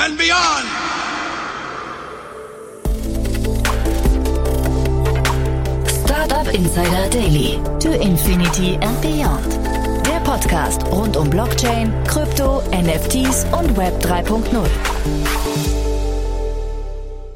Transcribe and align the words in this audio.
and 0.00 0.16
beyond! 0.16 0.68
Startup 6.04 6.54
Insider 6.54 7.10
Daily. 7.10 7.60
To 7.80 8.00
Infinity 8.00 8.78
and 8.80 9.00
Beyond. 9.02 9.58
Der 10.06 10.20
Podcast 10.20 10.84
rund 10.86 11.16
um 11.16 11.28
Blockchain, 11.28 11.92
Krypto, 12.06 12.62
NFTs 12.70 13.46
und 13.52 13.76
Web 13.76 13.94
3.0. 14.00 14.66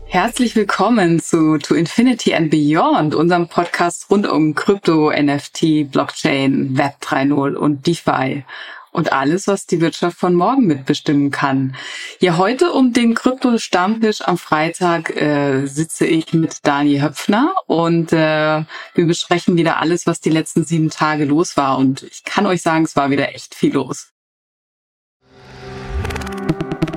Herzlich 0.06 0.54
willkommen 0.54 1.20
zu 1.20 1.58
To 1.58 1.74
Infinity 1.74 2.34
and 2.34 2.50
Beyond, 2.50 3.14
unserem 3.14 3.48
Podcast 3.48 4.08
rund 4.10 4.26
um 4.28 4.54
Krypto, 4.54 5.10
NFT, 5.10 5.90
Blockchain, 5.90 6.76
Web 6.76 6.96
3.0 7.00 7.54
und 7.54 7.86
DeFi 7.86 8.44
und 8.92 9.12
alles, 9.12 9.48
was 9.48 9.66
die 9.66 9.80
Wirtschaft 9.80 10.18
von 10.18 10.34
morgen 10.34 10.66
mitbestimmen 10.66 11.30
kann. 11.30 11.74
Ja, 12.20 12.36
heute 12.36 12.72
um 12.72 12.92
den 12.92 13.14
Krypto-Stammtisch 13.14 14.20
am 14.22 14.38
Freitag 14.38 15.16
äh, 15.16 15.66
sitze 15.66 16.06
ich 16.06 16.32
mit 16.32 16.58
Daniel 16.62 17.02
Höpfner 17.02 17.54
und 17.66 18.12
äh, 18.12 18.64
wir 18.94 19.06
besprechen 19.06 19.56
wieder 19.56 19.78
alles, 19.78 20.06
was 20.06 20.20
die 20.20 20.30
letzten 20.30 20.64
sieben 20.64 20.90
Tage 20.90 21.24
los 21.24 21.56
war. 21.56 21.78
Und 21.78 22.02
ich 22.02 22.22
kann 22.22 22.46
euch 22.46 22.62
sagen, 22.62 22.84
es 22.84 22.94
war 22.94 23.10
wieder 23.10 23.34
echt 23.34 23.54
viel 23.54 23.72
los. 23.72 24.12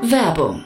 Werbung 0.02 0.66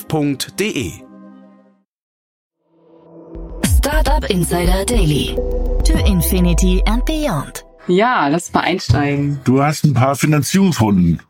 www.startup.de. 0.09 0.91
Startup 3.77 4.29
Insider 4.29 4.85
Daily. 4.85 5.35
To 5.85 5.93
Infinity 6.05 6.81
and 6.85 7.03
Beyond. 7.05 7.65
Ja, 7.87 8.27
lass 8.27 8.53
mal 8.53 8.61
einsteigen. 8.61 9.39
Du 9.43 9.61
hast 9.61 9.83
ein 9.83 9.93
paar 9.93 10.15
Finanzierungsrunden. 10.15 11.21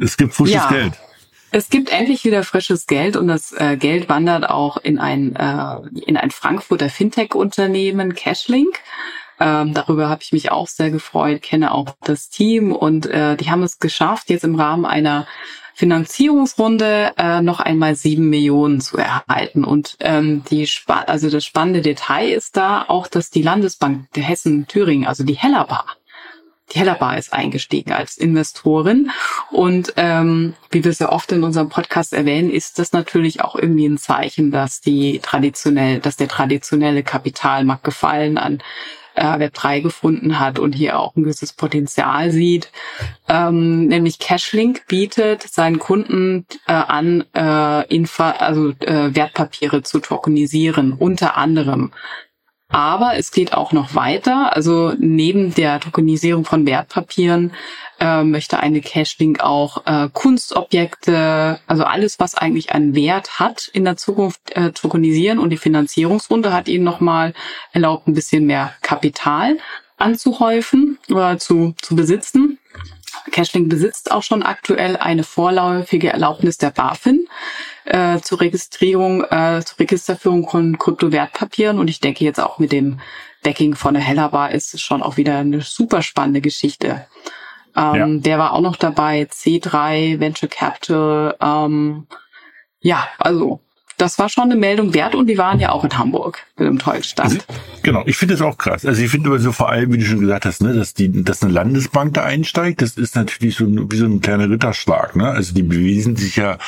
Es 0.00 0.16
gibt 0.16 0.34
frisches 0.34 0.54
Ja. 0.54 0.68
Geld. 0.68 0.94
Es 1.50 1.70
gibt 1.70 1.90
endlich 1.90 2.24
wieder 2.24 2.44
frisches 2.44 2.86
Geld 2.86 3.16
und 3.16 3.26
das 3.26 3.52
äh, 3.52 3.78
Geld 3.78 4.10
wandert 4.10 4.48
auch 4.50 4.76
in 4.76 4.98
ein, 4.98 5.34
äh, 5.34 5.76
in 6.06 6.18
ein 6.18 6.30
Frankfurter 6.30 6.90
Fintech-Unternehmen, 6.90 8.14
Cashlink. 8.14 8.78
Ähm, 9.40 9.72
darüber 9.72 10.10
habe 10.10 10.22
ich 10.22 10.32
mich 10.32 10.52
auch 10.52 10.66
sehr 10.68 10.90
gefreut, 10.90 11.40
kenne 11.40 11.72
auch 11.72 11.96
das 12.02 12.28
Team 12.28 12.72
und 12.72 13.06
äh, 13.06 13.36
die 13.36 13.50
haben 13.50 13.62
es 13.62 13.78
geschafft, 13.78 14.28
jetzt 14.28 14.44
im 14.44 14.56
Rahmen 14.56 14.84
einer 14.84 15.26
Finanzierungsrunde 15.78 17.12
äh, 17.16 17.40
noch 17.40 17.60
einmal 17.60 17.94
sieben 17.94 18.28
Millionen 18.28 18.80
zu 18.80 18.96
erhalten. 18.96 19.62
Und 19.62 19.96
ähm, 20.00 20.42
die 20.50 20.68
also 20.88 21.30
das 21.30 21.44
spannende 21.44 21.82
Detail 21.82 22.30
ist 22.30 22.56
da 22.56 22.84
auch, 22.88 23.06
dass 23.06 23.30
die 23.30 23.42
Landesbank 23.42 24.12
der 24.14 24.24
Hessen 24.24 24.66
Thüringen, 24.66 25.06
also 25.06 25.22
die 25.22 25.36
Hellerbar, 25.36 25.86
die 26.72 26.80
Hellerbar 26.80 27.16
ist 27.16 27.32
eingestiegen 27.32 27.92
als 27.92 28.18
Investorin. 28.18 29.12
Und 29.52 29.92
ähm, 29.94 30.54
wie 30.72 30.82
wir 30.82 30.92
sehr 30.92 31.12
oft 31.12 31.30
in 31.30 31.44
unserem 31.44 31.68
Podcast 31.68 32.12
erwähnen, 32.12 32.50
ist 32.50 32.80
das 32.80 32.92
natürlich 32.92 33.42
auch 33.42 33.54
irgendwie 33.54 33.86
ein 33.86 33.98
Zeichen, 33.98 34.50
dass 34.50 34.80
die 34.80 35.20
traditionell, 35.20 36.00
dass 36.00 36.16
der 36.16 36.26
traditionelle 36.26 37.04
Kapitalmarkt 37.04 37.84
Gefallen 37.84 38.36
an 38.36 38.58
äh, 39.18 39.48
Web3 39.48 39.80
gefunden 39.82 40.38
hat 40.38 40.58
und 40.58 40.74
hier 40.74 40.98
auch 40.98 41.14
ein 41.16 41.24
gewisses 41.24 41.52
Potenzial 41.52 42.30
sieht. 42.30 42.70
Ähm, 43.28 43.86
nämlich 43.86 44.18
Cashlink 44.18 44.86
bietet 44.86 45.42
seinen 45.42 45.78
Kunden 45.78 46.46
äh, 46.66 46.72
an, 46.72 47.24
äh, 47.34 47.94
Infa 47.94 48.30
also 48.32 48.70
äh, 48.80 49.14
Wertpapiere 49.14 49.82
zu 49.82 50.00
tokenisieren, 50.00 50.92
unter 50.92 51.36
anderem 51.36 51.92
aber 52.68 53.16
es 53.16 53.30
geht 53.30 53.54
auch 53.54 53.72
noch 53.72 53.94
weiter. 53.94 54.54
Also 54.54 54.92
neben 54.98 55.54
der 55.54 55.80
Tokenisierung 55.80 56.44
von 56.44 56.66
Wertpapieren 56.66 57.52
äh, 57.98 58.22
möchte 58.22 58.60
eine 58.60 58.80
Cashlink 58.80 59.40
auch 59.40 59.86
äh, 59.86 60.08
Kunstobjekte, 60.12 61.60
also 61.66 61.84
alles, 61.84 62.20
was 62.20 62.34
eigentlich 62.34 62.72
einen 62.72 62.94
Wert 62.94 63.38
hat, 63.38 63.68
in 63.72 63.84
der 63.84 63.96
Zukunft 63.96 64.54
äh, 64.54 64.72
tokenisieren. 64.72 65.38
Und 65.38 65.50
die 65.50 65.56
Finanzierungsrunde 65.56 66.52
hat 66.52 66.68
ihnen 66.68 66.84
nochmal 66.84 67.32
erlaubt, 67.72 68.06
ein 68.06 68.14
bisschen 68.14 68.46
mehr 68.46 68.74
Kapital 68.82 69.58
anzuhäufen 69.98 70.98
oder 71.10 71.38
zu, 71.38 71.74
zu 71.82 71.96
besitzen. 71.96 72.47
Cashlink 73.30 73.68
besitzt 73.68 74.10
auch 74.10 74.22
schon 74.22 74.42
aktuell 74.42 74.96
eine 74.96 75.24
vorläufige 75.24 76.12
Erlaubnis 76.12 76.58
der 76.58 76.70
BaFin 76.70 77.26
äh, 77.84 78.20
zur 78.20 78.40
Registrierung, 78.40 79.24
äh, 79.24 79.62
zur 79.64 79.78
Registerführung 79.80 80.48
von 80.48 80.78
Kryptowertpapieren. 80.78 81.78
Und 81.78 81.88
ich 81.88 82.00
denke 82.00 82.24
jetzt 82.24 82.40
auch 82.40 82.58
mit 82.58 82.72
dem 82.72 83.00
Backing 83.42 83.74
von 83.74 83.94
der 83.94 84.02
Hellerbar 84.02 84.50
ist 84.50 84.74
es 84.74 84.80
schon 84.80 85.02
auch 85.02 85.16
wieder 85.16 85.38
eine 85.38 85.60
super 85.60 86.02
spannende 86.02 86.40
Geschichte. 86.40 87.06
Ähm, 87.76 87.94
Ja. 87.94 88.06
Der 88.06 88.38
war 88.38 88.52
auch 88.52 88.60
noch 88.60 88.76
dabei, 88.76 89.22
C3, 89.22 90.20
Venture 90.20 90.48
Capital. 90.48 91.36
Ähm, 91.40 92.06
ja, 92.80 93.08
also 93.18 93.60
das 93.98 94.18
war 94.18 94.28
schon 94.28 94.44
eine 94.44 94.56
Meldung 94.56 94.94
wert 94.94 95.14
und 95.14 95.26
die 95.26 95.36
waren 95.36 95.60
ja 95.60 95.72
auch 95.72 95.84
in 95.84 95.98
Hamburg 95.98 96.46
mit 96.56 96.68
einem 96.68 96.78
tollen 96.78 97.02
Stand. 97.02 97.44
Genau, 97.82 98.02
ich 98.06 98.16
finde 98.16 98.34
das 98.34 98.42
auch 98.42 98.56
krass. 98.56 98.86
Also 98.86 99.02
ich 99.02 99.10
finde 99.10 99.28
aber 99.28 99.38
so 99.38 99.52
vor 99.52 99.68
allem, 99.68 99.92
wie 99.92 99.98
du 99.98 100.04
schon 100.04 100.20
gesagt 100.20 100.46
hast, 100.46 100.62
ne, 100.62 100.72
dass 100.72 100.94
die, 100.94 101.24
dass 101.24 101.42
eine 101.42 101.52
Landesbank 101.52 102.14
da 102.14 102.22
einsteigt, 102.22 102.80
das 102.80 102.96
ist 102.96 103.16
natürlich 103.16 103.56
so 103.56 103.64
ein, 103.64 103.90
wie 103.90 103.96
so 103.96 104.06
ein 104.06 104.20
kleiner 104.20 104.48
Ritterschlag. 104.48 105.16
Ne? 105.16 105.28
Also 105.28 105.52
die 105.52 105.62
bewiesen 105.62 106.16
sich 106.16 106.36
ja 106.36 106.58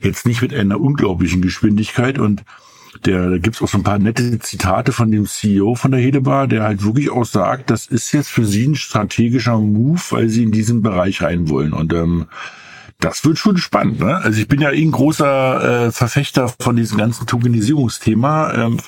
jetzt 0.00 0.26
nicht 0.26 0.42
mit 0.42 0.54
einer 0.54 0.78
unglaublichen 0.78 1.40
Geschwindigkeit 1.40 2.18
und 2.18 2.44
der, 3.06 3.30
da 3.30 3.38
gibt's 3.38 3.60
auch 3.60 3.68
so 3.68 3.78
ein 3.78 3.82
paar 3.82 3.98
nette 3.98 4.38
Zitate 4.38 4.92
von 4.92 5.10
dem 5.10 5.26
CEO 5.26 5.74
von 5.74 5.90
der 5.90 6.00
Hedebar, 6.00 6.46
der 6.46 6.62
halt 6.62 6.84
wirklich 6.84 7.10
auch 7.10 7.24
sagt, 7.24 7.70
das 7.70 7.86
ist 7.86 8.12
jetzt 8.12 8.30
für 8.30 8.44
sie 8.44 8.68
ein 8.68 8.76
strategischer 8.76 9.58
Move, 9.58 10.00
weil 10.10 10.28
sie 10.28 10.44
in 10.44 10.52
diesen 10.52 10.82
Bereich 10.82 11.22
rein 11.22 11.48
wollen. 11.48 11.72
Und 11.72 11.92
ähm, 11.92 12.26
das 13.04 13.24
wird 13.24 13.38
schon 13.38 13.58
spannend. 13.58 14.00
Ne? 14.00 14.16
Also 14.16 14.40
ich 14.40 14.48
bin 14.48 14.60
ja 14.60 14.70
eh 14.70 14.82
ein 14.82 14.90
großer 14.90 15.86
äh, 15.86 15.92
Verfechter 15.92 16.48
von 16.48 16.76
diesem 16.76 16.96
ganzen 16.96 17.26
Tokenisierungsthema. 17.26 18.54
Ähm, 18.54 18.78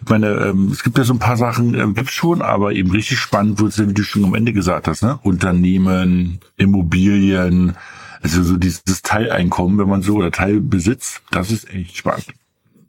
ich 0.00 0.08
meine, 0.08 0.28
ähm, 0.28 0.70
es 0.70 0.84
gibt 0.84 0.96
ja 0.96 1.02
so 1.02 1.12
ein 1.12 1.18
paar 1.18 1.36
Sachen, 1.36 1.74
ähm, 1.74 1.94
gibt's 1.94 2.12
schon, 2.12 2.40
aber 2.40 2.72
eben 2.72 2.92
richtig 2.92 3.18
spannend 3.18 3.58
wird's 3.60 3.76
ja, 3.76 3.88
wie 3.88 3.94
du 3.94 4.04
schon 4.04 4.24
am 4.24 4.34
Ende 4.34 4.52
gesagt 4.52 4.86
hast, 4.86 5.02
ne? 5.02 5.18
Unternehmen, 5.22 6.38
Immobilien, 6.56 7.76
also 8.22 8.44
so 8.44 8.56
dieses 8.56 9.02
Teileinkommen, 9.02 9.76
wenn 9.78 9.88
man 9.88 10.02
so, 10.02 10.16
oder 10.16 10.30
Teilbesitz, 10.30 11.20
das 11.32 11.50
ist 11.50 11.68
echt 11.74 11.96
spannend. 11.96 12.26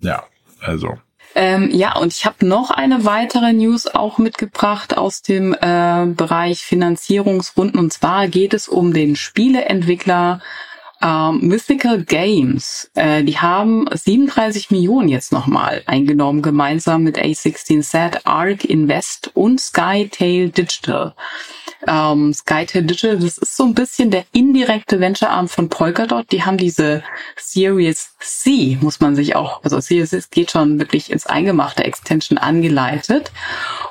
Ja, 0.01 0.23
also. 0.61 0.99
Ähm, 1.35 1.69
ja, 1.71 1.95
und 1.95 2.13
ich 2.13 2.25
habe 2.25 2.45
noch 2.45 2.71
eine 2.71 3.05
weitere 3.05 3.53
News 3.53 3.87
auch 3.87 4.17
mitgebracht 4.17 4.97
aus 4.97 5.21
dem 5.21 5.53
äh, 5.53 6.05
Bereich 6.07 6.59
Finanzierungsrunden. 6.61 7.79
Und 7.79 7.93
zwar 7.93 8.27
geht 8.27 8.53
es 8.53 8.67
um 8.67 8.93
den 8.93 9.15
Spieleentwickler 9.15 10.41
ähm, 11.01 11.39
Mythical 11.41 12.03
Games. 12.03 12.89
Äh, 12.95 13.23
die 13.23 13.37
haben 13.37 13.87
37 13.91 14.71
Millionen 14.71 15.07
jetzt 15.07 15.31
nochmal 15.31 15.83
eingenommen, 15.85 16.41
gemeinsam 16.41 17.03
mit 17.03 17.17
A16Z, 17.17 18.21
Arc 18.25 18.65
Invest 18.65 19.31
und 19.33 19.61
Skytail 19.61 20.49
Digital. 20.49 21.13
Ähm, 21.87 22.33
Skytail 22.33 22.83
Digital, 22.83 23.17
das 23.19 23.37
ist 23.37 23.55
so 23.55 23.63
ein 23.63 23.73
bisschen 23.73 24.11
der 24.11 24.25
indirekte 24.33 24.99
Venture-Arm 24.99 25.47
von 25.47 25.69
Polkadot. 25.69 26.31
Die 26.31 26.43
haben 26.43 26.57
diese 26.57 27.03
Series 27.37 28.11
C, 28.19 28.77
muss 28.81 28.99
man 28.99 29.15
sich 29.15 29.35
auch, 29.35 29.63
also 29.63 29.79
Series 29.79 30.09
C 30.09 30.21
geht 30.29 30.51
schon 30.51 30.79
wirklich 30.79 31.11
ins 31.11 31.25
Eingemachte 31.25 31.83
Extension 31.83 32.37
angeleitet. 32.37 33.31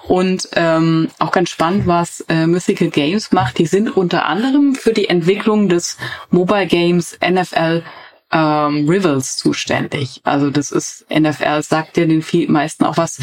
Und 0.06 0.48
ähm, 0.54 1.10
auch 1.18 1.32
ganz 1.32 1.50
spannend, 1.50 1.86
was 1.86 2.20
äh, 2.28 2.46
Mythical 2.46 2.88
Games 2.88 3.32
macht. 3.32 3.58
Die 3.58 3.66
sind 3.66 3.96
unter 3.96 4.26
anderem 4.26 4.74
für 4.74 4.92
die 4.92 5.08
Entwicklung 5.08 5.68
des 5.68 5.98
Mobile 6.30 6.66
Games 6.66 7.18
NFL 7.26 7.82
ähm, 8.30 8.86
Rivals 8.88 9.36
zuständig. 9.36 10.20
Also 10.24 10.50
das 10.50 10.70
ist 10.70 11.06
NFL, 11.10 11.62
sagt 11.62 11.96
ja 11.96 12.04
den 12.04 12.20
viel, 12.22 12.50
meisten 12.50 12.84
auch 12.84 12.98
was. 12.98 13.20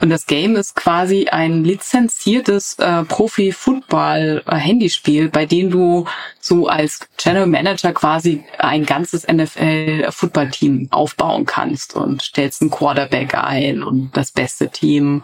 Und 0.00 0.10
das 0.10 0.26
Game 0.26 0.56
ist 0.56 0.76
quasi 0.76 1.28
ein 1.28 1.64
lizenziertes 1.64 2.78
äh, 2.78 3.04
Profi-Football-Handyspiel, 3.04 5.30
bei 5.30 5.46
dem 5.46 5.70
du 5.70 6.04
so 6.38 6.68
als 6.68 7.08
General 7.16 7.46
Manager 7.46 7.94
quasi 7.94 8.44
ein 8.58 8.84
ganzes 8.84 9.26
NFL-Football-Team 9.26 10.88
aufbauen 10.90 11.46
kannst 11.46 11.96
und 11.96 12.20
stellst 12.20 12.60
einen 12.60 12.70
Quarterback 12.70 13.34
ein 13.34 13.82
und 13.82 14.14
das 14.14 14.32
beste 14.32 14.68
Team. 14.68 15.22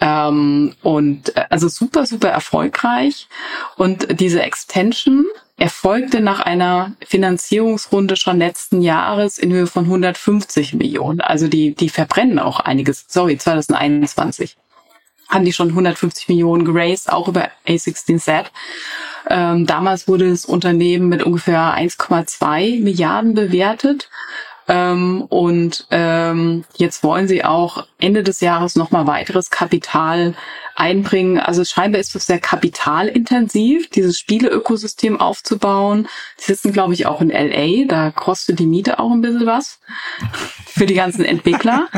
Ähm, 0.00 0.74
und 0.82 1.36
äh, 1.36 1.44
also 1.50 1.68
super, 1.68 2.04
super 2.04 2.30
erfolgreich. 2.30 3.28
Und 3.76 4.20
diese 4.20 4.42
Extension 4.42 5.24
erfolgte 5.58 6.20
nach 6.20 6.40
einer 6.40 6.92
Finanzierungsrunde 7.06 8.16
schon 8.16 8.38
letzten 8.38 8.82
Jahres 8.82 9.38
in 9.38 9.52
Höhe 9.52 9.66
von 9.66 9.84
150 9.84 10.74
Millionen. 10.74 11.20
Also 11.20 11.48
die, 11.48 11.74
die 11.74 11.88
verbrennen 11.88 12.38
auch 12.38 12.60
einiges. 12.60 13.06
Sorry, 13.08 13.38
2021 13.38 14.56
haben 15.28 15.44
die 15.44 15.52
schon 15.52 15.70
150 15.70 16.28
Millionen 16.28 16.64
geraced, 16.64 17.10
auch 17.12 17.28
über 17.28 17.50
A16Z. 17.66 18.46
Ähm, 19.28 19.66
damals 19.66 20.06
wurde 20.06 20.30
das 20.30 20.44
Unternehmen 20.44 21.08
mit 21.08 21.22
ungefähr 21.22 21.76
1,2 21.76 22.82
Milliarden 22.82 23.34
bewertet. 23.34 24.08
Ähm, 24.68 25.22
und 25.22 25.86
ähm, 25.90 26.64
jetzt 26.76 27.02
wollen 27.02 27.28
sie 27.28 27.44
auch 27.44 27.86
Ende 27.98 28.22
des 28.22 28.40
Jahres 28.40 28.76
nochmal 28.76 29.06
weiteres 29.06 29.50
Kapital 29.50 30.34
einbringen. 30.76 31.38
Also 31.38 31.64
scheinbar 31.64 32.00
ist 32.00 32.14
es 32.14 32.26
sehr 32.26 32.38
kapitalintensiv, 32.38 33.90
dieses 33.90 34.18
Spieleökosystem 34.18 35.18
aufzubauen. 35.20 36.06
Die 36.38 36.44
sitzen, 36.44 36.72
glaube 36.72 36.94
ich, 36.94 37.06
auch 37.06 37.20
in 37.20 37.30
LA. 37.30 37.86
Da 37.86 38.10
kostet 38.10 38.58
die 38.58 38.66
Miete 38.66 38.98
auch 38.98 39.10
ein 39.10 39.22
bisschen 39.22 39.46
was 39.46 39.80
für 40.66 40.86
die 40.86 40.94
ganzen 40.94 41.24
Entwickler. 41.24 41.88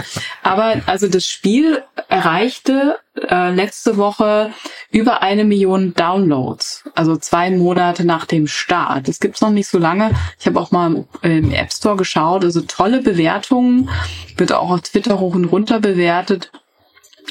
Aber 0.43 0.81
also 0.87 1.09
das 1.09 1.27
Spiel 1.27 1.83
erreichte 2.09 2.99
äh, 3.29 3.51
letzte 3.51 3.97
Woche 3.97 4.53
über 4.91 5.23
eine 5.23 5.45
Million 5.45 5.95
Downloads. 5.95 6.85
Also 6.95 7.17
zwei 7.17 7.51
Monate 7.51 8.05
nach 8.05 8.27
dem 8.27 8.47
Start. 8.47 9.09
Das 9.09 9.19
gibt's 9.19 9.41
noch 9.41 9.51
nicht 9.51 9.67
so 9.67 9.79
lange. 9.79 10.13
Ich 10.39 10.47
habe 10.47 10.61
auch 10.61 10.71
mal 10.71 11.05
im 11.23 11.53
App 11.53 11.73
Store 11.73 11.97
geschaut. 11.97 12.45
Also 12.45 12.61
tolle 12.63 13.03
Bewertungen. 13.03 13.91
Wird 14.37 14.53
auch 14.53 14.71
auf 14.71 14.83
Twitter 14.83 15.19
hoch 15.19 15.35
und 15.35 15.47
runter 15.47 15.81
bewertet. 15.81 16.53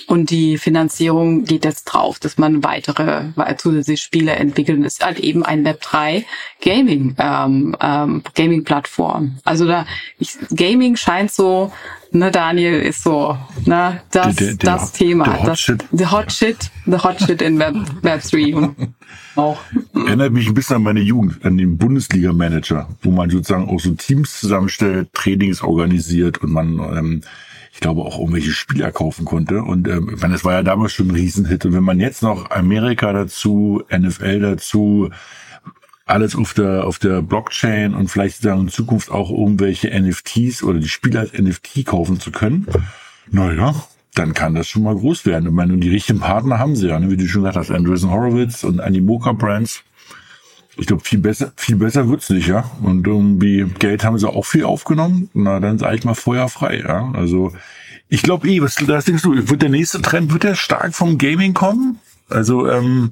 Und 0.05 0.29
die 0.29 0.57
Finanzierung 0.57 1.43
geht 1.43 1.65
jetzt 1.65 1.85
drauf, 1.85 2.19
dass 2.19 2.37
man 2.37 2.63
weitere 2.63 3.25
zusätzliche 3.57 4.01
Spiele 4.01 4.31
entwickeln. 4.33 4.83
Das 4.83 4.93
ist 4.93 5.05
halt 5.05 5.19
eben 5.19 5.43
ein 5.43 5.65
Web3 5.65 6.23
Gaming, 6.61 7.15
ähm, 7.17 7.75
ähm, 7.81 8.21
Gaming-Plattform. 8.35 9.39
Also 9.43 9.65
da, 9.65 9.85
ich, 10.19 10.37
Gaming 10.55 10.95
scheint 10.95 11.31
so, 11.31 11.71
ne, 12.11 12.31
Daniel 12.31 12.81
ist 12.81 13.03
so, 13.03 13.37
ne, 13.65 14.01
das, 14.11 14.35
der, 14.35 14.47
der, 14.47 14.57
das 14.57 14.91
der, 14.91 15.07
Thema. 15.07 15.25
Der 15.25 15.39
Hot 15.39 15.47
das, 15.47 15.59
Shit. 15.59 15.85
The 15.91 16.05
Hot 16.07 16.31
Shit, 16.31 16.71
the 16.85 16.97
Hot 16.97 17.19
Shit 17.19 17.41
in 17.41 17.59
Web, 17.59 17.75
Web 18.01 18.21
3 18.23 18.55
und 18.55 18.75
auch. 19.35 19.59
Erinnert 19.93 20.33
mich 20.33 20.47
ein 20.47 20.53
bisschen 20.53 20.77
an 20.77 20.83
meine 20.83 21.01
Jugend, 21.01 21.43
an 21.45 21.57
den 21.57 21.77
Bundesliga-Manager, 21.77 22.87
wo 23.01 23.11
man 23.11 23.29
sozusagen 23.29 23.69
auch 23.69 23.79
so 23.79 23.91
Teams 23.91 24.39
zusammenstellt, 24.39 25.13
Trainings 25.13 25.61
organisiert 25.61 26.39
und 26.39 26.51
man, 26.51 26.79
ähm, 26.97 27.21
ich 27.77 27.81
glaube, 27.81 28.01
auch 28.01 28.17
irgendwelche 28.17 28.53
Spieler 28.53 28.91
kaufen 28.91 29.23
konnte. 29.23 29.61
Und 29.61 29.87
ähm, 29.87 30.09
ich 30.15 30.19
meine, 30.19 30.33
es 30.33 30.43
war 30.43 30.53
ja 30.53 30.63
damals 30.63 30.93
schon 30.93 31.09
ein 31.09 31.15
Riesenhit. 31.15 31.63
Und 31.63 31.73
wenn 31.73 31.83
man 31.83 31.99
jetzt 31.99 32.23
noch 32.23 32.49
Amerika 32.49 33.13
dazu, 33.13 33.83
NFL 33.95 34.39
dazu, 34.39 35.11
alles 36.07 36.35
auf 36.35 36.55
der 36.55 36.85
auf 36.85 36.97
der 36.97 37.21
Blockchain 37.21 37.93
und 37.93 38.07
vielleicht 38.07 38.43
dann 38.43 38.61
in 38.61 38.69
Zukunft 38.69 39.11
auch 39.11 39.29
irgendwelche 39.29 39.89
NFTs 39.89 40.63
oder 40.63 40.79
die 40.79 40.89
Spieler 40.89 41.19
als 41.19 41.33
NFT 41.33 41.85
kaufen 41.85 42.19
zu 42.19 42.31
können, 42.31 42.65
naja, 43.29 43.75
dann 44.15 44.33
kann 44.33 44.55
das 44.55 44.67
schon 44.67 44.81
mal 44.81 44.95
groß 44.95 45.27
werden. 45.27 45.45
Ich 45.45 45.53
meine, 45.53 45.73
und 45.73 45.81
die 45.81 45.91
richtigen 45.91 46.19
Partner 46.19 46.57
haben 46.57 46.75
sie 46.75 46.87
ja, 46.87 46.99
ne? 46.99 47.11
wie 47.11 47.17
du 47.17 47.27
schon 47.27 47.43
gesagt 47.43 47.57
hast, 47.57 47.69
Andreessen 47.69 48.09
Horowitz 48.09 48.63
und 48.63 48.79
Animoca 48.79 49.33
Brands. 49.33 49.83
Ich 50.79 50.85
glaube, 50.85 51.03
viel 51.03 51.19
besser, 51.19 51.51
viel 51.55 51.75
besser 51.75 52.07
wird's 52.07 52.29
nicht, 52.29 52.47
ja. 52.47 52.69
Und 52.81 53.05
irgendwie 53.05 53.65
Geld 53.79 54.03
haben 54.03 54.17
sie 54.17 54.29
auch 54.29 54.45
viel 54.45 54.63
aufgenommen. 54.63 55.29
Na, 55.33 55.59
dann 55.59 55.79
sage 55.79 55.95
ich 55.95 56.03
mal 56.03 56.13
Feuer 56.13 56.49
frei, 56.49 56.83
ja. 56.87 57.11
Also 57.13 57.51
ich 58.09 58.21
glaube 58.21 58.47
eh, 58.47 58.61
was, 58.61 58.87
was 58.87 59.05
denkst 59.05 59.23
du, 59.23 59.49
wird 59.49 59.61
der 59.61 59.69
nächste 59.69 60.01
Trend, 60.01 60.31
wird 60.31 60.43
der 60.43 60.55
stark 60.55 60.93
vom 60.93 61.17
Gaming 61.17 61.53
kommen? 61.53 61.99
Also, 62.29 62.69
ähm, 62.69 63.11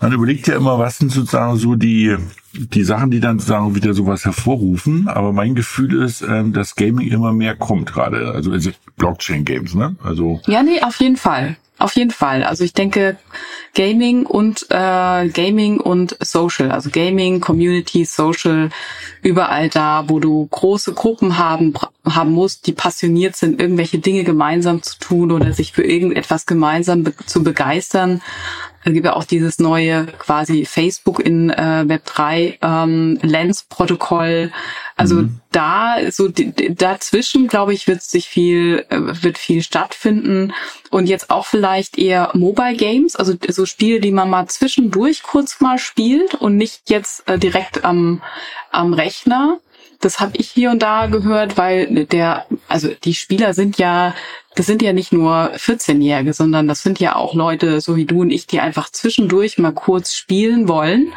man 0.00 0.12
überlegt 0.12 0.46
ja 0.48 0.56
immer, 0.56 0.78
was 0.78 0.98
sind 0.98 1.12
sozusagen 1.12 1.56
so 1.56 1.74
die, 1.74 2.16
die 2.52 2.84
Sachen, 2.84 3.10
die 3.10 3.20
dann 3.20 3.38
sozusagen 3.38 3.74
wieder 3.74 3.94
sowas 3.94 4.24
hervorrufen. 4.24 5.08
Aber 5.08 5.32
mein 5.32 5.54
Gefühl 5.54 6.02
ist, 6.02 6.22
ähm, 6.22 6.52
dass 6.52 6.74
Gaming 6.74 7.08
immer 7.08 7.32
mehr 7.32 7.54
kommt 7.54 7.92
gerade. 7.92 8.32
Also, 8.32 8.52
also 8.52 8.70
Blockchain-Games, 8.96 9.74
ne? 9.74 9.96
Also. 10.02 10.40
Ja, 10.46 10.62
nee, 10.62 10.80
auf 10.82 10.96
jeden 10.96 11.16
Fall. 11.16 11.56
Auf 11.80 11.96
jeden 11.96 12.10
Fall. 12.10 12.44
Also 12.44 12.62
ich 12.62 12.74
denke 12.74 13.16
Gaming 13.74 14.26
und 14.26 14.66
äh, 14.68 15.28
Gaming 15.28 15.80
und 15.80 16.14
Social, 16.20 16.70
also 16.70 16.90
Gaming, 16.90 17.40
Community, 17.40 18.04
Social, 18.04 18.68
überall 19.22 19.70
da, 19.70 20.04
wo 20.06 20.20
du 20.20 20.46
große 20.46 20.92
Gruppen 20.92 21.38
haben 21.38 21.72
haben 22.08 22.32
musst, 22.32 22.66
die 22.66 22.72
passioniert 22.72 23.36
sind, 23.36 23.60
irgendwelche 23.60 23.98
Dinge 23.98 24.24
gemeinsam 24.24 24.82
zu 24.82 24.98
tun 24.98 25.32
oder 25.32 25.52
sich 25.52 25.72
für 25.72 25.84
irgendetwas 25.84 26.46
gemeinsam 26.46 27.04
be 27.04 27.14
zu 27.26 27.42
begeistern. 27.42 28.22
Es 28.82 28.94
gibt 28.94 29.04
ja 29.04 29.12
auch 29.14 29.24
dieses 29.24 29.58
neue 29.58 30.06
quasi 30.06 30.64
Facebook 30.64 31.20
in 31.20 31.50
äh, 31.50 31.84
Web 31.86 32.06
3 32.06 32.58
ähm, 32.62 33.18
Lens-Protokoll. 33.20 34.52
Also 34.96 35.16
mhm. 35.16 35.40
da 35.52 35.98
so 36.10 36.28
dazwischen, 36.28 37.46
glaube 37.46 37.74
ich, 37.74 37.86
wird 37.86 38.00
sich 38.02 38.28
viel 38.28 38.86
äh, 38.88 39.22
wird 39.22 39.36
viel 39.36 39.62
stattfinden 39.62 40.54
und 40.90 41.08
jetzt 41.08 41.30
auch 41.30 41.44
vielleicht 41.44 41.98
eher 41.98 42.30
Mobile 42.32 42.76
Games, 42.76 43.16
also 43.16 43.34
so 43.48 43.66
Spiele, 43.66 44.00
die 44.00 44.12
man 44.12 44.30
mal 44.30 44.46
zwischendurch 44.46 45.22
kurz 45.22 45.60
mal 45.60 45.78
spielt 45.78 46.34
und 46.34 46.56
nicht 46.56 46.88
jetzt 46.88 47.28
äh, 47.28 47.38
direkt 47.38 47.84
am 47.84 48.22
am 48.70 48.94
Rechner. 48.94 49.58
Das 50.00 50.18
habe 50.18 50.32
ich 50.38 50.48
hier 50.48 50.70
und 50.70 50.80
da 50.80 51.06
gehört, 51.06 51.58
weil 51.58 52.06
der, 52.06 52.46
also 52.68 52.88
die 53.04 53.14
Spieler 53.14 53.52
sind 53.52 53.76
ja, 53.76 54.14
das 54.54 54.64
sind 54.64 54.80
ja 54.80 54.94
nicht 54.94 55.12
nur 55.12 55.52
14-Jährige, 55.54 56.32
sondern 56.32 56.66
das 56.66 56.82
sind 56.82 56.98
ja 56.98 57.16
auch 57.16 57.34
Leute, 57.34 57.82
so 57.82 57.96
wie 57.96 58.06
du 58.06 58.22
und 58.22 58.30
ich, 58.30 58.46
die 58.46 58.60
einfach 58.60 58.90
zwischendurch 58.90 59.58
mal 59.58 59.72
kurz 59.72 60.14
spielen 60.14 60.68
wollen. 60.68 61.12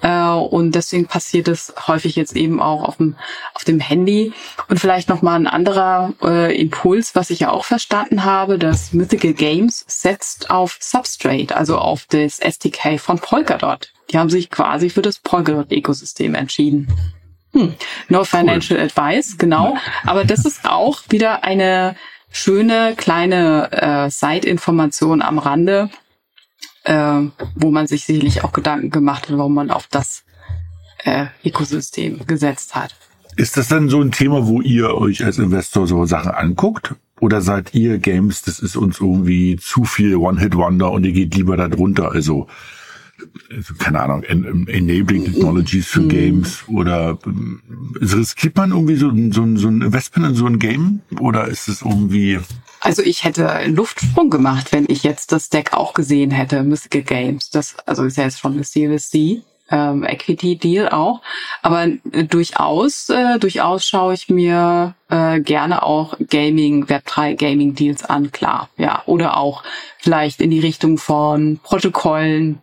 Äh, 0.00 0.30
und 0.30 0.74
deswegen 0.74 1.06
passiert 1.06 1.46
es 1.48 1.74
häufig 1.86 2.16
jetzt 2.16 2.34
eben 2.34 2.60
auch 2.60 2.84
auf 2.84 2.96
dem, 2.96 3.16
auf 3.54 3.64
dem 3.64 3.80
Handy. 3.80 4.32
Und 4.68 4.80
vielleicht 4.80 5.10
nochmal 5.10 5.38
ein 5.38 5.46
anderer 5.46 6.14
äh, 6.22 6.58
Impuls, 6.58 7.14
was 7.14 7.28
ich 7.28 7.40
ja 7.40 7.50
auch 7.50 7.66
verstanden 7.66 8.24
habe, 8.24 8.58
dass 8.58 8.94
Mythical 8.94 9.34
Games 9.34 9.84
setzt 9.86 10.50
auf 10.50 10.78
Substrate, 10.80 11.54
also 11.54 11.76
auf 11.76 12.06
das 12.08 12.38
SDK 12.38 12.98
von 12.98 13.18
Polkadot. 13.18 13.92
Die 14.10 14.18
haben 14.18 14.30
sich 14.30 14.50
quasi 14.50 14.88
für 14.90 15.02
das 15.02 15.18
Polkadot-Ökosystem 15.18 16.34
entschieden. 16.34 16.88
Hm. 17.52 17.74
No 18.08 18.24
financial 18.24 18.78
cool. 18.78 18.86
advice, 18.86 19.36
genau. 19.38 19.76
Aber 20.04 20.24
das 20.24 20.44
ist 20.44 20.64
auch 20.64 21.02
wieder 21.10 21.44
eine 21.44 21.96
schöne 22.30 22.94
kleine 22.96 23.70
äh, 23.72 24.10
Side-Information 24.10 25.20
am 25.22 25.38
Rande, 25.38 25.90
äh, 26.84 27.20
wo 27.54 27.70
man 27.70 27.86
sich 27.86 28.04
sicherlich 28.04 28.42
auch 28.42 28.52
Gedanken 28.52 28.90
gemacht 28.90 29.28
hat, 29.28 29.36
warum 29.36 29.54
man 29.54 29.70
auf 29.70 29.86
das 29.88 30.24
äh, 31.04 31.26
Ökosystem 31.44 32.26
gesetzt 32.26 32.74
hat. 32.74 32.94
Ist 33.36 33.56
das 33.56 33.68
dann 33.68 33.88
so 33.88 34.00
ein 34.00 34.12
Thema, 34.12 34.46
wo 34.46 34.60
ihr 34.60 34.94
euch 34.94 35.24
als 35.24 35.38
Investor 35.38 35.86
so 35.86 36.04
Sachen 36.06 36.32
anguckt? 36.32 36.94
Oder 37.20 37.40
seid 37.40 37.72
ihr 37.74 37.98
Games, 37.98 38.42
das 38.42 38.58
ist 38.58 38.76
uns 38.76 39.00
irgendwie 39.00 39.56
zu 39.56 39.84
viel 39.84 40.16
One-Hit-Wonder 40.16 40.90
und 40.90 41.04
ihr 41.04 41.12
geht 41.12 41.34
lieber 41.34 41.56
da 41.56 41.68
drunter? 41.68 42.10
Also 42.10 42.22
also, 42.22 42.48
keine 43.78 44.00
Ahnung, 44.00 44.22
en 44.24 44.66
Enabling 44.68 45.24
Technologies 45.24 45.86
für. 45.86 46.06
Games 46.06 46.64
oder 46.68 47.18
also 48.00 48.16
riskiert 48.16 48.56
man 48.56 48.70
irgendwie 48.70 48.96
so, 48.96 49.10
so, 49.30 49.56
so 49.56 49.68
ein 49.68 49.82
Investment 49.82 50.28
in 50.28 50.34
so 50.34 50.46
ein 50.46 50.58
Game 50.58 51.00
oder 51.20 51.46
ist 51.46 51.68
es 51.68 51.82
irgendwie 51.82 52.38
also 52.84 53.00
ich 53.00 53.22
hätte 53.22 53.62
Luftsprung 53.68 54.28
gemacht, 54.28 54.72
wenn 54.72 54.86
ich 54.88 55.04
jetzt 55.04 55.30
das 55.30 55.48
Deck 55.48 55.72
auch 55.72 55.94
gesehen 55.94 56.32
hätte, 56.32 56.64
Mystical 56.64 57.02
Games. 57.02 57.50
Das 57.50 57.76
also 57.86 58.02
ist 58.02 58.16
ja 58.16 58.24
jetzt 58.24 58.40
schon 58.40 58.54
eine 58.54 58.64
Series 58.64 59.08
C, 59.08 59.42
ähm, 59.70 60.04
Equity 60.04 60.56
Deal 60.56 60.88
auch. 60.88 61.22
Aber 61.62 61.86
äh, 61.86 62.24
durchaus, 62.24 63.08
äh, 63.08 63.38
durchaus 63.38 63.86
schaue 63.86 64.14
ich 64.14 64.28
mir 64.28 64.94
äh, 65.08 65.40
gerne 65.40 65.84
auch 65.84 66.16
Gaming, 66.28 66.86
Web3 66.86 67.36
Gaming 67.36 67.74
Deals 67.76 68.04
an, 68.04 68.32
klar. 68.32 68.68
Ja. 68.76 69.02
Oder 69.06 69.36
auch 69.36 69.62
vielleicht 69.98 70.40
in 70.40 70.50
die 70.50 70.60
Richtung 70.60 70.98
von 70.98 71.60
Protokollen, 71.62 72.58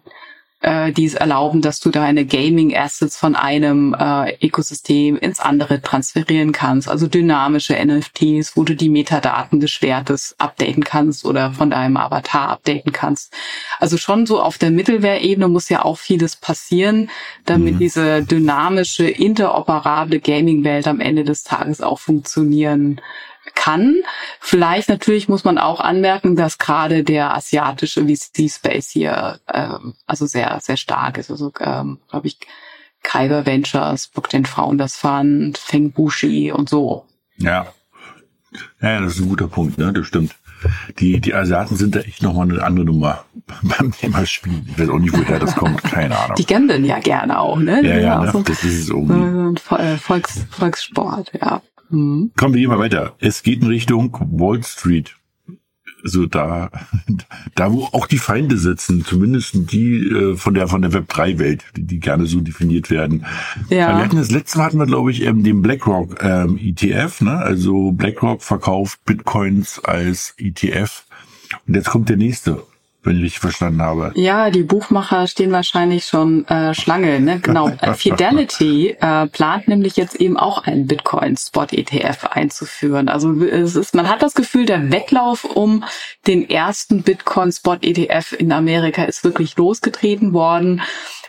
äh, 0.62 0.92
die 0.92 1.06
es 1.06 1.14
erlauben, 1.14 1.62
dass 1.62 1.80
du 1.80 1.90
deine 1.90 2.26
Gaming-Assets 2.26 3.16
von 3.18 3.36
einem 3.36 3.96
äh, 3.98 4.46
Ökosystem 4.46 5.18
ins 5.18 5.40
andere 5.40 5.82
transferieren 5.82 6.52
kannst. 6.52 6.90
Also 6.90 7.08
dynamische 7.08 7.74
NFTs, 7.74 8.58
wo 8.58 8.64
du 8.64 8.76
die 8.76 8.90
Metadaten 8.90 9.60
des 9.60 9.72
Schwertes 9.72 10.36
updaten 10.38 10.84
kannst 10.84 11.26
oder 11.26 11.54
von 11.54 11.70
deinem 11.70 11.96
Avatar 11.96 12.50
updaten 12.50 12.92
kannst. 12.92 13.34
Also 13.80 13.98
schon 13.98 14.26
so 14.26 14.42
auf 14.42 14.58
der 14.58 14.72
Mittelware-Ebene 14.72 15.48
muss 15.48 15.70
ja 15.70 15.86
auch 15.86 15.98
vieles 15.98 16.36
passieren, 16.36 17.10
damit 17.46 17.76
mhm. 17.76 17.80
diese 17.80 18.24
dynamische, 18.24 19.10
interoperable 19.10 20.20
Gaming-Welt 20.20 20.88
am 20.88 21.00
Ende 21.00 21.24
des 21.24 21.44
Tages 21.44 21.82
auch 21.82 22.00
funktionieren 22.00 23.00
kann. 23.56 23.96
Vielleicht 24.40 24.90
natürlich 24.90 25.30
muss 25.30 25.44
man 25.44 25.58
auch 25.58 25.80
anmerken, 25.80 26.36
dass 26.36 26.58
gerade 26.58 27.04
der 27.04 27.36
asiatische 27.36 28.06
VC-Space 28.06 28.90
hier 28.90 29.40
ähm, 29.52 29.96
also 30.06 30.26
sehr, 30.26 30.60
sehr 30.62 30.78
stark 30.78 31.18
ist. 31.18 31.32
Also 31.32 31.52
ähm, 31.60 32.00
glaube 32.10 32.28
ich, 32.28 32.38
Kyber 33.04 33.46
Ventures, 33.46 34.08
Blockchain 34.08 34.46
Founders 34.46 34.98
Fund, 34.98 35.58
Feng 35.58 35.92
Bushi 35.92 36.52
und 36.52 36.70
so. 36.70 37.06
Ja. 37.38 37.68
Ja, 38.82 39.00
das 39.00 39.16
ist 39.16 39.22
ein 39.22 39.30
guter 39.30 39.48
Punkt, 39.48 39.78
ne? 39.78 39.94
Das 39.94 40.08
stimmt. 40.08 40.36
Die, 41.00 41.22
die 41.22 41.34
Asiaten 41.34 41.78
sind 41.78 41.96
da 41.96 42.00
echt 42.02 42.22
nochmal 42.22 42.50
eine 42.50 42.64
andere 42.64 42.86
Nummer 42.86 43.24
beim 43.64 43.92
Thema 43.92 44.26
Spielen. 44.26 44.68
Ich 44.70 44.80
weiß 44.80 44.90
auch 44.90 45.00
nicht, 45.00 45.18
woher 45.18 45.40
das 45.40 45.56
kommt, 45.56 45.82
keine 45.84 46.18
Ahnung. 46.18 46.36
Die 46.36 46.46
gambeln 46.46 46.84
ja 46.84 47.00
gerne 47.00 47.40
auch, 47.40 47.58
ne? 47.58 47.82
Ja, 47.86 47.98
ja, 47.98 48.20
ne? 48.20 48.32
So, 48.32 48.42
das 48.42 48.64
ist 48.64 48.90
irgendwie. 48.90 49.60
So 49.60 49.76
ein 49.76 49.98
Volks, 49.98 50.46
Volkssport, 50.50 51.32
ja. 51.40 51.62
Mhm. 51.90 52.32
Kommen 52.36 52.54
wir 52.54 52.64
immer 52.64 52.80
weiter. 52.80 53.16
Es 53.20 53.44
geht 53.44 53.62
in 53.62 53.68
Richtung 53.68 54.16
Wall 54.32 54.64
Street. 54.64 55.16
So 56.04 56.28
da, 56.28 56.70
da 57.56 57.74
wo 57.74 57.84
auch 57.86 58.08
die 58.08 58.20
Feinde 58.20 58.58
sitzen, 58.58 59.04
zumindest 59.04 59.72
die 59.72 60.08
äh, 60.08 60.36
von 60.36 60.54
der 60.54 60.68
von 60.68 60.82
der 60.82 60.94
Web 60.94 61.10
3 61.10 61.40
Welt, 61.40 61.66
die, 61.76 61.86
die 61.86 62.00
gerne 62.00 62.26
so 62.26 62.40
definiert 62.40 62.90
werden. 62.90 63.26
Ja. 63.70 63.98
Wir 63.98 64.06
hatten 64.06 64.16
das 64.16 64.32
letzte 64.32 64.58
Mal 64.58 64.66
hatten 64.66 64.80
wir 64.80 64.86
glaube 64.86 65.12
ich 65.12 65.24
ähm, 65.24 65.44
den 65.44 65.62
BlackRock 65.62 66.24
ähm, 66.24 66.58
ETF, 66.58 67.22
ne? 67.22 67.38
Also 67.38 67.92
BlackRock 67.92 68.42
verkauft 68.44 69.04
Bitcoins 69.06 69.80
als 69.84 70.36
ETF. 70.38 71.04
Und 71.68 71.76
jetzt 71.76 71.90
kommt 71.90 72.10
der 72.10 72.18
nächste 72.18 72.64
wenn 73.10 73.26
ich 73.26 73.40
verstanden 73.40 73.82
habe. 73.82 74.12
Ja, 74.16 74.52
die 74.52 74.62
Buchmacher 74.62 75.28
stehen 75.28 75.52
wahrscheinlich 75.52 76.06
schon 76.06 76.48
äh, 76.48 76.74
Schlange. 76.76 77.20
Ne? 77.20 77.40
Genau. 77.40 77.72
Fidelity 77.96 78.96
äh, 79.02 79.28
plant 79.28 79.68
nämlich 79.68 79.98
jetzt 79.98 80.16
eben 80.16 80.38
auch 80.38 80.64
einen 80.64 80.86
Bitcoin-Spot-ETF 80.86 82.26
einzuführen. 82.32 83.10
Also 83.10 83.34
es 83.44 83.76
ist, 83.76 83.96
man 83.96 84.08
hat 84.08 84.22
das 84.22 84.36
Gefühl, 84.36 84.66
der 84.68 84.92
Wettlauf 84.92 85.44
um 85.44 85.84
den 86.28 86.48
ersten 86.48 87.02
Bitcoin-Spot-ETF 87.02 88.34
in 88.34 88.52
Amerika 88.52 89.04
ist 89.04 89.24
wirklich 89.24 89.58
losgetreten 89.58 90.32
worden. 90.34 90.82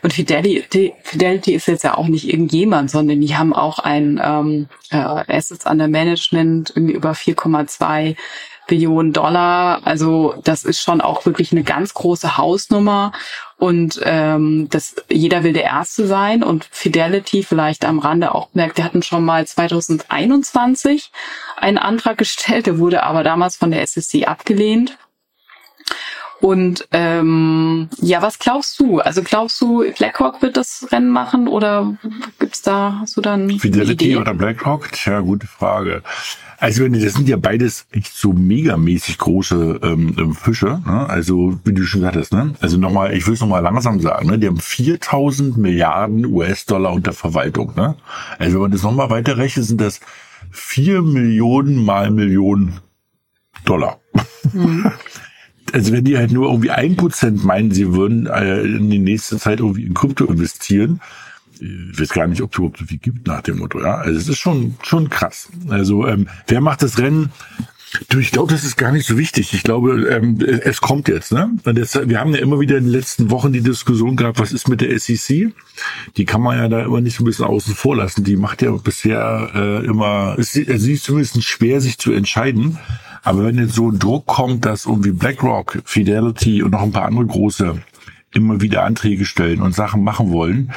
Und 0.03 0.13
Fidelity, 0.13 0.95
Fidelity 1.03 1.55
ist 1.55 1.67
jetzt 1.67 1.85
ja 1.85 1.97
auch 1.97 2.09
nicht 2.09 2.29
irgendjemand, 2.29 2.91
sondern 2.91 3.21
die 3.21 3.37
haben 3.37 3.53
auch 3.53 3.79
ein 3.79 4.21
ähm, 4.23 4.69
äh, 4.91 4.97
Assets 4.97 5.67
under 5.67 5.89
Management 5.89 6.73
irgendwie 6.75 6.95
über 6.95 7.13
4,2 7.13 8.17
Billionen 8.71 9.13
Dollar. 9.13 9.81
Also 9.85 10.35
das 10.45 10.65
ist 10.65 10.81
schon 10.81 11.01
auch 11.01 11.27
wirklich 11.27 11.51
eine 11.51 11.65
ganz 11.65 11.93
große 11.93 12.39
Hausnummer. 12.39 13.11
Und 13.59 14.01
ähm, 14.05 14.69
das, 14.71 14.95
jeder 15.11 15.43
will 15.43 15.53
der 15.53 15.65
Erste 15.65 16.07
sein. 16.07 16.45
Und 16.45 16.69
Fidelity 16.71 17.43
vielleicht 17.43 17.85
am 17.85 17.99
Rande 17.99 18.33
auch 18.33 18.49
merkt, 18.55 18.79
wir 18.79 18.85
hatten 18.85 19.03
schon 19.03 19.25
mal 19.25 19.45
2021 19.45 21.11
einen 21.57 21.79
Antrag 21.79 22.17
gestellt, 22.19 22.67
der 22.67 22.79
wurde 22.79 23.03
aber 23.03 23.25
damals 23.25 23.57
von 23.57 23.73
der 23.73 23.85
SEC 23.87 24.29
abgelehnt. 24.29 24.97
Und 26.41 26.89
ähm, 26.93 27.91
ja, 28.01 28.23
was 28.23 28.39
glaubst 28.39 28.81
du? 28.81 29.01
Also 29.01 29.23
glaubst 29.23 29.61
du, 29.61 29.85
BlackRock 29.93 30.41
wird 30.41 30.57
das 30.57 30.87
Rennen 30.91 31.11
machen 31.11 31.49
oder 31.49 31.97
gibt's 32.39 32.63
da, 32.63 33.05
du 33.15 33.21
dann 33.21 33.51
Fidelity 33.59 34.17
oder 34.17 34.33
BlackRock? 34.33 34.91
Tja, 34.93 35.21
gute 35.21 35.47
Frage. 35.47 36.03
Also 36.61 36.87
das 36.87 37.15
sind 37.15 37.27
ja 37.27 37.39
beides 37.39 37.87
echt 37.91 38.15
so 38.15 38.35
megamäßig 38.35 39.17
große 39.17 39.81
ähm, 39.83 40.15
ähm, 40.19 40.35
Fische. 40.35 40.83
Ne? 40.85 41.09
Also 41.09 41.59
wie 41.65 41.73
du 41.73 41.85
schon 41.85 42.03
gesagt 42.03 42.17
hast, 42.17 42.35
ne? 42.35 42.53
Also 42.61 42.77
nochmal, 42.77 43.17
ich 43.17 43.27
will 43.27 43.33
es 43.33 43.41
nochmal 43.41 43.63
langsam 43.63 43.99
sagen, 43.99 44.29
ne? 44.29 44.39
Die 44.39 44.47
haben 44.47 44.61
4000 44.61 45.57
Milliarden 45.57 46.27
US-Dollar 46.27 46.93
unter 46.93 47.15
Verwaltung. 47.15 47.73
Ne? 47.77 47.97
Also 48.39 48.55
wenn 48.55 48.61
man 48.61 48.71
das 48.73 48.83
nochmal 48.83 49.09
weiterrechnet, 49.09 49.65
sind 49.65 49.81
das 49.81 50.01
vier 50.51 51.01
Millionen 51.01 51.83
mal 51.83 52.11
Millionen 52.11 52.81
Dollar. 53.65 53.99
Mhm. 54.53 54.93
also 55.73 55.93
wenn 55.93 56.05
die 56.05 56.19
halt 56.19 56.31
nur 56.31 56.51
irgendwie 56.51 56.73
ein 56.73 56.95
Prozent 56.95 57.43
meinen, 57.43 57.71
sie 57.71 57.95
würden 57.95 58.27
äh, 58.27 58.61
in 58.61 58.91
die 58.91 58.99
nächste 58.99 59.39
Zeit 59.39 59.61
irgendwie 59.61 59.85
in 59.85 59.95
Krypto 59.95 60.27
investieren, 60.27 61.01
ich 61.61 62.01
weiß 62.01 62.11
gar 62.11 62.27
nicht, 62.27 62.43
ob 62.43 62.53
es 62.53 62.59
überhaupt 62.59 62.79
so 62.79 62.85
viel 62.87 62.99
gibt 62.99 63.27
nach 63.27 63.43
dem 63.43 63.59
Motto. 63.59 63.81
Ja, 63.81 63.97
also 63.97 64.19
es 64.19 64.29
ist 64.29 64.39
schon 64.39 64.77
schon 64.83 65.11
krass. 65.11 65.49
Also 65.69 66.07
ähm, 66.07 66.29
wer 66.47 66.61
macht 66.61 66.83
das 66.83 66.99
Rennen? 66.99 67.31
Du, 68.09 68.19
ich 68.19 68.31
glaube, 68.31 68.53
das 68.53 68.63
ist 68.63 68.77
gar 68.77 68.93
nicht 68.93 69.05
so 69.05 69.19
wichtig. 69.19 69.53
Ich 69.53 69.65
glaube, 69.65 70.09
ähm, 70.09 70.39
es 70.41 70.81
kommt 70.81 71.09
jetzt. 71.09 71.33
Ne? 71.33 71.51
Und 71.65 71.77
jetzt, 71.77 72.09
wir 72.09 72.21
haben 72.21 72.33
ja 72.33 72.41
immer 72.41 72.61
wieder 72.61 72.77
in 72.79 72.85
den 72.85 72.93
letzten 72.93 73.31
Wochen 73.31 73.53
die 73.53 73.63
Diskussion 73.63 74.15
gehabt, 74.15 74.39
was 74.39 74.53
ist 74.53 74.69
mit 74.69 74.81
der 74.81 74.97
SEC? 74.97 75.53
Die 76.17 76.25
kann 76.25 76.41
man 76.41 76.57
ja 76.57 76.69
da 76.69 76.85
immer 76.85 77.01
nicht 77.01 77.17
so 77.17 77.25
ein 77.25 77.27
bisschen 77.27 77.47
außen 77.47 77.75
vor 77.75 77.97
lassen. 77.97 78.23
Die 78.23 78.37
macht 78.37 78.63
ja 78.63 78.71
bisher 78.71 79.51
äh, 79.55 79.85
immer, 79.85 80.37
es, 80.39 80.53
sie 80.53 80.63
ist 80.93 81.03
zumindest 81.03 81.43
schwer, 81.43 81.81
sich 81.81 81.99
zu 81.99 82.13
entscheiden. 82.13 82.79
Aber 83.25 83.45
wenn 83.45 83.59
jetzt 83.59 83.75
so 83.75 83.91
ein 83.91 83.99
Druck 83.99 84.27
kommt, 84.27 84.67
dass 84.67 84.87
irgendwie 84.87 85.11
BlackRock, 85.11 85.83
Fidelity 85.85 86.63
und 86.63 86.71
noch 86.71 86.83
ein 86.83 86.93
paar 86.93 87.07
andere 87.07 87.27
große 87.27 87.83
immer 88.33 88.61
wieder 88.61 88.85
Anträge 88.85 89.25
stellen 89.25 89.61
und 89.61 89.75
Sachen 89.75 90.05
machen 90.05 90.31
wollen, 90.31 90.73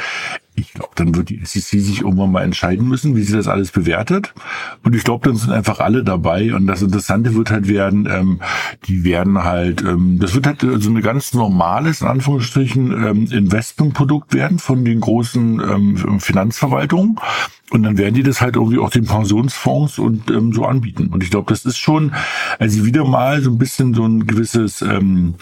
ich 0.55 0.73
glaube, 0.73 0.91
dann 0.95 1.15
wird 1.15 1.29
die 1.29 1.41
SEC 1.43 1.79
sich 1.81 2.01
irgendwann 2.01 2.31
mal 2.31 2.43
entscheiden 2.43 2.87
müssen, 2.87 3.15
wie 3.15 3.23
sie 3.23 3.33
das 3.33 3.47
alles 3.47 3.71
bewertet. 3.71 4.33
Und 4.83 4.95
ich 4.95 5.03
glaube, 5.03 5.27
dann 5.27 5.35
sind 5.35 5.51
einfach 5.51 5.79
alle 5.79 6.03
dabei. 6.03 6.53
Und 6.53 6.67
das 6.67 6.81
Interessante 6.81 7.33
wird 7.33 7.49
halt 7.49 7.67
werden, 7.67 8.07
ähm, 8.09 8.39
die 8.85 9.03
werden 9.03 9.43
halt, 9.43 9.81
ähm, 9.81 10.19
das 10.19 10.35
wird 10.35 10.47
halt 10.47 10.61
so 10.61 10.89
eine 10.89 11.01
ganz 11.01 11.33
normales, 11.33 12.01
in 12.01 12.07
Anführungsstrichen, 12.07 12.91
ähm, 12.91 13.27
Investmentprodukt 13.31 14.33
werden 14.33 14.59
von 14.59 14.85
den 14.85 14.99
großen 14.99 15.59
ähm, 15.59 16.19
Finanzverwaltungen. 16.19 17.17
Und 17.73 17.81
dann 17.81 17.97
werden 17.97 18.13
die 18.13 18.21
das 18.21 18.39
halt 18.39 18.55
irgendwie 18.55 18.77
auch 18.77 18.91
den 18.91 19.05
Pensionsfonds 19.05 19.97
und 19.97 20.29
ähm, 20.29 20.53
so 20.53 20.63
anbieten. 20.63 21.07
Und 21.07 21.23
ich 21.23 21.31
glaube, 21.31 21.51
das 21.51 21.65
ist 21.65 21.79
schon, 21.79 22.13
also 22.59 22.85
wieder 22.85 23.03
mal 23.03 23.41
so 23.41 23.49
ein 23.49 23.57
bisschen 23.57 23.95
so 23.95 24.05
ein 24.05 24.27
gewisses 24.27 24.83
ähm, 24.83 25.33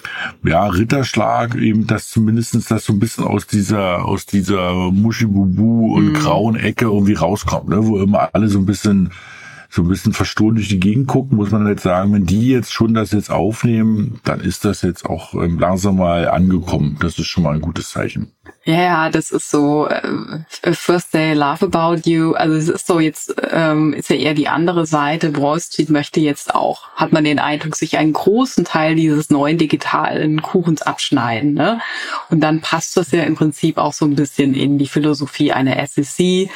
ja, 0.41 0.65
Ritterschlag, 0.65 1.55
eben 1.55 1.87
dass 1.87 2.09
zumindestens 2.09 2.69
das 2.69 2.85
so 2.85 2.93
ein 2.93 2.99
bisschen 2.99 3.25
aus 3.25 3.47
dieser, 3.47 4.05
aus 4.05 4.25
dieser 4.25 4.91
Muschibubu 5.01 5.95
und 5.95 6.09
mhm. 6.09 6.13
grauen 6.13 6.55
Ecke 6.55 6.85
irgendwie 6.85 7.13
rauskommt, 7.13 7.69
ne? 7.69 7.85
wo 7.85 7.99
immer 7.99 8.29
alle 8.33 8.47
so 8.47 8.59
ein 8.59 8.65
bisschen 8.65 9.11
so 9.73 9.83
ein 9.83 9.87
bisschen 9.87 10.11
verstohlen 10.11 10.55
durch 10.55 10.67
die 10.67 10.81
Gegend 10.81 11.07
gucken, 11.07 11.37
muss 11.37 11.51
man 11.51 11.65
jetzt 11.65 11.83
sagen, 11.83 12.11
wenn 12.11 12.25
die 12.25 12.49
jetzt 12.49 12.73
schon 12.73 12.93
das 12.93 13.11
jetzt 13.11 13.31
aufnehmen, 13.31 14.19
dann 14.25 14.41
ist 14.41 14.65
das 14.65 14.81
jetzt 14.81 15.05
auch 15.05 15.33
ähm, 15.33 15.59
langsam 15.59 15.95
mal 15.95 16.27
angekommen. 16.27 16.97
Das 16.99 17.17
ist 17.17 17.27
schon 17.27 17.45
mal 17.45 17.53
ein 17.53 17.61
gutes 17.61 17.91
Zeichen. 17.91 18.33
Ja, 18.65 18.81
ja, 18.81 19.09
das 19.09 19.31
ist 19.31 19.49
so 19.49 19.87
äh, 19.87 20.73
First 20.73 21.13
Day 21.13 21.33
Laugh 21.33 21.63
About 21.63 22.01
You. 22.03 22.33
Also 22.33 22.55
es 22.55 22.67
ist 22.67 22.85
so 22.85 22.99
jetzt 22.99 23.33
ähm, 23.49 23.93
ist 23.93 24.09
ja 24.09 24.17
eher 24.17 24.33
die 24.33 24.49
andere 24.49 24.85
Seite. 24.85 25.37
Wall 25.37 25.61
Street 25.61 25.89
möchte 25.89 26.19
jetzt 26.19 26.53
auch, 26.53 26.89
hat 26.95 27.13
man 27.13 27.23
den 27.23 27.39
Eindruck, 27.39 27.77
sich 27.77 27.97
einen 27.97 28.11
großen 28.11 28.65
Teil 28.65 28.95
dieses 28.95 29.29
neuen 29.29 29.57
digitalen 29.57 30.41
Kuchens 30.41 30.81
abschneiden. 30.81 31.53
Ne? 31.53 31.79
Und 32.29 32.41
dann 32.41 32.59
passt 32.59 32.97
das 32.97 33.11
ja 33.11 33.23
im 33.23 33.35
Prinzip 33.35 33.77
auch 33.77 33.93
so 33.93 34.03
ein 34.03 34.15
bisschen 34.15 34.53
in 34.53 34.77
die 34.77 34.87
Philosophie 34.87 35.53
einer 35.53 35.77
SEC 35.87 36.49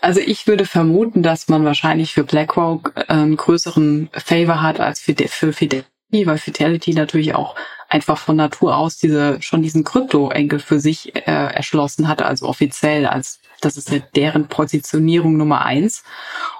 also 0.00 0.20
ich 0.20 0.46
würde 0.46 0.64
vermuten, 0.64 1.22
dass 1.22 1.48
man 1.48 1.64
wahrscheinlich 1.64 2.14
für 2.14 2.24
BlackRock 2.24 2.92
äh, 2.96 3.12
einen 3.12 3.36
größeren 3.36 4.10
Favor 4.12 4.62
hat 4.62 4.80
als 4.80 5.00
für, 5.00 5.14
für 5.14 5.52
Fidelity, 5.52 6.26
weil 6.26 6.38
Fidelity 6.38 6.94
natürlich 6.94 7.34
auch 7.34 7.54
einfach 7.88 8.18
von 8.18 8.36
Natur 8.36 8.76
aus 8.76 8.98
diese 8.98 9.40
schon 9.40 9.62
diesen 9.62 9.84
Krypto-Enkel 9.84 10.58
für 10.60 10.78
sich 10.78 11.16
äh, 11.16 11.20
erschlossen 11.22 12.06
hatte, 12.06 12.26
also 12.26 12.46
offiziell 12.46 13.06
als 13.06 13.40
das 13.60 13.76
ist 13.76 13.90
ja 13.90 13.98
deren 14.14 14.46
Positionierung 14.46 15.36
Nummer 15.36 15.64
eins. 15.64 16.04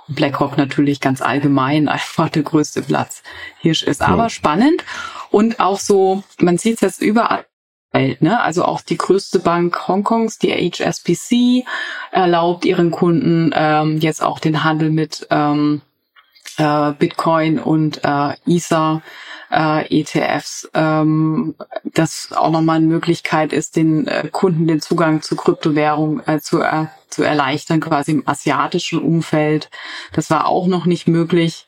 Und 0.08 0.16
BlackRock 0.16 0.56
natürlich 0.56 1.00
ganz 1.00 1.20
allgemein 1.20 1.88
einfach 1.88 2.28
der 2.28 2.42
größte 2.42 2.82
Platz. 2.82 3.22
Hirsch 3.60 3.84
ist 3.84 4.00
ja. 4.00 4.08
aber 4.08 4.30
spannend 4.30 4.84
und 5.30 5.60
auch 5.60 5.78
so, 5.78 6.24
man 6.40 6.58
sieht 6.58 6.76
es 6.76 6.80
jetzt 6.80 7.02
überall 7.02 7.44
Welt. 7.92 8.22
Ne? 8.22 8.40
Also 8.40 8.64
auch 8.64 8.80
die 8.80 8.98
größte 8.98 9.38
Bank 9.38 9.88
Hongkongs, 9.88 10.38
die 10.38 10.52
HSBC, 10.52 11.64
erlaubt 12.10 12.64
ihren 12.64 12.90
Kunden 12.90 13.50
ähm, 13.54 13.98
jetzt 13.98 14.22
auch 14.22 14.38
den 14.38 14.64
Handel 14.64 14.90
mit 14.90 15.26
ähm, 15.30 15.80
äh, 16.58 16.92
Bitcoin 16.92 17.58
und 17.58 18.04
äh, 18.04 18.34
Ether 18.46 19.02
äh, 19.50 20.00
ETFs, 20.00 20.68
ähm, 20.74 21.54
das 21.84 22.32
auch 22.32 22.50
nochmal 22.50 22.76
eine 22.76 22.86
Möglichkeit 22.86 23.52
ist, 23.52 23.76
den 23.76 24.06
äh, 24.06 24.28
Kunden 24.30 24.66
den 24.66 24.80
Zugang 24.80 25.22
zu 25.22 25.36
Kryptowährung 25.36 26.20
äh, 26.26 26.40
zu, 26.40 26.60
äh, 26.60 26.86
zu 27.08 27.22
erleichtern, 27.22 27.80
quasi 27.80 28.12
im 28.12 28.28
asiatischen 28.28 29.00
Umfeld. 29.00 29.70
Das 30.12 30.28
war 30.30 30.46
auch 30.46 30.66
noch 30.66 30.84
nicht 30.84 31.08
möglich. 31.08 31.66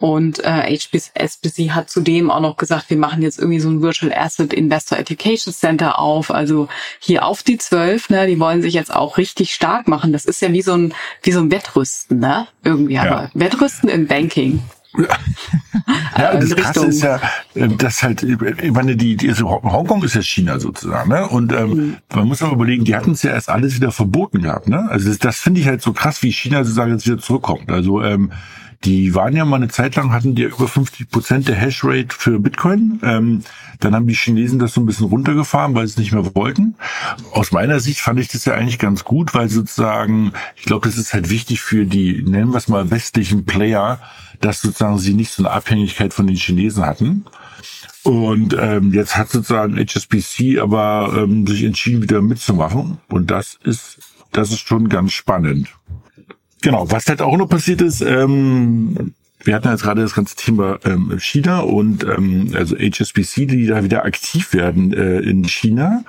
Und 0.00 0.42
äh, 0.42 0.78
HSBC 0.78 1.72
hat 1.72 1.90
zudem 1.90 2.30
auch 2.30 2.40
noch 2.40 2.56
gesagt, 2.56 2.88
wir 2.88 2.96
machen 2.96 3.20
jetzt 3.20 3.38
irgendwie 3.38 3.60
so 3.60 3.68
ein 3.68 3.82
Virtual 3.82 4.12
Asset 4.12 4.54
Investor 4.54 4.98
Education 4.98 5.52
Center 5.52 5.98
auf. 5.98 6.30
Also 6.30 6.68
hier 6.98 7.26
auf 7.26 7.42
die 7.42 7.58
zwölf, 7.58 8.08
ne, 8.08 8.26
die 8.26 8.40
wollen 8.40 8.62
sich 8.62 8.72
jetzt 8.72 8.92
auch 8.92 9.18
richtig 9.18 9.54
stark 9.54 9.88
machen. 9.88 10.12
Das 10.12 10.24
ist 10.24 10.40
ja 10.40 10.52
wie 10.52 10.62
so 10.62 10.72
ein, 10.72 10.94
wie 11.22 11.32
so 11.32 11.40
ein 11.40 11.50
Wettrüsten, 11.50 12.18
ne? 12.18 12.46
Irgendwie, 12.64 12.94
ja. 12.94 13.02
aber 13.02 13.30
Wettrüsten 13.34 13.90
im 13.90 14.06
Banking. 14.06 14.62
ja, 16.16 16.34
das 16.34 16.56
Krasse 16.56 16.86
ist 16.86 17.02
ja, 17.02 17.20
äh, 17.54 17.68
dass 17.68 18.02
halt, 18.02 18.22
ich 18.22 18.72
meine, 18.72 18.96
die, 18.96 19.16
die 19.16 19.28
also 19.28 19.48
Hongkong 19.48 20.02
ist 20.02 20.14
ja 20.14 20.22
China 20.22 20.58
sozusagen, 20.58 21.10
ne? 21.10 21.28
Und 21.28 21.52
ähm, 21.52 21.70
mhm. 21.70 21.96
man 22.14 22.26
muss 22.26 22.42
aber 22.42 22.54
überlegen, 22.54 22.84
die 22.84 22.96
hatten 22.96 23.12
es 23.12 23.22
ja 23.22 23.32
erst 23.32 23.50
alles 23.50 23.76
wieder 23.76 23.92
verboten 23.92 24.40
gehabt, 24.40 24.66
ne? 24.66 24.88
Also 24.90 25.10
das, 25.10 25.18
das 25.18 25.38
finde 25.38 25.60
ich 25.60 25.66
halt 25.66 25.82
so 25.82 25.92
krass, 25.92 26.22
wie 26.22 26.32
China 26.32 26.64
sozusagen 26.64 26.92
jetzt 26.92 27.06
wieder 27.06 27.18
zurückkommt. 27.18 27.70
Also 27.70 28.02
ähm, 28.02 28.32
die 28.84 29.14
waren 29.14 29.36
ja 29.36 29.44
mal 29.44 29.56
eine 29.56 29.68
Zeit 29.68 29.96
lang, 29.96 30.12
hatten 30.12 30.34
die 30.34 30.44
über 30.44 30.66
50 30.66 31.10
Prozent 31.10 31.48
der 31.48 31.56
Hashrate 31.56 32.14
für 32.16 32.38
Bitcoin. 32.38 32.98
Ähm, 33.02 33.42
dann 33.78 33.94
haben 33.94 34.06
die 34.06 34.14
Chinesen 34.14 34.58
das 34.58 34.72
so 34.72 34.80
ein 34.80 34.86
bisschen 34.86 35.06
runtergefahren, 35.06 35.74
weil 35.74 35.86
sie 35.86 35.92
es 35.92 35.98
nicht 35.98 36.12
mehr 36.12 36.34
wollten. 36.34 36.76
Aus 37.32 37.52
meiner 37.52 37.80
Sicht 37.80 38.00
fand 38.00 38.18
ich 38.20 38.28
das 38.28 38.46
ja 38.46 38.54
eigentlich 38.54 38.78
ganz 38.78 39.04
gut, 39.04 39.34
weil 39.34 39.50
sozusagen, 39.50 40.32
ich 40.56 40.64
glaube, 40.64 40.88
das 40.88 40.96
ist 40.96 41.12
halt 41.12 41.28
wichtig 41.28 41.60
für 41.60 41.84
die, 41.84 42.22
nennen 42.22 42.50
wir 42.50 42.58
es 42.58 42.68
mal, 42.68 42.90
westlichen 42.90 43.44
Player, 43.44 44.00
dass 44.40 44.62
sozusagen 44.62 44.98
sie 44.98 45.12
nicht 45.12 45.32
so 45.32 45.42
eine 45.44 45.52
Abhängigkeit 45.52 46.14
von 46.14 46.26
den 46.26 46.36
Chinesen 46.36 46.86
hatten. 46.86 47.26
Und 48.02 48.56
ähm, 48.58 48.94
jetzt 48.94 49.16
hat 49.18 49.28
sozusagen 49.28 49.76
HSBC 49.76 50.58
aber 50.58 51.12
ähm, 51.18 51.46
sich 51.46 51.64
entschieden, 51.64 52.02
wieder 52.02 52.22
mitzumachen. 52.22 52.98
Und 53.08 53.30
das 53.30 53.58
ist, 53.62 53.98
das 54.32 54.52
ist 54.52 54.66
schon 54.66 54.88
ganz 54.88 55.12
spannend. 55.12 55.68
Genau, 56.62 56.90
was 56.90 57.06
halt 57.06 57.22
auch 57.22 57.36
noch 57.36 57.48
passiert 57.48 57.80
ist, 57.80 58.02
ähm, 58.02 59.14
wir 59.42 59.54
hatten 59.54 59.68
jetzt 59.68 59.82
gerade 59.82 60.02
das 60.02 60.14
ganze 60.14 60.36
Thema 60.36 60.78
ähm, 60.84 61.18
China 61.18 61.60
und 61.60 62.04
ähm, 62.04 62.52
also 62.54 62.76
HSBC, 62.76 63.46
die 63.46 63.66
da 63.66 63.82
wieder 63.82 64.04
aktiv 64.04 64.52
werden 64.52 64.92
äh, 64.92 65.20
in 65.20 65.44
China. 65.44 66.04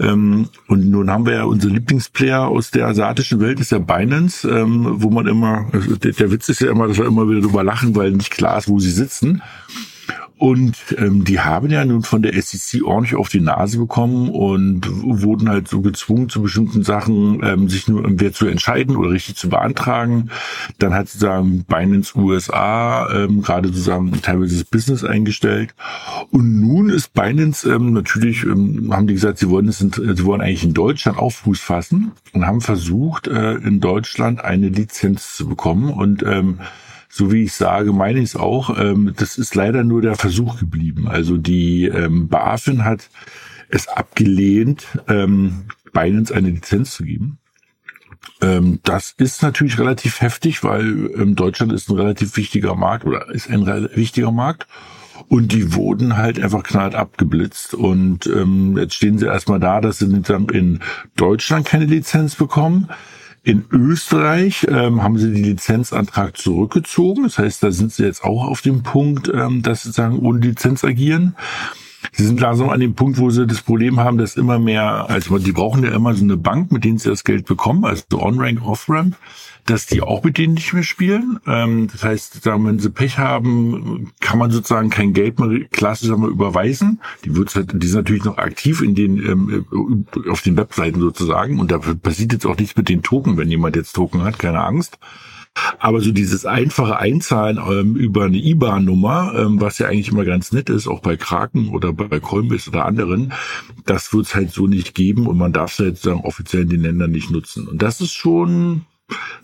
Ähm, 0.00 0.48
und 0.68 0.88
nun 0.88 1.10
haben 1.10 1.26
wir 1.26 1.34
ja 1.34 1.44
unsere 1.44 1.72
Lieblingsplayer 1.72 2.46
aus 2.46 2.70
der 2.70 2.86
asiatischen 2.86 3.40
Welt, 3.40 3.58
ist 3.58 3.72
ja 3.72 3.78
Binance, 3.78 4.48
ähm, 4.48 4.86
wo 5.02 5.10
man 5.10 5.26
immer, 5.26 5.68
also 5.72 5.96
der, 5.96 6.12
der 6.12 6.30
Witz 6.30 6.48
ist 6.48 6.60
ja 6.60 6.70
immer, 6.70 6.86
dass 6.86 6.98
wir 6.98 7.06
immer 7.06 7.28
wieder 7.28 7.40
drüber 7.40 7.64
lachen, 7.64 7.96
weil 7.96 8.12
nicht 8.12 8.30
klar 8.30 8.58
ist, 8.58 8.68
wo 8.68 8.78
sie 8.78 8.92
sitzen. 8.92 9.42
Und 10.38 10.76
ähm, 10.96 11.24
die 11.24 11.40
haben 11.40 11.68
ja 11.68 11.84
nun 11.84 12.02
von 12.02 12.22
der 12.22 12.40
SEC 12.40 12.84
ordentlich 12.84 13.16
auf 13.16 13.28
die 13.28 13.40
Nase 13.40 13.78
bekommen 13.78 14.30
und 14.30 14.86
wurden 14.88 15.48
halt 15.48 15.66
so 15.66 15.80
gezwungen, 15.80 16.28
zu 16.28 16.42
bestimmten 16.42 16.84
Sachen 16.84 17.40
ähm, 17.42 17.68
sich 17.68 17.88
nur 17.88 18.04
wer 18.06 18.32
zu 18.32 18.46
entscheiden 18.46 18.96
oder 18.96 19.10
richtig 19.10 19.34
zu 19.34 19.48
beantragen. 19.48 20.30
Dann 20.78 20.94
hat 20.94 21.08
sozusagen 21.08 21.64
Binance 21.64 22.16
USA 22.16 23.10
ähm, 23.12 23.42
gerade 23.42 23.68
sozusagen 23.68 24.12
teilweise 24.22 24.58
das 24.58 24.64
Business 24.64 25.02
eingestellt. 25.02 25.74
Und 26.30 26.60
nun 26.60 26.88
ist 26.88 27.12
Binance 27.14 27.68
ähm, 27.68 27.92
natürlich, 27.92 28.44
ähm, 28.44 28.90
haben 28.92 29.08
die 29.08 29.14
gesagt, 29.14 29.38
sie 29.38 29.50
wollen 29.50 29.66
es, 29.66 29.78
sie 29.78 30.24
wollen 30.24 30.40
eigentlich 30.40 30.64
in 30.64 30.74
Deutschland 30.74 31.18
auf 31.18 31.34
Fuß 31.36 31.60
fassen 31.60 32.12
und 32.32 32.46
haben 32.46 32.60
versucht, 32.60 33.26
äh, 33.26 33.54
in 33.54 33.80
Deutschland 33.80 34.44
eine 34.44 34.68
Lizenz 34.68 35.34
zu 35.34 35.48
bekommen 35.48 35.90
und 35.92 36.22
ähm, 36.22 36.60
so 37.08 37.32
wie 37.32 37.44
ich 37.44 37.54
sage, 37.54 37.92
meine 37.92 38.18
ich 38.18 38.26
es 38.26 38.36
auch. 38.36 38.78
Ähm, 38.78 39.14
das 39.16 39.38
ist 39.38 39.54
leider 39.54 39.84
nur 39.84 40.02
der 40.02 40.16
Versuch 40.16 40.58
geblieben. 40.58 41.08
Also 41.08 41.36
die 41.36 41.84
ähm, 41.86 42.28
BaFin 42.28 42.84
hat 42.84 43.08
es 43.70 43.88
abgelehnt, 43.88 44.86
ähm, 45.08 45.64
Binance 45.92 46.34
eine 46.34 46.50
Lizenz 46.50 46.94
zu 46.94 47.04
geben. 47.04 47.38
Ähm, 48.40 48.80
das 48.84 49.14
ist 49.16 49.42
natürlich 49.42 49.78
relativ 49.78 50.20
heftig, 50.20 50.62
weil 50.62 51.10
ähm, 51.16 51.34
Deutschland 51.34 51.72
ist 51.72 51.88
ein 51.88 51.96
relativ 51.96 52.36
wichtiger 52.36 52.74
Markt 52.74 53.04
oder 53.04 53.30
ist 53.30 53.50
ein 53.50 53.66
wichtiger 53.94 54.30
Markt. 54.30 54.66
Und 55.28 55.52
die 55.52 55.74
wurden 55.74 56.16
halt 56.16 56.40
einfach 56.40 56.62
knallt 56.62 56.94
abgeblitzt. 56.94 57.74
Und 57.74 58.26
ähm, 58.26 58.78
jetzt 58.78 58.94
stehen 58.94 59.18
sie 59.18 59.26
erstmal 59.26 59.60
da, 59.60 59.80
dass 59.80 59.98
sie 59.98 60.06
in 60.06 60.80
Deutschland 61.16 61.66
keine 61.66 61.86
Lizenz 61.86 62.36
bekommen. 62.36 62.88
In 63.42 63.64
Österreich 63.70 64.66
ähm, 64.68 65.02
haben 65.02 65.18
sie 65.18 65.32
den 65.32 65.44
Lizenzantrag 65.44 66.36
zurückgezogen. 66.36 67.22
Das 67.24 67.38
heißt, 67.38 67.62
da 67.62 67.70
sind 67.70 67.92
sie 67.92 68.04
jetzt 68.04 68.24
auch 68.24 68.46
auf 68.46 68.60
dem 68.60 68.82
Punkt, 68.82 69.30
ähm, 69.32 69.62
dass 69.62 69.84
sie 69.84 69.92
sagen, 69.92 70.18
ohne 70.18 70.40
Lizenz 70.40 70.84
agieren. 70.84 71.36
Sie 72.12 72.24
sind 72.24 72.40
langsam 72.40 72.70
an 72.70 72.80
dem 72.80 72.94
Punkt, 72.94 73.18
wo 73.18 73.30
sie 73.30 73.46
das 73.46 73.62
Problem 73.62 73.98
haben, 73.98 74.18
dass 74.18 74.36
immer 74.36 74.58
mehr, 74.58 75.08
also 75.08 75.38
die 75.38 75.52
brauchen 75.52 75.84
ja 75.84 75.90
immer 75.90 76.14
so 76.14 76.24
eine 76.24 76.36
Bank, 76.36 76.72
mit 76.72 76.84
denen 76.84 76.98
sie 76.98 77.08
das 77.08 77.24
Geld 77.24 77.46
bekommen, 77.46 77.84
also 77.84 78.04
On-Rank, 78.12 78.64
Off-Ramp 78.64 79.16
dass 79.68 79.86
die 79.86 80.00
auch 80.00 80.24
mit 80.24 80.38
denen 80.38 80.54
nicht 80.54 80.72
mehr 80.72 80.82
spielen. 80.82 81.40
Ähm, 81.46 81.88
das 81.92 82.02
heißt, 82.02 82.46
wenn 82.46 82.78
sie 82.78 82.90
Pech 82.90 83.18
haben, 83.18 84.12
kann 84.20 84.38
man 84.38 84.50
sozusagen 84.50 84.90
kein 84.90 85.12
Geld 85.12 85.38
mehr 85.38 85.64
klassisch 85.70 86.10
einmal 86.10 86.30
überweisen. 86.30 87.00
Die 87.24 87.36
wird 87.36 87.54
halt, 87.54 87.72
die 87.74 87.86
sind 87.86 87.98
natürlich 87.98 88.24
noch 88.24 88.38
aktiv 88.38 88.80
in 88.80 88.94
den 88.94 89.18
ähm, 89.18 89.66
auf 90.30 90.42
den 90.42 90.56
Webseiten 90.56 91.00
sozusagen 91.00 91.60
und 91.60 91.70
da 91.70 91.78
passiert 91.78 92.32
jetzt 92.32 92.46
auch 92.46 92.56
nichts 92.56 92.76
mit 92.76 92.88
den 92.88 93.02
Token, 93.02 93.36
wenn 93.36 93.50
jemand 93.50 93.76
jetzt 93.76 93.92
Token 93.92 94.22
hat, 94.22 94.38
keine 94.38 94.64
Angst. 94.64 94.98
Aber 95.78 96.00
so 96.00 96.12
dieses 96.12 96.46
einfache 96.46 96.98
Einzahlen 96.98 97.58
ähm, 97.58 97.96
über 97.96 98.24
eine 98.24 98.36
IBAN-Nummer, 98.36 99.34
ähm, 99.36 99.60
was 99.60 99.78
ja 99.78 99.88
eigentlich 99.88 100.08
immer 100.08 100.24
ganz 100.24 100.52
nett 100.52 100.70
ist, 100.70 100.86
auch 100.86 101.00
bei 101.00 101.16
Kraken 101.16 101.70
oder 101.70 101.92
bei 101.92 102.20
Coinbase 102.20 102.70
oder 102.70 102.84
anderen, 102.84 103.32
das 103.84 104.12
wird 104.12 104.26
es 104.26 104.34
halt 104.34 104.52
so 104.52 104.66
nicht 104.66 104.94
geben 104.94 105.26
und 105.26 105.36
man 105.38 105.52
darf 105.52 105.72
es 105.72 105.78
halt 105.78 105.98
sagen, 105.98 106.20
offiziell 106.20 106.62
in 106.62 106.70
den 106.70 106.82
Ländern 106.82 107.10
nicht 107.10 107.30
nutzen. 107.30 107.66
Und 107.66 107.82
das 107.82 108.00
ist 108.00 108.12
schon 108.12 108.86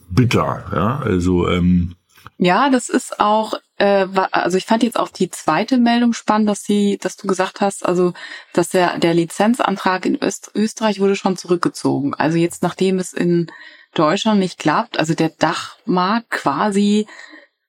bitter. 0.08 0.64
Ja, 0.72 0.98
also 0.98 1.48
ähm, 1.48 1.94
ja, 2.36 2.68
das 2.68 2.88
ist 2.88 3.20
auch, 3.20 3.54
äh, 3.78 4.06
also 4.32 4.58
ich 4.58 4.66
fand 4.66 4.82
jetzt 4.82 4.98
auch 4.98 5.08
die 5.08 5.30
zweite 5.30 5.78
Meldung 5.78 6.12
spannend, 6.12 6.48
dass 6.48 6.64
sie, 6.64 6.98
dass 7.00 7.16
du 7.16 7.26
gesagt 7.26 7.60
hast, 7.60 7.86
also 7.86 8.12
dass 8.52 8.70
der 8.70 8.98
der 8.98 9.14
Lizenzantrag 9.14 10.04
in 10.04 10.20
Öst 10.20 10.50
Österreich 10.54 11.00
wurde 11.00 11.16
schon 11.16 11.36
zurückgezogen. 11.36 12.14
Also 12.14 12.36
jetzt 12.38 12.62
nachdem 12.62 12.98
es 12.98 13.12
in 13.12 13.50
Deutschland 13.94 14.40
nicht 14.40 14.58
klappt, 14.58 14.98
also 14.98 15.14
der 15.14 15.30
Dachmarkt 15.30 16.30
quasi, 16.30 17.06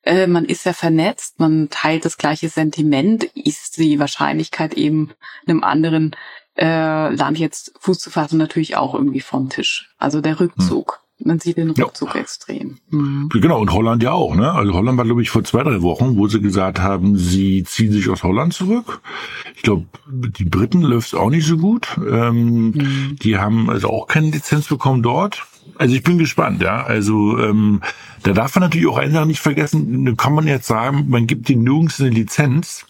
äh, 0.04 0.28
man 0.28 0.46
ist 0.46 0.66
ja 0.66 0.74
vernetzt, 0.74 1.40
man 1.40 1.70
teilt 1.70 2.06
das 2.06 2.18
gleiche 2.18 2.50
Sentiment, 2.50 3.24
ist 3.36 3.78
die 3.78 4.00
Wahrscheinlichkeit 4.00 4.74
eben 4.74 5.12
einem 5.48 5.64
anderen 5.64 6.16
äh, 6.58 7.14
Land 7.14 7.38
jetzt 7.38 7.74
Fuß 7.80 8.00
zu 8.00 8.10
fassen 8.10 8.38
natürlich 8.38 8.78
auch 8.78 8.94
irgendwie 8.94 9.22
vom 9.22 9.50
Tisch. 9.50 9.90
Also 9.98 10.22
der 10.22 10.40
Rückzug. 10.40 10.94
Hm. 10.94 11.06
Man 11.28 11.40
sieht 11.40 11.56
den 11.56 11.70
Rückzug 11.72 12.14
ja. 12.14 12.22
extrem. 12.22 12.78
Mhm. 12.90 13.30
Genau, 13.32 13.62
und 13.62 13.72
Holland 13.72 14.04
ja 14.04 14.12
auch. 14.12 14.36
Ne? 14.36 14.52
Also 14.52 14.74
Holland 14.74 14.98
war, 14.98 15.06
glaube 15.06 15.22
ich, 15.22 15.30
vor 15.30 15.46
zwei, 15.46 15.64
drei 15.64 15.82
Wochen, 15.82 16.18
wo 16.18 16.28
sie 16.28 16.42
gesagt 16.42 16.82
haben, 16.82 17.18
sie 17.18 17.64
ziehen 17.64 17.94
sich 17.94 18.10
aus 18.10 18.24
Holland 18.24 18.54
zurück. 18.54 19.00
Ich 19.56 19.62
glaube, 19.62 19.86
die 20.10 20.44
Briten 20.44 20.82
läuft 20.82 21.16
auch 21.16 21.30
nicht 21.30 21.48
so 21.48 21.56
gut. 21.56 21.88
Ähm, 21.98 22.72
mhm. 22.72 23.16
Die 23.22 23.38
haben 23.38 23.70
also 23.70 23.90
auch 23.90 24.08
keine 24.08 24.30
Lizenz 24.30 24.68
bekommen 24.68 25.04
dort. 25.04 25.48
Also 25.78 25.96
ich 25.96 26.04
bin 26.04 26.18
gespannt, 26.18 26.62
ja. 26.62 26.84
Also 26.84 27.40
ähm, 27.40 27.82
da 28.24 28.34
darf 28.34 28.56
man 28.56 28.64
natürlich 28.64 28.88
auch 28.88 28.98
eine 28.98 29.12
Sache 29.12 29.28
nicht 29.28 29.42
vergessen, 29.42 30.16
kann 30.18 30.34
man 30.34 30.48
jetzt 30.48 30.68
sagen, 30.68 31.06
man 31.10 31.28
gibt 31.28 31.50
ihnen 31.50 31.64
nirgends 31.64 32.00
eine 32.00 32.10
Lizenz. 32.10 32.86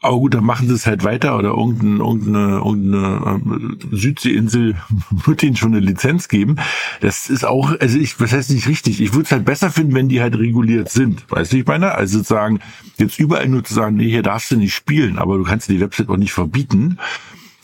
Aber 0.00 0.16
gut, 0.18 0.34
dann 0.34 0.44
machen 0.44 0.68
sie 0.68 0.74
es 0.74 0.86
halt 0.86 1.02
weiter 1.02 1.36
oder 1.36 1.48
irgendeine, 1.48 1.98
irgendeine, 1.98 2.58
irgendeine 2.58 3.40
ähm, 3.44 3.78
Südseeinsel 3.90 4.76
wird 5.10 5.42
ihnen 5.42 5.56
schon 5.56 5.74
eine 5.74 5.84
Lizenz 5.84 6.28
geben. 6.28 6.56
Das 7.00 7.28
ist 7.28 7.44
auch, 7.44 7.74
also 7.80 7.98
ich, 7.98 8.20
was 8.20 8.32
heißt 8.32 8.50
nicht 8.50 8.68
richtig? 8.68 9.00
Ich 9.00 9.12
würde 9.12 9.24
es 9.24 9.32
halt 9.32 9.44
besser 9.44 9.70
finden, 9.70 9.94
wenn 9.94 10.08
die 10.08 10.20
halt 10.20 10.38
reguliert 10.38 10.88
sind. 10.88 11.24
Weißt 11.30 11.52
du, 11.52 11.56
ich 11.56 11.66
meine? 11.66 11.96
Also 11.96 12.18
sozusagen, 12.18 12.60
jetzt 12.98 13.18
überall 13.18 13.48
nur 13.48 13.64
zu 13.64 13.74
sagen, 13.74 13.96
nee, 13.96 14.08
hier 14.08 14.22
darfst 14.22 14.52
du 14.52 14.56
nicht 14.56 14.74
spielen, 14.74 15.18
aber 15.18 15.36
du 15.36 15.42
kannst 15.42 15.68
die 15.68 15.80
Website 15.80 16.08
auch 16.08 16.16
nicht 16.16 16.32
verbieten 16.32 16.98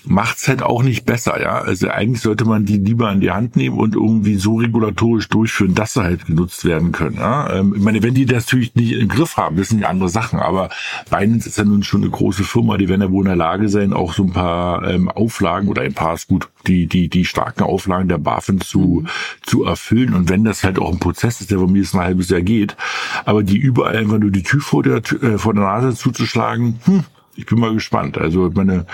macht's 0.06 0.48
halt 0.48 0.62
auch 0.62 0.82
nicht 0.82 1.04
besser, 1.04 1.40
ja. 1.40 1.60
Also 1.60 1.88
eigentlich 1.88 2.20
sollte 2.20 2.44
man 2.44 2.64
die 2.64 2.78
lieber 2.78 3.10
in 3.10 3.20
die 3.20 3.30
Hand 3.30 3.56
nehmen 3.56 3.78
und 3.78 3.94
irgendwie 3.94 4.36
so 4.36 4.56
regulatorisch 4.56 5.28
durchführen, 5.28 5.74
dass 5.74 5.94
sie 5.94 6.02
halt 6.02 6.26
genutzt 6.26 6.64
werden 6.64 6.92
können. 6.92 7.16
Ja? 7.16 7.50
Ähm, 7.52 7.74
ich 7.76 7.82
meine, 7.82 8.02
wenn 8.02 8.14
die 8.14 8.26
das 8.26 8.46
natürlich 8.46 8.74
nicht 8.74 8.92
im 8.92 9.08
Griff 9.08 9.36
haben, 9.36 9.56
das 9.56 9.68
sind 9.68 9.80
ja 9.80 9.88
andere 9.88 10.08
Sachen, 10.08 10.38
aber 10.38 10.68
Binance 11.10 11.48
ist 11.48 11.58
ja 11.58 11.64
nun 11.64 11.82
schon 11.82 12.02
eine 12.02 12.10
große 12.10 12.44
Firma, 12.44 12.76
die 12.76 12.88
werden 12.88 13.02
ja 13.02 13.10
wohl 13.10 13.24
in 13.24 13.28
der 13.28 13.36
Lage 13.36 13.68
sein, 13.68 13.92
auch 13.92 14.12
so 14.12 14.24
ein 14.24 14.32
paar 14.32 14.88
ähm, 14.88 15.08
Auflagen 15.08 15.68
oder 15.68 15.82
ein 15.82 15.94
paar 15.94 16.14
ist 16.14 16.28
gut, 16.28 16.48
die, 16.66 16.86
die, 16.86 17.08
die 17.08 17.24
starken 17.24 17.62
Auflagen 17.62 18.08
der 18.08 18.18
BaFin 18.18 18.60
zu, 18.60 19.02
mhm. 19.02 19.08
zu 19.42 19.64
erfüllen. 19.64 20.14
Und 20.14 20.28
wenn 20.28 20.44
das 20.44 20.64
halt 20.64 20.78
auch 20.78 20.92
ein 20.92 20.98
Prozess 20.98 21.40
ist, 21.40 21.50
der 21.50 21.58
von 21.58 21.72
mir 21.72 21.80
jetzt 21.80 21.94
ein 21.94 22.00
halbes 22.00 22.28
Jahr 22.28 22.42
geht, 22.42 22.76
aber 23.24 23.42
die 23.42 23.58
überall 23.58 23.96
einfach 23.96 24.18
nur 24.18 24.30
die 24.30 24.42
Tür 24.42 24.60
vor 24.60 24.82
der, 24.82 24.96
äh, 24.96 25.38
vor 25.38 25.54
der 25.54 25.64
Nase 25.64 25.94
zuzuschlagen, 25.94 26.80
hm, 26.84 27.04
ich 27.36 27.46
bin 27.46 27.58
mal 27.58 27.74
gespannt. 27.74 28.18
Also 28.18 28.50
meine, 28.54 28.86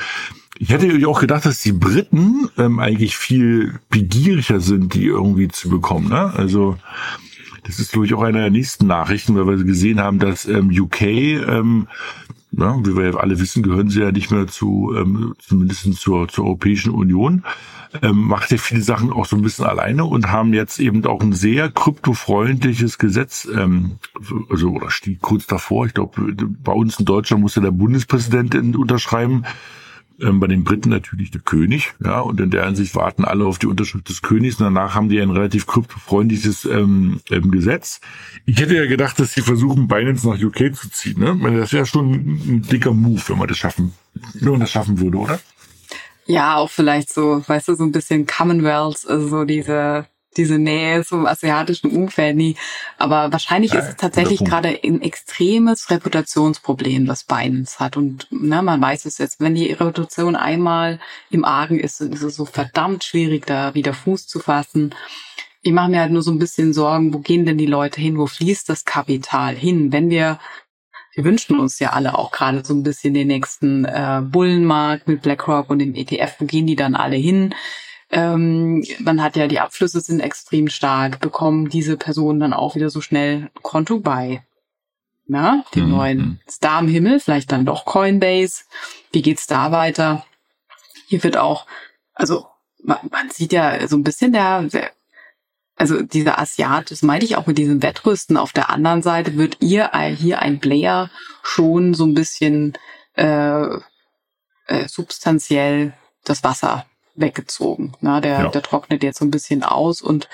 ich 0.61 0.69
hätte 0.69 1.09
auch 1.09 1.21
gedacht, 1.21 1.47
dass 1.47 1.63
die 1.63 1.73
Briten 1.73 2.51
ähm, 2.59 2.81
eigentlich 2.81 3.17
viel 3.17 3.81
begieriger 3.89 4.61
sind, 4.61 4.93
die 4.93 5.07
irgendwie 5.07 5.49
zu 5.49 5.71
bekommen. 5.71 6.11
Ne? 6.11 6.35
Also 6.37 6.77
Das 7.65 7.79
ist, 7.79 7.93
glaube 7.93 8.05
ich, 8.05 8.13
auch 8.13 8.23
einer 8.23 8.41
der 8.41 8.51
nächsten 8.51 8.87
Nachrichten, 8.87 9.37
weil 9.37 9.47
wir 9.47 9.65
gesehen 9.65 10.01
haben, 10.01 10.19
dass 10.19 10.47
ähm, 10.47 10.71
UK, 10.71 11.01
ähm, 11.01 11.89
ja, 12.53 12.79
wie 12.85 12.95
wir 12.95 13.11
ja 13.11 13.17
alle 13.17 13.39
wissen, 13.39 13.63
gehören 13.63 13.89
sie 13.89 14.01
ja 14.01 14.13
nicht 14.13 14.31
mehr 14.31 14.49
zu, 14.49 14.95
ähm, 14.95 15.35
zumindest 15.39 15.95
zur, 15.95 16.29
zur 16.29 16.45
Europäischen 16.45 16.93
Union, 16.93 17.43
ähm, 18.03 18.19
macht 18.19 18.51
ja 18.51 18.59
viele 18.59 18.83
Sachen 18.83 19.11
auch 19.13 19.25
so 19.25 19.37
ein 19.37 19.43
bisschen 19.43 19.65
alleine 19.65 20.05
und 20.05 20.31
haben 20.31 20.53
jetzt 20.53 20.79
eben 20.79 21.07
auch 21.07 21.23
ein 21.23 21.33
sehr 21.33 21.71
kryptofreundliches 21.71 22.99
Gesetz, 22.99 23.49
ähm, 23.57 23.93
also 24.51 24.73
oder 24.73 24.91
steht 24.91 25.23
kurz 25.23 25.47
davor. 25.47 25.87
Ich 25.87 25.95
glaube, 25.95 26.35
bei 26.63 26.73
uns 26.73 26.99
in 26.99 27.07
Deutschland 27.07 27.41
muss 27.41 27.55
ja 27.55 27.63
der 27.63 27.71
Bundespräsident 27.71 28.55
unterschreiben 28.77 29.45
bei 30.21 30.47
den 30.47 30.65
Briten 30.65 30.91
natürlich 30.91 31.31
der 31.31 31.41
König, 31.41 31.95
ja, 32.05 32.21
und 32.21 32.41
in 32.41 32.51
der 32.51 32.67
Hinsicht 32.67 32.95
warten 32.95 33.25
alle 33.25 33.45
auf 33.47 33.59
die 33.59 33.67
Unterschrift 33.67 34.09
des 34.09 34.23
Königs 34.23 34.57
und 34.57 34.65
danach 34.65 34.95
haben 34.95 35.09
die 35.09 35.21
ein 35.21 35.31
relativ 35.31 35.67
kryptofreundliches 35.67 36.65
ähm, 36.67 37.21
ähm, 37.31 37.51
Gesetz. 37.51 38.01
Ich 38.47 38.61
hätte 38.61 38.77
ja 38.77 38.87
gedacht, 38.87 39.19
dass 39.19 39.33
sie 39.33 39.43
versuchen, 39.43 39.89
Binance 39.89 40.29
nach 40.29 40.39
UK 40.39 40.75
zu 40.75 40.91
ziehen, 40.91 41.21
ne? 41.21 41.39
Das 41.59 41.73
wäre 41.73 41.87
schon 41.87 42.13
ein 42.13 42.63
dicker 42.63 42.93
Move, 42.93 43.23
wenn 43.29 43.39
man 43.39 43.49
das 43.49 43.59
schaffen, 43.59 43.95
wenn 44.35 44.53
man 44.53 44.61
das 44.61 44.71
schaffen 44.71 45.01
würde, 45.01 45.19
oder? 45.19 45.41
Ja, 46.27 46.57
auch 46.57 46.71
vielleicht 46.71 47.13
so, 47.13 47.43
weißt 47.47 47.69
du, 47.69 47.75
so 47.75 47.85
ein 47.85 47.93
bisschen 47.93 48.27
Commonwealth, 48.27 49.07
also 49.09 49.29
so 49.29 49.45
diese 49.45 50.07
diese 50.37 50.59
Nähe 50.59 51.05
zum 51.05 51.27
asiatischen 51.27 51.91
Umfeld 51.91 52.37
nie. 52.37 52.57
Aber 52.99 53.33
wahrscheinlich 53.33 53.73
ja, 53.73 53.81
ist 53.81 53.89
es 53.89 53.97
tatsächlich 53.97 54.45
gerade 54.45 54.79
ein 54.85 55.03
extremes 55.03 55.91
Reputationsproblem, 55.91 57.07
das 57.07 57.25
Binance 57.25 57.79
hat. 57.79 57.97
Und 57.97 58.27
na, 58.31 58.63
man 58.63 58.81
weiß 58.81 59.07
es 59.07 59.19
jetzt, 59.19 59.41
wenn 59.41 59.55
die 59.55 59.73
Reputation 59.73 60.37
einmal 60.37 61.01
im 61.31 61.45
Argen 61.45 61.79
ist, 61.79 62.01
ist 62.01 62.23
es 62.23 62.37
so 62.37 62.45
verdammt 62.45 63.05
schwierig, 63.05 63.47
da 63.47 63.75
wieder 63.75 63.95
Fuß 63.95 64.27
zu 64.27 64.39
fassen. 64.39 64.95
Ich 65.63 65.73
mache 65.73 65.91
mir 65.91 66.01
halt 66.01 66.13
nur 66.13 66.23
so 66.23 66.31
ein 66.31 66.39
bisschen 66.39 66.73
Sorgen, 66.73 67.13
wo 67.13 67.19
gehen 67.19 67.45
denn 67.45 67.59
die 67.59 67.67
Leute 67.67 68.01
hin, 68.01 68.17
wo 68.17 68.27
fließt 68.27 68.69
das 68.69 68.85
Kapital 68.85 69.55
hin? 69.55 69.93
Wenn 69.93 70.09
wir 70.11 70.39
wir 71.13 71.25
wünschen 71.25 71.59
uns 71.59 71.79
ja 71.81 71.91
alle 71.91 72.17
auch 72.17 72.31
gerade 72.31 72.65
so 72.65 72.73
ein 72.73 72.85
bisschen 72.85 73.15
den 73.15 73.27
nächsten 73.27 73.85
äh, 73.85 74.23
Bullenmarkt 74.25 75.09
mit 75.09 75.23
BlackRock 75.23 75.69
und 75.69 75.81
dem 75.81 75.95
ETF. 75.95 76.37
Wo 76.39 76.45
gehen 76.47 76.67
die 76.67 76.77
dann 76.77 76.95
alle 76.95 77.17
hin? 77.17 77.55
Ähm, 78.13 78.85
man 78.99 79.23
hat 79.23 79.37
ja 79.37 79.47
die 79.47 79.61
Abflüsse 79.61 80.01
sind 80.01 80.21
extrem 80.21 80.69
stark, 80.69 81.21
bekommen 81.21 81.69
diese 81.69 81.97
Personen 81.97 82.41
dann 82.41 82.53
auch 82.53 82.75
wieder 82.75 82.91
so 82.91 83.01
schnell 83.01 83.51
Konto 83.63 84.01
bei. 84.01 84.45
Na, 85.27 85.65
den 85.77 85.85
mhm. 85.85 85.91
neuen 85.91 86.41
Star 86.51 86.81
im 86.81 86.89
Himmel, 86.89 87.21
vielleicht 87.21 87.53
dann 87.53 87.65
doch 87.65 87.85
Coinbase. 87.85 88.65
Wie 89.13 89.23
geht's 89.23 89.47
da 89.47 89.71
weiter? 89.71 90.27
Hier 91.07 91.23
wird 91.23 91.37
auch, 91.37 91.67
also 92.15 92.47
man, 92.83 92.99
man 93.13 93.31
sieht 93.31 93.53
ja 93.53 93.87
so 93.87 93.97
ein 93.97 94.03
bisschen 94.03 94.33
der, 94.33 94.63
der 94.65 94.91
also 95.77 96.03
dieser 96.03 96.39
Asiat, 96.39 96.91
das 96.91 97.03
meinte 97.03 97.25
ich 97.25 97.37
auch 97.37 97.47
mit 97.47 97.59
diesem 97.59 97.83
Wettrüsten. 97.83 98.37
Auf 98.37 98.53
der 98.53 98.71
anderen 98.71 99.03
Seite 99.03 99.37
wird 99.37 99.59
ihr 99.61 99.91
hier 100.17 100.41
ein 100.41 100.59
Player 100.59 101.11
schon 101.43 101.95
so 101.95 102.05
ein 102.05 102.15
bisschen 102.15 102.77
äh, 103.15 103.67
äh, 104.67 104.89
substanziell 104.89 105.95
das 106.25 106.45
Wasser 106.45 106.87
weggezogen. 107.21 107.93
Na, 108.01 108.21
der, 108.21 108.41
ja. 108.41 108.49
der 108.49 108.63
trocknet 108.63 109.03
jetzt 109.03 109.19
so 109.19 109.25
ein 109.25 109.31
bisschen 109.31 109.63
aus 109.63 110.03
und 110.03 110.29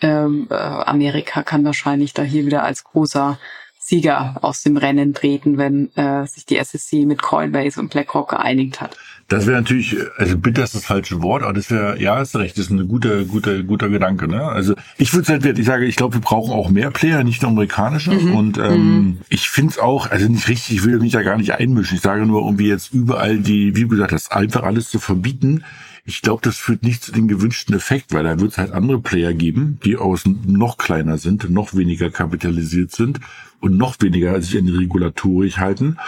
ähm, 0.00 0.46
äh, 0.50 0.54
Amerika 0.54 1.42
kann 1.42 1.64
wahrscheinlich 1.64 2.12
da 2.12 2.22
hier 2.22 2.46
wieder 2.46 2.62
als 2.62 2.84
großer 2.84 3.38
Sieger 3.78 4.38
aus 4.42 4.62
dem 4.62 4.76
Rennen 4.76 5.14
treten, 5.14 5.58
wenn 5.58 5.94
äh, 5.96 6.26
sich 6.26 6.44
die 6.44 6.60
SEC 6.62 7.06
mit 7.06 7.22
Coinbase 7.22 7.78
und 7.78 7.90
BlackRock 7.90 8.30
geeinigt 8.30 8.80
hat. 8.80 8.96
Das 9.28 9.46
wäre 9.46 9.58
natürlich, 9.58 9.96
also 10.18 10.36
bitter 10.38 10.64
ist 10.64 10.74
das 10.74 10.84
falsche 10.84 11.22
Wort, 11.22 11.44
aber 11.44 11.52
das 11.52 11.70
wäre, 11.70 12.00
ja, 12.00 12.16
hast 12.16 12.34
recht, 12.36 12.58
das 12.58 12.66
ist 12.66 12.70
ein 12.70 12.88
guter, 12.88 13.24
guter, 13.24 13.62
guter 13.62 13.88
Gedanke. 13.88 14.26
Ne? 14.26 14.42
Also 14.42 14.74
ich 14.98 15.14
würde 15.14 15.32
halt, 15.32 15.58
ich 15.58 15.66
sage, 15.66 15.84
ich 15.84 15.96
glaube, 15.96 16.14
wir 16.14 16.20
brauchen 16.20 16.52
auch 16.52 16.68
mehr 16.68 16.90
Player, 16.90 17.22
nicht 17.22 17.42
nur 17.42 17.52
amerikanische. 17.52 18.12
Mhm. 18.12 18.34
Und 18.34 18.58
ähm, 18.58 18.74
mhm. 18.74 19.18
ich 19.28 19.48
finde 19.48 19.72
es 19.72 19.78
auch, 19.78 20.10
also 20.10 20.28
nicht 20.28 20.48
richtig, 20.48 20.76
ich 20.76 20.84
will 20.84 20.98
mich 20.98 21.12
da 21.12 21.22
gar 21.22 21.36
nicht 21.36 21.54
einmischen. 21.54 21.96
Ich 21.96 22.02
sage 22.02 22.26
nur, 22.26 22.42
irgendwie 22.42 22.68
jetzt 22.68 22.92
überall 22.92 23.38
die, 23.38 23.76
wie 23.76 23.86
gesagt, 23.86 24.12
das 24.12 24.32
einfach 24.32 24.64
alles 24.64 24.90
zu 24.90 24.98
verbieten 24.98 25.64
ich 26.06 26.22
glaube, 26.22 26.40
das 26.42 26.56
führt 26.56 26.84
nicht 26.84 27.02
zu 27.02 27.10
dem 27.10 27.26
gewünschten 27.26 27.74
Effekt, 27.74 28.14
weil 28.14 28.22
da 28.22 28.38
wird 28.38 28.52
es 28.52 28.58
halt 28.58 28.70
andere 28.70 29.00
Player 29.00 29.34
geben, 29.34 29.80
die 29.84 29.96
aus 29.96 30.24
noch 30.24 30.78
kleiner 30.78 31.18
sind, 31.18 31.50
noch 31.50 31.74
weniger 31.74 32.10
kapitalisiert 32.10 32.92
sind 32.92 33.18
und 33.60 33.76
noch 33.76 33.96
weniger 34.00 34.40
sich 34.40 34.56
an 34.56 34.66
die 34.66 34.76
Regulatorik 34.76 35.58
halten. 35.58 35.98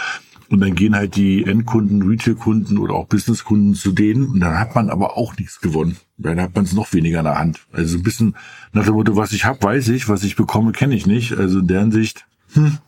Und 0.49 0.61
dann 0.61 0.73
gehen 0.73 0.95
halt 0.95 1.15
die 1.15 1.43
Endkunden, 1.43 2.01
Retail-Kunden 2.01 2.77
oder 2.79 2.95
auch 2.95 3.07
Business-Kunden 3.07 3.75
zu 3.75 3.91
denen 3.91 4.29
und 4.29 4.39
dann 4.39 4.57
hat 4.57 4.73
man 4.73 4.89
aber 4.89 5.15
auch 5.17 5.37
nichts 5.37 5.59
gewonnen. 5.59 5.97
Dann 6.17 6.41
hat 6.41 6.55
man 6.55 6.63
es 6.63 6.73
noch 6.73 6.91
weniger 6.93 7.19
in 7.19 7.25
der 7.25 7.37
Hand. 7.37 7.59
Also 7.71 7.97
ein 7.97 8.03
bisschen 8.03 8.35
nach 8.71 8.85
dem 8.85 8.95
Motto, 8.95 9.15
was 9.15 9.33
ich 9.33 9.45
habe, 9.45 9.61
weiß 9.61 9.89
ich, 9.89 10.07
was 10.07 10.23
ich 10.23 10.35
bekomme, 10.35 10.71
kenne 10.71 10.95
ich 10.95 11.05
nicht. 11.05 11.33
Also 11.33 11.59
in 11.59 11.67
deren 11.67 11.91
Sicht, 11.91 12.25
hm, 12.53 12.79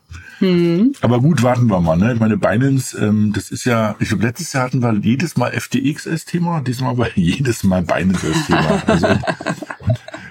hm. 0.42 0.92
Aber 1.02 1.20
gut, 1.20 1.44
warten 1.44 1.68
wir 1.68 1.80
mal. 1.80 1.96
Ne? 1.96 2.14
Ich 2.14 2.20
meine, 2.20 2.36
Binance, 2.36 2.98
ähm, 2.98 3.32
das 3.32 3.52
ist 3.52 3.64
ja, 3.64 3.94
ich 4.00 4.08
glaube, 4.08 4.24
letztes 4.24 4.52
Jahr 4.52 4.64
hatten 4.64 4.82
wir 4.82 4.92
jedes 4.94 5.36
Mal 5.36 5.52
FTX 5.52 6.08
als 6.08 6.24
Thema, 6.24 6.60
diesmal 6.60 6.98
war 6.98 7.06
jedes 7.14 7.62
Mal 7.62 7.82
Binance 7.82 8.26
als 8.26 8.46
Thema. 8.46 8.82
Also 8.86 9.06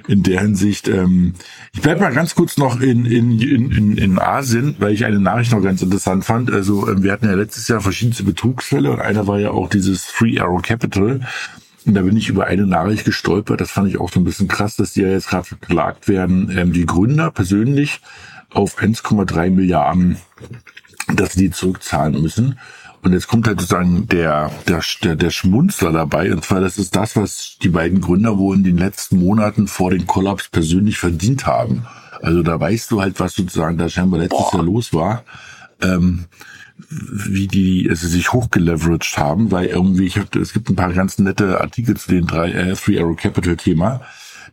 in 0.09 0.23
der 0.23 0.41
Hinsicht, 0.41 0.89
ähm, 0.89 1.33
ich 1.71 1.81
bleib 1.81 2.01
mal 2.01 2.11
ganz 2.11 2.35
kurz 2.35 2.57
noch 2.57 2.81
in, 2.81 3.05
in, 3.05 3.39
in, 3.39 3.97
in 3.97 4.19
Asien, 4.19 4.75
weil 4.79 4.91
ich 4.91 5.05
eine 5.05 5.21
Nachricht 5.21 5.53
noch 5.53 5.61
ganz 5.61 5.81
interessant 5.81 6.25
fand. 6.25 6.51
Also 6.51 6.89
ähm, 6.89 7.03
wir 7.03 7.13
hatten 7.13 7.27
ja 7.27 7.35
letztes 7.35 7.69
Jahr 7.69 7.79
verschiedenste 7.79 8.23
Betrugsfälle 8.23 8.91
und 8.91 8.99
einer 8.99 9.27
war 9.27 9.39
ja 9.39 9.51
auch 9.51 9.69
dieses 9.69 10.03
Free 10.03 10.39
Arrow 10.39 10.61
Capital. 10.61 11.21
Und 11.85 11.93
da 11.93 12.01
bin 12.01 12.17
ich 12.17 12.27
über 12.27 12.47
eine 12.47 12.67
Nachricht 12.67 13.05
gestolpert. 13.05 13.61
Das 13.61 13.71
fand 13.71 13.87
ich 13.87 13.97
auch 13.97 14.11
so 14.11 14.19
ein 14.19 14.25
bisschen 14.25 14.49
krass, 14.49 14.75
dass 14.75 14.91
die 14.91 15.01
ja 15.03 15.09
jetzt 15.09 15.29
gerade 15.29 15.45
verklagt 15.45 16.09
werden. 16.09 16.51
Ähm, 16.53 16.73
die 16.73 16.85
Gründer 16.85 17.31
persönlich 17.31 18.01
auf 18.53 18.79
1,3 18.79 19.49
Milliarden, 19.49 20.17
dass 21.15 21.33
die 21.33 21.51
zurückzahlen 21.51 22.21
müssen. 22.21 22.59
Und 23.03 23.13
jetzt 23.13 23.27
kommt 23.27 23.47
halt 23.47 23.59
sozusagen 23.59 24.07
der, 24.07 24.51
der, 24.67 24.81
der, 25.03 25.15
der 25.15 25.31
Schmunzler 25.31 25.91
dabei. 25.91 26.31
Und 26.31 26.45
zwar, 26.45 26.61
das 26.61 26.77
ist 26.77 26.95
das, 26.95 27.15
was 27.15 27.57
die 27.61 27.69
beiden 27.69 27.99
Gründer 27.99 28.37
wohl 28.37 28.55
in 28.55 28.63
den 28.63 28.77
letzten 28.77 29.17
Monaten 29.17 29.67
vor 29.67 29.89
dem 29.89 30.05
Kollaps 30.05 30.49
persönlich 30.49 30.99
verdient 30.99 31.47
haben. 31.47 31.87
Also 32.21 32.43
da 32.43 32.59
weißt 32.59 32.91
du 32.91 33.01
halt, 33.01 33.19
was 33.19 33.33
sozusagen 33.33 33.77
da 33.77 33.89
scheinbar 33.89 34.19
letztes 34.19 34.37
Boah. 34.37 34.57
Jahr 34.57 34.63
los 34.63 34.93
war. 34.93 35.23
Ähm, 35.81 36.25
wie 36.89 37.47
die 37.47 37.87
also 37.89 38.07
sich 38.07 38.33
hochgeleveraged 38.33 39.17
haben, 39.17 39.51
weil 39.51 39.67
irgendwie, 39.67 40.05
ich 40.05 40.17
hab, 40.17 40.35
es 40.35 40.53
gibt 40.53 40.69
ein 40.69 40.75
paar 40.75 40.93
ganz 40.93 41.17
nette 41.19 41.61
Artikel 41.61 41.95
zu 41.95 42.11
den 42.11 42.27
drei 42.27 42.51
äh, 42.51 42.75
Three 42.75 42.99
Arrow 42.99 43.15
Capital 43.15 43.55
Thema 43.55 44.01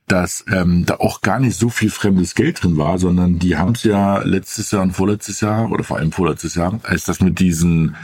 dass 0.08 0.44
ähm, 0.50 0.84
da 0.86 0.96
auch 0.96 1.20
gar 1.20 1.38
nicht 1.40 1.56
so 1.56 1.68
viel 1.68 1.90
fremdes 1.90 2.34
Geld 2.34 2.62
drin 2.62 2.76
war, 2.76 2.98
sondern 2.98 3.38
die 3.38 3.56
haben 3.56 3.72
es 3.72 3.84
ja 3.84 4.22
letztes 4.22 4.70
Jahr 4.70 4.82
und 4.82 4.92
vorletztes 4.92 5.40
Jahr 5.40 5.70
oder 5.70 5.84
vor 5.84 5.98
allem 5.98 6.12
vorletztes 6.12 6.54
Jahr, 6.54 6.80
als 6.82 7.04
das 7.04 7.20
mit 7.20 7.38
diesen 7.38 7.96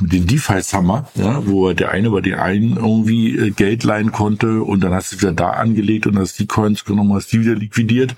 mit 0.00 0.12
den 0.12 0.26
DeFi-Summer, 0.26 1.08
ja, 1.14 1.46
wo 1.46 1.72
der 1.72 1.90
eine 1.90 2.10
bei 2.10 2.20
den 2.20 2.34
einen 2.34 2.76
irgendwie 2.76 3.36
äh, 3.36 3.50
Geld 3.50 3.84
leihen 3.84 4.12
konnte 4.12 4.62
und 4.62 4.80
dann 4.80 4.94
hast 4.94 5.12
du 5.12 5.20
wieder 5.20 5.32
da 5.32 5.50
angelegt 5.50 6.06
und 6.06 6.18
hast 6.18 6.38
die 6.38 6.46
Coins 6.46 6.84
genommen, 6.84 7.12
hast 7.12 7.32
die 7.32 7.40
wieder 7.40 7.54
liquidiert, 7.54 8.16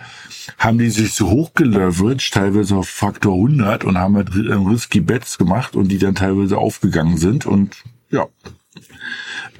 haben 0.58 0.78
die 0.78 0.90
sich 0.90 1.12
so 1.12 1.28
hochgeleveraged, 1.28 2.32
teilweise 2.32 2.76
auf 2.76 2.88
Faktor 2.88 3.34
100 3.34 3.84
und 3.84 3.98
haben 3.98 4.16
halt 4.16 4.30
äh, 4.34 4.52
risky 4.52 5.00
Bets 5.00 5.38
gemacht 5.38 5.74
und 5.74 5.88
die 5.88 5.98
dann 5.98 6.14
teilweise 6.14 6.58
aufgegangen 6.58 7.16
sind 7.16 7.46
und 7.46 7.82
ja, 8.10 8.26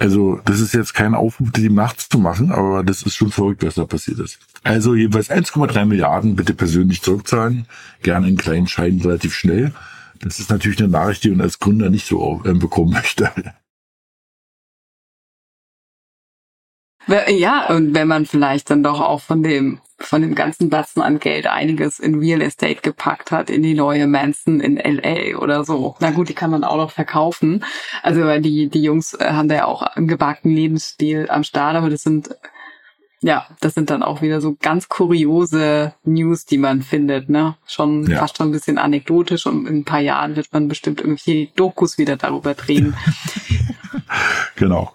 also, 0.03 0.41
das 0.45 0.59
ist 0.59 0.75
jetzt 0.75 0.95
kein 0.95 1.15
Aufruf, 1.15 1.53
die 1.53 1.71
nachts 1.71 2.09
zu 2.09 2.19
machen, 2.19 2.51
aber 2.51 2.83
das 2.83 3.05
ist 3.05 3.15
schon 3.15 3.31
verrückt, 3.31 3.65
was 3.65 3.77
da 3.77 3.85
passiert 3.85 4.19
ist. 4.19 4.41
Also 4.65 4.97
jeweils 4.97 5.31
1,3 5.31 5.85
Milliarden 5.85 6.35
bitte 6.35 6.55
persönlich 6.55 7.03
zurückzahlen. 7.03 7.67
Gerne 8.03 8.29
in 8.29 8.37
kleinen 8.37 8.67
Scheinen 8.67 9.01
relativ 9.01 9.33
schnell. 9.33 9.71
Das 10.19 10.41
ist 10.41 10.51
natürlich 10.51 10.81
eine 10.81 10.89
Nachricht, 10.89 11.23
die 11.23 11.31
man 11.31 11.43
als 11.43 11.61
Gründer 11.61 11.89
nicht 11.89 12.09
so 12.09 12.43
äh, 12.45 12.53
bekommen 12.53 12.91
möchte. 12.91 13.31
Ja, 17.07 17.69
und 17.69 17.95
wenn 17.95 18.09
man 18.09 18.27
vielleicht 18.27 18.71
dann 18.71 18.83
doch 18.83 19.01
auch 19.01 19.21
von 19.21 19.43
dem 19.43 19.81
von 20.07 20.23
dem 20.23 20.35
ganzen 20.35 20.69
Batzen 20.69 21.03
an 21.03 21.19
Geld 21.19 21.47
einiges 21.47 21.99
in 21.99 22.19
Real 22.19 22.41
Estate 22.41 22.81
gepackt 22.83 23.31
hat, 23.31 23.51
in 23.51 23.63
die 23.63 23.75
neue 23.75 24.07
Manson 24.07 24.61
in 24.61 24.77
LA 24.77 25.39
oder 25.39 25.65
so. 25.65 25.97
Na 26.01 26.11
gut, 26.11 26.29
die 26.29 26.35
kann 26.35 26.51
man 26.51 26.65
auch 26.65 26.77
noch 26.77 26.91
verkaufen. 26.91 27.65
Also 28.03 28.23
weil 28.23 28.41
die, 28.41 28.69
die 28.69 28.83
Jungs 28.83 29.15
äh, 29.15 29.31
haben 29.31 29.49
da 29.49 29.55
ja 29.55 29.65
auch 29.67 29.83
einen 29.83 30.09
gewagten 30.09 30.51
Lebensstil 30.51 31.29
am 31.31 31.45
Start, 31.45 31.77
aber 31.77 31.91
das 31.91 32.03
sind, 32.03 32.37
ja, 33.21 33.47
das 33.61 33.75
sind 33.75 33.91
dann 33.91 34.03
auch 34.03 34.23
wieder 34.23 34.41
so 34.41 34.57
ganz 34.61 34.89
kuriose 34.89 35.95
News, 36.05 36.45
die 36.45 36.59
man 36.59 36.83
findet, 36.83 37.29
ne? 37.29 37.57
Schon 37.67 38.07
ja. 38.07 38.19
fast 38.19 38.37
schon 38.37 38.49
ein 38.49 38.53
bisschen 38.53 38.79
anekdotisch 38.79 39.47
und 39.47 39.67
in 39.67 39.79
ein 39.79 39.85
paar 39.85 40.01
Jahren 40.01 40.37
wird 40.37 40.53
man 40.53 40.69
bestimmt 40.69 41.01
irgendwie 41.01 41.53
Dokus 41.55 41.99
wieder 41.99 42.17
darüber 42.17 42.55
drehen. 42.55 42.95
genau. 44.57 44.93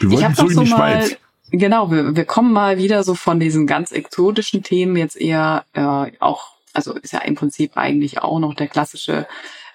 Wir 0.00 0.10
wollten 0.10 0.34
zurück 0.34 0.52
in 0.52 0.60
die 0.60 0.66
Schweiz. 0.66 1.16
Genau, 1.56 1.88
wir, 1.88 2.16
wir 2.16 2.24
kommen 2.24 2.52
mal 2.52 2.78
wieder 2.78 3.04
so 3.04 3.14
von 3.14 3.38
diesen 3.38 3.68
ganz 3.68 3.92
exotischen 3.92 4.64
Themen 4.64 4.96
jetzt 4.96 5.16
eher 5.16 5.64
äh, 5.72 6.10
auch, 6.18 6.48
also 6.72 6.94
ist 6.94 7.12
ja 7.12 7.20
im 7.20 7.36
Prinzip 7.36 7.76
eigentlich 7.76 8.18
auch 8.18 8.40
noch 8.40 8.54
der 8.54 8.66
klassische 8.66 9.28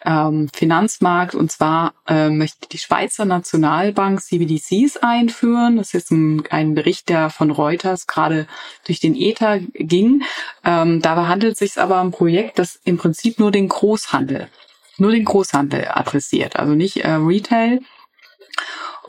ähm, 0.04 0.50
Finanzmarkt. 0.54 1.36
Und 1.36 1.54
zwar 1.54 1.94
äh, 2.06 2.30
möchte 2.30 2.68
die 2.68 2.80
Schweizer 2.80 3.24
Nationalbank 3.24 4.22
CBDCs 4.22 4.98
einführen. 4.98 5.78
Das 5.78 5.94
ist 5.94 6.12
ein, 6.12 6.44
ein 6.50 6.76
Bericht, 6.76 7.08
der 7.08 7.30
von 7.30 7.50
Reuters 7.50 8.08
gerade 8.08 8.46
durch 8.86 9.00
den 9.00 9.15
Ether 9.15 9.60
ging. 9.74 10.24
Ähm, 10.65 11.02
dabei 11.02 11.28
handelt 11.28 11.54
es 11.54 11.60
sich 11.60 11.78
aber 11.78 12.02
um 12.02 12.08
ein 12.08 12.12
Projekt, 12.12 12.60
das 12.60 12.78
im 12.84 12.98
Prinzip 12.98 13.39
nur 13.39 13.52
den 13.52 13.70
Großhandel, 13.70 14.50
nur 14.98 15.12
den 15.12 15.24
Großhandel 15.24 15.88
adressiert, 15.88 16.58
also 16.58 16.74
nicht 16.74 16.98
äh, 16.98 17.12
Retail 17.12 17.80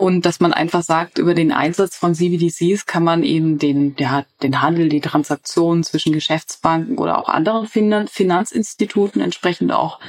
und 0.00 0.24
dass 0.24 0.40
man 0.40 0.54
einfach 0.54 0.82
sagt, 0.82 1.18
über 1.18 1.34
den 1.34 1.52
Einsatz 1.52 1.94
von 1.94 2.14
CBDCs 2.14 2.86
kann 2.86 3.04
man 3.04 3.22
eben 3.22 3.58
den, 3.58 3.96
der, 3.96 4.24
den 4.42 4.62
Handel, 4.62 4.88
die 4.88 5.02
Transaktionen 5.02 5.84
zwischen 5.84 6.14
Geschäftsbanken 6.14 6.96
oder 6.96 7.18
auch 7.18 7.28
anderen 7.28 7.68
Finanzinstituten 7.68 9.20
entsprechend 9.20 9.72
auch 9.72 10.00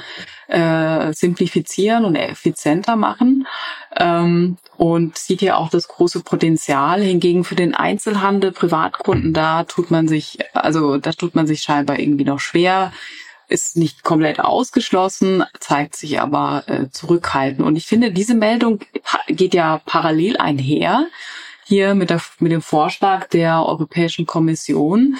äh, 0.48 1.12
simplifizieren 1.12 2.06
und 2.06 2.16
effizienter 2.16 2.96
machen. 2.96 3.46
Ähm, 3.94 4.56
und 4.78 5.18
sieht 5.18 5.40
hier 5.40 5.58
auch 5.58 5.68
das 5.68 5.88
große 5.88 6.20
Potenzial. 6.20 7.02
Hingegen 7.02 7.44
für 7.44 7.54
den 7.54 7.74
Einzelhandel, 7.74 8.50
Privatkunden, 8.52 9.34
da 9.34 9.64
tut 9.64 9.90
man 9.90 10.08
sich, 10.08 10.38
also 10.54 10.96
da 10.96 11.12
tut 11.12 11.34
man 11.34 11.46
sich 11.46 11.60
scheinbar 11.60 11.98
irgendwie 11.98 12.24
noch 12.24 12.40
schwer 12.40 12.92
ist 13.52 13.76
nicht 13.76 14.02
komplett 14.02 14.40
ausgeschlossen, 14.40 15.44
zeigt 15.60 15.94
sich 15.94 16.20
aber 16.20 16.64
äh, 16.66 16.88
zurückhaltend. 16.90 17.66
Und 17.66 17.76
ich 17.76 17.86
finde, 17.86 18.10
diese 18.10 18.34
Meldung 18.34 18.80
geht 19.28 19.54
ja 19.54 19.80
parallel 19.84 20.36
einher 20.38 21.06
hier 21.64 21.94
mit, 21.94 22.10
der, 22.10 22.20
mit 22.38 22.52
dem 22.52 22.62
Vorschlag 22.62 23.28
der 23.28 23.64
Europäischen 23.64 24.26
Kommission, 24.26 25.16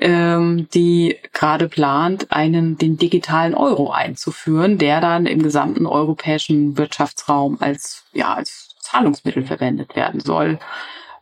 ähm, 0.00 0.68
die 0.74 1.18
gerade 1.32 1.68
plant, 1.68 2.30
einen 2.30 2.76
den 2.76 2.96
digitalen 2.96 3.54
Euro 3.54 3.90
einzuführen, 3.90 4.78
der 4.78 5.00
dann 5.00 5.26
im 5.26 5.42
gesamten 5.42 5.86
europäischen 5.86 6.76
Wirtschaftsraum 6.76 7.58
als 7.60 8.04
ja 8.12 8.34
als 8.34 8.74
Zahlungsmittel 8.80 9.46
verwendet 9.46 9.96
werden 9.96 10.20
soll. 10.20 10.58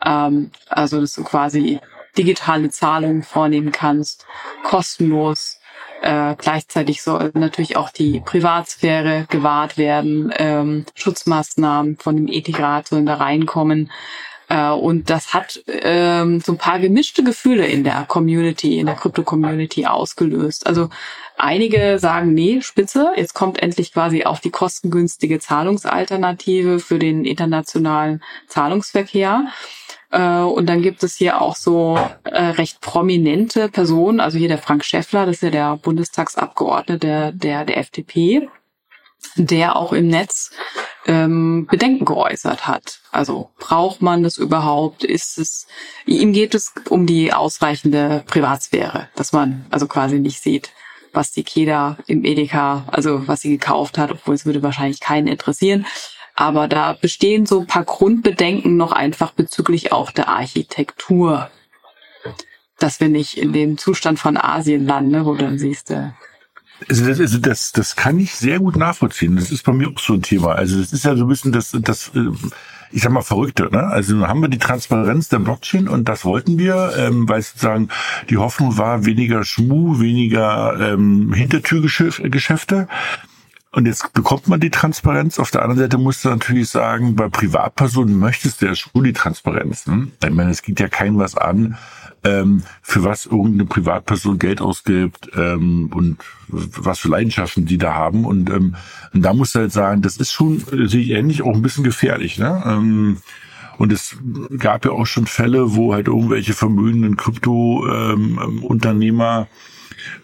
Ähm, 0.05 0.51
also 0.69 1.01
dass 1.01 1.15
du 1.15 1.23
quasi 1.23 1.79
digitale 2.17 2.71
Zahlungen 2.71 3.23
vornehmen 3.23 3.73
kannst, 3.73 4.27
kostenlos 4.65 5.61
äh, 6.03 6.35
gleichzeitig 6.37 7.03
soll 7.03 7.31
natürlich 7.35 7.77
auch 7.77 7.91
die 7.91 8.21
Privatsphäre 8.21 9.27
gewahrt 9.29 9.79
werden, 9.79 10.33
ähm, 10.37 10.85
Schutzmaßnahmen 10.95 11.97
von 11.97 12.17
dem 12.17 12.29
Ethikrat 12.29 12.89
sollen 12.89 13.07
da 13.07 13.15
reinkommen. 13.15 13.91
Äh, 14.49 14.71
und 14.71 15.09
das 15.09 15.33
hat 15.33 15.63
ähm, 15.67 16.41
so 16.41 16.53
ein 16.53 16.59
paar 16.59 16.79
gemischte 16.79 17.23
Gefühle 17.23 17.67
in 17.67 17.85
der 17.85 18.05
Community, 18.07 18.79
in 18.79 18.87
der 18.87 18.97
Krypto-Community 18.97 19.87
ausgelöst. 19.87 20.67
Also 20.67 20.91
einige 21.39 21.99
sagen, 21.99 22.35
nee, 22.35 22.61
spitze, 22.61 23.13
jetzt 23.17 23.35
kommt 23.35 23.63
endlich 23.63 23.93
quasi 23.93 24.25
auch 24.25 24.41
die 24.41 24.51
kostengünstige 24.51 25.39
Zahlungsalternative 25.39 26.81
für 26.81 26.99
den 26.99 27.25
internationalen 27.25 28.23
Zahlungsverkehr. 28.49 29.47
Äh, 30.13 30.43
und 30.43 30.67
dann 30.67 30.83
gibt 30.83 31.03
es 31.03 31.17
hier 31.17 31.41
auch 31.41 31.57
so 31.57 31.99
äh, 32.25 32.45
recht 32.45 32.81
prominente 32.81 33.69
Personen, 33.69 34.21
also 34.21 34.39
hier 34.39 34.49
der 34.49 34.59
Frank 34.59 34.85
Schäffler, 34.85 35.27
das 35.27 35.37
ist 35.37 35.43
ja 35.43 35.51
der 35.51 35.77
Bundestagsabgeordnete 35.79 36.99
der, 36.99 37.33
der, 37.33 37.65
der 37.65 37.79
FDP, 37.79 38.49
der 39.37 39.77
auch 39.77 39.93
im 39.93 40.09
Netz 40.09 40.51
ähm, 41.07 41.67
Bedenken 41.71 42.05
geäußert 42.05 42.67
hat. 42.67 43.01
Also 43.11 43.51
braucht 43.59 44.03
man 44.03 44.23
das 44.23 44.37
überhaupt? 44.37 45.05
Ist 45.05 45.39
es, 45.39 45.67
ihm 46.07 46.33
geht 46.33 46.55
es 46.55 46.75
um 46.89 47.07
die 47.07 47.33
ausreichende 47.33 48.23
Privatsphäre, 48.27 49.09
dass 49.15 49.33
man 49.33 49.65
also 49.71 49.87
quasi 49.87 50.19
nicht 50.19 50.43
sieht, 50.43 50.73
was 51.13 51.31
die 51.31 51.45
Keda 51.45 51.99
im 52.07 52.25
Edeka, 52.25 52.85
also 52.89 53.27
was 53.27 53.41
sie 53.41 53.51
gekauft 53.51 53.97
hat, 53.97 54.11
obwohl 54.11 54.35
es 54.35 54.45
würde 54.45 54.63
wahrscheinlich 54.63 55.01
keinen 55.01 55.29
interessieren. 55.29 55.87
Aber 56.43 56.67
da 56.67 56.95
bestehen 56.95 57.47
so 57.47 57.61
ein 57.61 57.69
paar 57.69 57.85
Grundbedenken 57.85 58.77
noch 58.77 58.91
einfach 58.91 59.31
bezüglich 59.31 59.93
auch 59.93 60.11
der 60.11 60.27
Architektur. 60.27 61.49
Dass 62.81 62.99
wir 62.99 63.09
nicht 63.09 63.39
in 63.39 63.53
dem 63.53 63.79
Zustand 63.79 64.19
von 64.19 64.37
Asien 64.37 64.85
landen, 64.85 65.13
ne, 65.13 65.25
wo 65.25 65.37
dann 65.37 65.57
siehst 65.57 65.91
du. 65.91 66.13
Also 66.89 67.07
das, 67.07 67.21
also 67.21 67.39
das, 67.39 67.71
das 67.71 67.95
kann 67.95 68.19
ich 68.19 68.35
sehr 68.35 68.59
gut 68.59 68.75
nachvollziehen. 68.75 69.37
Das 69.37 69.53
ist 69.53 69.63
bei 69.63 69.73
mir 69.73 69.87
auch 69.89 70.01
so 70.01 70.15
ein 70.15 70.23
Thema. 70.23 70.57
Also 70.57 70.81
das 70.81 70.93
ist 70.93 71.05
ja 71.05 71.15
so 71.15 71.27
ein 71.27 71.29
bisschen 71.29 71.53
das, 71.53 71.77
das 71.81 72.11
äh, 72.17 72.33
ich 72.91 73.03
sag 73.03 73.13
mal, 73.13 73.23
Verrückte. 73.23 73.69
Ne? 73.71 73.85
Also 73.85 74.27
haben 74.27 74.41
wir 74.41 74.49
die 74.49 74.59
Transparenz 74.59 75.29
der 75.29 75.39
Blockchain 75.39 75.87
und 75.87 76.09
das 76.09 76.25
wollten 76.25 76.59
wir, 76.59 76.93
ähm, 76.99 77.29
weil 77.29 77.41
sozusagen 77.41 77.89
die 78.31 78.39
Hoffnung 78.39 78.79
war, 78.79 79.05
weniger 79.05 79.45
Schmu, 79.45 80.01
weniger 80.01 80.93
ähm, 80.93 81.33
Hintertürgeschäfte. 81.33 82.89
Und 83.75 83.87
jetzt 83.87 84.13
bekommt 84.13 84.49
man 84.49 84.61
die 84.61 84.69
Transparenz. 84.69 85.39
Auf 85.39 85.51
der 85.51 85.63
anderen 85.63 85.81
Seite 85.81 85.97
musst 85.97 86.27
du 86.27 86.29
natürlich 86.29 86.69
sagen, 86.69 87.17
bei 87.17 87.31
Privatpersonen 87.31 88.19
möchtest 88.19 88.61
du 88.61 88.67
ja 88.67 88.75
schon 88.75 89.03
die 89.03 89.15
Transparenz. 89.15 89.87
Ne? 89.87 90.09
Ich 90.23 90.31
meine, 90.31 90.51
es 90.51 90.61
geht 90.61 90.79
ja 90.79 90.89
kein 90.89 91.17
was 91.19 91.39
an, 91.39 91.79
ähm, 92.23 92.65
für 92.83 93.03
was 93.03 93.25
irgendeine 93.25 93.65
Privatperson 93.65 94.39
Geld 94.39 94.61
ausgibt 94.61 95.31
ähm, 95.35 95.91
und 95.95 96.19
was 96.49 96.99
für 96.99 97.09
Leidenschaften 97.09 97.65
die 97.65 97.79
da 97.79 97.95
haben. 97.95 98.27
Und, 98.27 98.51
ähm, 98.51 98.77
und 99.15 99.23
da 99.23 99.33
musst 99.33 99.55
du 99.55 99.61
halt 99.61 99.73
sagen, 99.73 100.03
das 100.03 100.19
ist 100.19 100.33
schon, 100.33 100.59
sehe 100.59 101.01
ich 101.01 101.09
ähnlich, 101.11 101.41
auch 101.41 101.55
ein 101.55 101.63
bisschen 101.63 101.83
gefährlich. 101.83 102.39
Ne? 102.39 102.63
Ähm, 102.67 103.23
und 103.79 103.91
es 103.91 104.19
gab 104.59 104.85
ja 104.85 104.91
auch 104.91 105.07
schon 105.07 105.25
Fälle, 105.27 105.75
wo 105.75 105.95
halt 105.95 106.09
irgendwelche 106.09 106.53
vermögenden 106.53 107.17
Krypto-Unternehmer 107.17 109.39
ähm, 109.41 109.47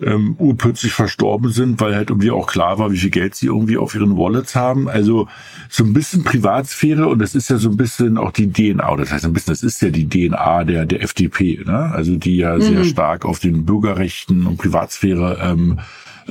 ähm, 0.03 0.37
urplötzlich 0.39 0.93
verstorben 0.93 1.51
sind, 1.51 1.81
weil 1.81 1.95
halt 1.95 2.11
irgendwie 2.11 2.31
auch 2.31 2.47
klar 2.47 2.79
war, 2.79 2.93
wie 2.93 2.99
viel 2.99 3.11
Geld 3.11 3.35
sie 3.35 3.47
irgendwie 3.47 3.77
auf 3.77 3.95
ihren 3.95 4.17
Wallets 4.17 4.55
haben. 4.55 4.89
Also 4.89 5.29
so 5.69 5.85
ein 5.85 5.93
bisschen 5.93 6.25
Privatsphäre 6.25 7.09
und 7.09 7.19
das 7.21 7.35
ist 7.35 7.51
ja 7.51 7.59
so 7.59 7.71
ein 7.71 7.77
bisschen 7.77 8.19
auch 8.19 8.33
die 8.33 8.53
DNA, 8.53 8.97
das 8.97 9.13
heißt 9.13 9.25
ein 9.25 9.33
bisschen, 9.33 9.53
das 9.53 9.63
ist 9.63 9.83
ja 9.83 9.91
die 9.91 10.09
DNA 10.09 10.65
der, 10.65 10.87
der 10.87 11.03
FDP, 11.03 11.61
ne? 11.65 11.91
also 11.93 12.17
die 12.17 12.37
ja 12.37 12.57
mhm. 12.57 12.63
sehr 12.63 12.85
stark 12.85 13.25
auf 13.25 13.39
den 13.39 13.65
Bürgerrechten 13.65 14.47
und 14.47 14.57
Privatsphäre 14.57 15.39
ähm, 15.43 15.79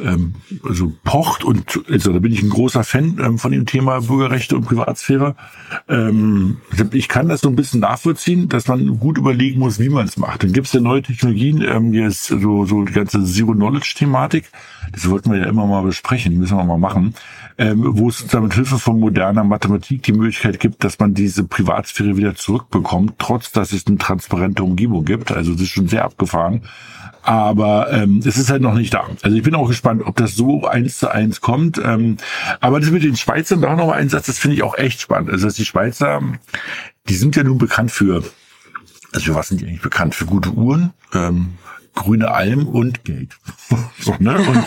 ähm, 0.03 0.35
also 0.63 0.93
pocht 1.03 1.43
und 1.43 1.81
also 1.89 2.13
da 2.13 2.19
bin 2.19 2.31
ich 2.31 2.41
ein 2.41 2.49
großer 2.49 2.83
Fan 2.83 3.19
ähm, 3.23 3.37
von 3.37 3.51
dem 3.51 3.65
Thema 3.65 4.01
Bürgerrechte 4.01 4.55
und 4.55 4.65
Privatsphäre. 4.65 5.35
Ähm, 5.87 6.57
ich 6.91 7.07
kann 7.07 7.29
das 7.29 7.41
so 7.41 7.49
ein 7.49 7.55
bisschen 7.55 7.81
nachvollziehen, 7.81 8.49
dass 8.49 8.67
man 8.67 8.99
gut 8.99 9.17
überlegen 9.17 9.59
muss, 9.59 9.79
wie 9.79 9.89
man 9.89 10.05
es 10.05 10.17
macht. 10.17 10.43
Dann 10.43 10.53
gibt 10.53 10.67
es 10.67 10.73
ja 10.73 10.81
neue 10.81 11.01
Technologien, 11.01 11.61
ähm, 11.61 11.91
hier 11.91 12.07
ist 12.07 12.25
so, 12.25 12.65
so 12.65 12.83
die 12.83 12.93
ganze 12.93 13.23
Zero-Knowledge-Thematik. 13.23 14.49
Das 14.91 15.09
wollten 15.09 15.31
wir 15.31 15.39
ja 15.39 15.45
immer 15.45 15.65
mal 15.65 15.83
besprechen, 15.83 16.37
müssen 16.37 16.57
wir 16.57 16.63
mal 16.63 16.77
machen. 16.77 17.13
Ähm, 17.59 17.81
wo 17.83 18.09
es 18.09 18.19
sozusagen 18.19 18.45
mit 18.45 18.53
Hilfe 18.53 18.77
von 18.77 18.99
moderner 18.99 19.43
Mathematik 19.43 20.03
die 20.03 20.13
Möglichkeit 20.13 20.59
gibt, 20.59 20.83
dass 20.83 20.99
man 20.99 21.15
diese 21.15 21.43
Privatsphäre 21.43 22.15
wieder 22.15 22.35
zurückbekommt, 22.35 23.15
trotz 23.17 23.51
dass 23.51 23.73
es 23.73 23.87
eine 23.87 23.97
transparente 23.97 24.61
Umgebung 24.63 25.05
gibt. 25.05 25.31
Also 25.31 25.53
das 25.53 25.61
ist 25.61 25.69
schon 25.69 25.87
sehr 25.87 26.05
abgefahren. 26.05 26.61
Aber 27.23 27.91
ähm, 27.91 28.21
es 28.23 28.37
ist 28.37 28.49
halt 28.49 28.61
noch 28.61 28.75
nicht 28.75 28.93
da. 28.93 29.05
Also 29.21 29.35
ich 29.35 29.43
bin 29.43 29.55
auch 29.55 29.67
gespannt, 29.67 30.03
ob 30.05 30.15
das 30.15 30.35
so 30.35 30.65
eins 30.65 30.99
zu 30.99 31.11
eins 31.11 31.41
kommt. 31.41 31.77
Ähm, 31.83 32.17
aber 32.61 32.79
das 32.79 32.91
mit 32.91 33.03
den 33.03 33.17
Schweizern, 33.17 33.59
da 33.59 33.75
noch 33.75 33.87
mal 33.87 33.93
ein 33.93 34.07
Satz, 34.07 34.27
das 34.27 34.37
finde 34.37 34.55
ich 34.55 34.63
auch 34.63 34.77
echt 34.77 35.01
spannend. 35.01 35.31
Also 35.31 35.47
dass 35.47 35.55
die 35.55 35.65
Schweizer, 35.65 36.21
die 37.09 37.15
sind 37.15 37.35
ja 37.35 37.43
nun 37.43 37.57
bekannt 37.57 37.91
für, 37.91 38.23
also 39.13 39.35
was 39.35 39.49
sind 39.49 39.61
die 39.61 39.65
eigentlich 39.65 39.81
bekannt? 39.81 40.15
Für 40.15 40.25
gute 40.25 40.51
Uhren, 40.51 40.93
ähm, 41.13 41.55
grüne 41.97 42.31
Alm 42.31 42.67
und 42.67 43.03
Geld. 43.03 43.37
so, 43.99 44.15
ne? 44.19 44.37
Und 44.37 44.63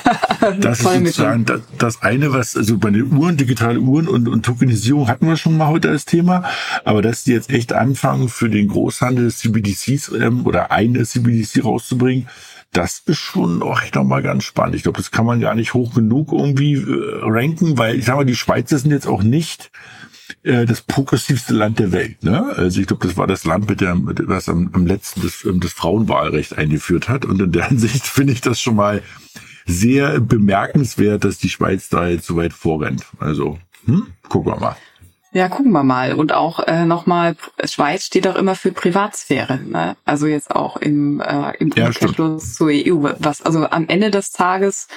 das 0.64 0.81
ist 0.81 0.93
sozusagen 0.93 1.45
das, 1.45 1.61
das 1.79 2.03
eine, 2.03 2.33
was, 2.33 2.57
also 2.57 2.79
bei 2.79 2.90
den 2.90 3.12
Uhren, 3.12 3.37
digitale 3.37 3.81
Uhren 3.81 4.09
und, 4.09 4.29
und 4.29 4.45
Tokenisierung 4.45 5.09
hatten 5.09 5.27
wir 5.27 5.37
schon 5.37 5.57
mal 5.57 5.69
heute 5.69 5.88
als 5.88 6.05
Thema, 6.05 6.45
aber 6.85 7.03
dass 7.03 7.25
die 7.25 7.33
jetzt 7.33 7.51
echt 7.51 7.73
anfangen, 7.73 8.29
für 8.29 8.51
den 8.51 8.69
Großhandel 8.69 9.31
CBDCs 9.33 10.12
ähm, 10.21 10.47
oder 10.47 10.71
eine 10.71 11.05
CBDC 11.05 11.64
rauszubringen, 11.64 12.29
das 12.73 13.03
ist 13.07 13.19
schon 13.19 13.62
auch 13.62 13.83
echt 13.83 13.97
nochmal 13.97 14.23
ganz 14.23 14.45
spannend. 14.45 14.77
Ich 14.77 14.85
glaube, 14.85 14.99
das 14.99 15.11
kann 15.11 15.27
man 15.27 15.40
gar 15.40 15.55
nicht 15.55 15.75
hoch 15.75 15.95
genug 15.95 16.33
irgendwie 16.33 16.75
äh, 16.75 17.21
ranken, 17.23 17.79
weil 17.79 17.97
ich 17.97 18.05
sage 18.05 18.19
mal, 18.19 18.25
die 18.25 18.37
Schweizer 18.37 18.79
sind 18.79 18.93
jetzt 18.93 19.09
auch 19.09 19.23
nicht 19.23 19.71
äh, 20.42 20.64
das 20.64 20.81
progressivste 20.83 21.53
Land 21.53 21.79
der 21.79 21.92
Welt. 21.92 22.22
Ne? 22.22 22.53
Also 22.57 22.81
ich 22.81 22.87
glaube, 22.87 23.07
das 23.07 23.16
war 23.16 23.26
das 23.26 23.44
Land, 23.44 23.68
mit 23.68 23.81
der, 23.81 23.94
mit, 23.94 24.26
was 24.26 24.48
am, 24.48 24.70
am 24.72 24.87
letzten 24.87 25.22
das, 25.22 25.44
ähm, 25.44 25.61
das 25.61 25.72
Frauenwahlrecht 25.72 26.57
eingeführt 26.57 27.09
hat. 27.09 27.24
Und 27.24 27.40
in 27.40 27.53
der 27.53 27.64
Hinsicht 27.68 28.07
finde 28.07 28.33
ich 28.33 28.40
das 28.40 28.61
schon 28.61 28.76
mal 28.76 29.03
sehr 29.66 30.20
bemerkenswert, 30.20 31.24
dass 31.24 31.38
die 31.38 31.50
Schweiz 31.50 31.88
da 31.88 32.09
jetzt 32.09 32.26
so 32.26 32.37
weit 32.37 32.53
vorrennt. 32.53 33.05
Also, 33.18 33.59
hm, 33.85 34.09
gucken 34.29 34.53
wir 34.53 34.59
mal. 34.59 34.76
Ja, 35.33 35.48
gucken 35.48 35.70
wir 35.70 35.85
mal. 35.85 36.14
Und 36.14 36.33
auch 36.33 36.59
äh, 36.61 36.85
nochmal, 36.85 37.37
Schweiz 37.64 38.05
steht 38.05 38.26
auch 38.26 38.35
immer 38.35 38.57
für 38.57 38.72
Privatsphäre. 38.72 39.59
Ne? 39.59 39.96
Also 40.05 40.26
jetzt 40.26 40.50
auch 40.50 40.76
im, 40.76 41.20
äh, 41.20 41.57
im 41.59 41.70
ja, 41.76 41.87
Umkehrschluss 41.87 42.55
zur 42.55 42.70
EU. 42.70 43.11
Was 43.18 43.42
also 43.42 43.70
am 43.70 43.87
Ende 43.88 44.11
des 44.11 44.33
Tages 44.33 44.88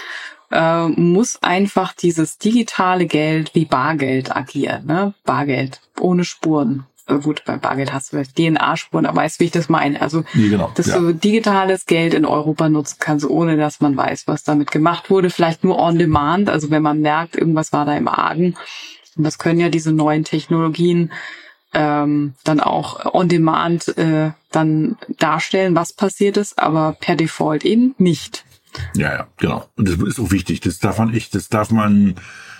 äh, 0.53 0.87
muss 0.87 1.41
einfach 1.41 1.93
dieses 1.93 2.37
digitale 2.37 3.05
Geld 3.05 3.55
wie 3.55 3.65
Bargeld 3.65 4.35
agieren. 4.35 4.85
Ne? 4.85 5.13
Bargeld 5.25 5.81
ohne 5.99 6.23
Spuren. 6.23 6.85
also 7.05 7.21
gut, 7.21 7.43
beim 7.45 7.59
Bargeld 7.59 7.91
hast 7.91 8.13
du 8.13 8.17
vielleicht 8.17 8.37
DNA-Spuren, 8.37 9.05
aber 9.05 9.21
weißt, 9.21 9.39
wie 9.39 9.45
ich 9.45 9.51
das 9.51 9.67
meine. 9.67 10.01
Also, 10.01 10.23
Nee, 10.33 10.49
genau, 10.49 10.71
dass 10.75 10.87
ja. 10.87 10.99
du 10.99 11.13
digitales 11.13 11.85
Geld 11.85 12.13
in 12.13 12.25
Europa 12.25 12.69
nutzen 12.69 12.97
kannst, 12.99 13.25
ohne 13.25 13.57
dass 13.57 13.81
man 13.81 13.97
weiß, 13.97 14.27
was 14.27 14.43
damit 14.43 14.71
gemacht 14.71 15.09
wurde. 15.09 15.29
Vielleicht 15.29 15.63
nur 15.63 15.79
on 15.79 15.97
demand, 15.97 16.49
also 16.49 16.69
wenn 16.69 16.83
man 16.83 17.01
merkt, 17.01 17.35
irgendwas 17.35 17.73
war 17.73 17.85
da 17.85 17.95
im 17.97 18.07
Argen. 18.07 18.55
Und 19.15 19.23
das 19.23 19.37
können 19.37 19.59
ja 19.59 19.69
diese 19.69 19.91
neuen 19.91 20.23
Technologien 20.23 21.11
ähm, 21.73 22.35
dann 22.43 22.59
auch 22.59 23.13
on 23.13 23.27
demand 23.27 23.97
äh, 23.97 24.31
dann 24.51 24.97
darstellen, 25.17 25.75
was 25.75 25.93
passiert 25.93 26.37
ist, 26.37 26.59
aber 26.59 26.95
per 26.99 27.15
Default 27.15 27.65
eben 27.65 27.95
nicht. 27.97 28.45
Ja, 28.95 29.13
ja, 29.13 29.27
genau. 29.37 29.69
Und 29.77 29.87
das 29.87 29.95
ist 29.97 30.19
auch 30.19 30.31
wichtig. 30.31 30.61
Das 30.61 30.79
darf 30.79 30.97
man 30.97 31.13
echt, 31.13 31.35
das 31.35 31.49
darf 31.49 31.71
man. 31.71 32.15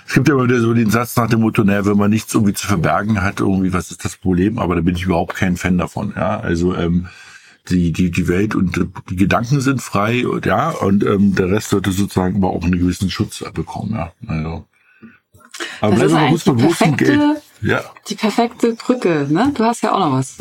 Es 0.07 0.13
gibt 0.13 0.27
ja 0.27 0.33
immer 0.35 0.43
wieder 0.43 0.59
so 0.59 0.73
den 0.73 0.89
Satz 0.89 1.15
nach 1.15 1.29
dem 1.29 1.39
Motto, 1.41 1.63
naja, 1.63 1.85
wenn 1.85 1.97
man 1.97 2.09
nichts 2.11 2.33
irgendwie 2.33 2.53
zu 2.53 2.67
verbergen 2.67 3.21
hat, 3.21 3.39
irgendwie, 3.39 3.71
was 3.73 3.89
ist 3.89 4.03
das 4.03 4.17
Problem? 4.17 4.59
Aber 4.59 4.75
da 4.75 4.81
bin 4.81 4.95
ich 4.95 5.03
überhaupt 5.05 5.35
kein 5.35 5.55
Fan 5.57 5.77
davon. 5.77 6.13
Ja, 6.15 6.39
also 6.39 6.75
ähm, 6.75 7.07
die 7.69 7.93
die 7.93 8.11
die 8.11 8.27
Welt 8.27 8.53
und 8.55 8.85
die 9.09 9.15
Gedanken 9.15 9.61
sind 9.61 9.81
frei 9.81 10.27
und 10.27 10.45
ja 10.45 10.69
und 10.71 11.03
ähm, 11.05 11.33
der 11.35 11.49
Rest 11.49 11.69
sollte 11.69 11.91
sozusagen 11.93 12.35
aber 12.35 12.49
auch 12.49 12.63
einen 12.63 12.77
gewissen 12.77 13.09
Schutz 13.09 13.43
bekommen. 13.53 13.93
Ja, 13.93 14.11
also. 14.27 14.65
Aber 15.79 15.95
Das 15.95 16.11
bleiben 16.11 16.35
ist 16.35 16.45
wir 16.47 16.53
mal 16.53 16.61
kurz 16.65 16.79
Geld. 16.79 16.97
perfekte- 16.97 17.41
Ja. 17.61 17.81
Die 18.09 18.15
perfekte 18.15 18.73
Brücke, 18.73 19.27
ne? 19.29 19.51
Du 19.55 19.63
hast 19.63 19.83
ja 19.83 19.93
auch 19.93 19.99
noch 19.99 20.11
was. 20.13 20.35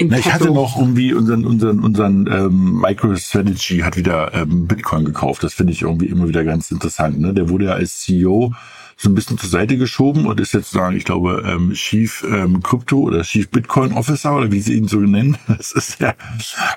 Na, 0.00 0.18
ich 0.18 0.32
hatte 0.32 0.50
noch 0.50 0.78
irgendwie 0.78 1.14
unseren, 1.14 1.44
unseren, 1.44 1.80
unseren 1.80 2.26
ähm, 2.26 2.80
MicroStrategy 2.80 3.78
hat 3.78 3.96
wieder 3.96 4.34
ähm, 4.34 4.66
Bitcoin 4.66 5.04
gekauft. 5.04 5.42
Das 5.42 5.54
finde 5.54 5.72
ich 5.72 5.82
irgendwie 5.82 6.06
immer 6.06 6.28
wieder 6.28 6.44
ganz 6.44 6.70
interessant. 6.70 7.20
Ne? 7.20 7.32
Der 7.32 7.48
wurde 7.48 7.66
ja 7.66 7.72
als 7.72 8.00
CEO 8.00 8.52
so 8.96 9.08
ein 9.08 9.14
bisschen 9.14 9.38
zur 9.38 9.50
Seite 9.50 9.76
geschoben 9.76 10.26
und 10.26 10.40
ist 10.40 10.54
jetzt 10.54 10.70
sagen, 10.70 10.96
ich 10.96 11.04
glaube, 11.04 11.42
ähm, 11.46 11.72
Chief 11.72 12.24
ähm, 12.30 12.62
Crypto 12.62 13.00
oder 13.00 13.22
Chief 13.22 13.48
Bitcoin 13.48 13.92
Officer 13.92 14.36
oder 14.36 14.52
wie 14.52 14.60
sie 14.60 14.74
ihn 14.74 14.88
so 14.88 14.98
nennen. 14.98 15.36
Das 15.46 15.72
ist 15.72 16.00
ja. 16.00 16.14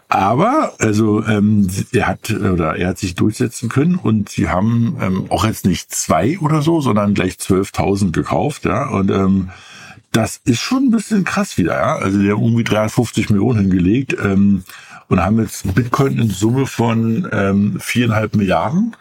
Aber 0.07 0.73
also 0.79 1.23
ähm, 1.25 1.67
er 1.91 2.07
hat 2.07 2.29
oder 2.29 2.75
er 2.75 2.89
hat 2.89 2.97
sich 2.97 3.15
durchsetzen 3.15 3.69
können 3.69 3.95
und 3.95 4.29
sie 4.29 4.49
haben 4.49 4.97
ähm, 5.01 5.25
auch 5.29 5.45
jetzt 5.45 5.65
nicht 5.65 5.93
zwei 5.93 6.37
oder 6.39 6.61
so, 6.61 6.79
sondern 6.79 7.13
gleich 7.13 7.33
12.000 7.33 8.11
gekauft, 8.11 8.65
ja 8.65 8.87
und 8.89 9.09
ähm, 9.09 9.49
das 10.17 10.41
ist 10.45 10.59
schon 10.61 10.85
ein 10.85 10.91
bisschen 10.91 11.23
krass 11.23 11.57
wieder, 11.57 11.73
ja. 11.73 11.95
Also 11.97 12.19
die 12.19 12.31
haben 12.31 12.43
irgendwie 12.43 12.63
350 12.63 13.29
Millionen 13.29 13.59
hingelegt 13.61 14.15
ähm, 14.23 14.63
und 15.07 15.23
haben 15.23 15.39
jetzt 15.39 15.73
Bitcoin 15.75 16.17
in 16.17 16.29
Summe 16.29 16.65
von 16.65 17.27
ähm, 17.31 17.77
viereinhalb 17.79 18.35
Milliarden. 18.35 18.95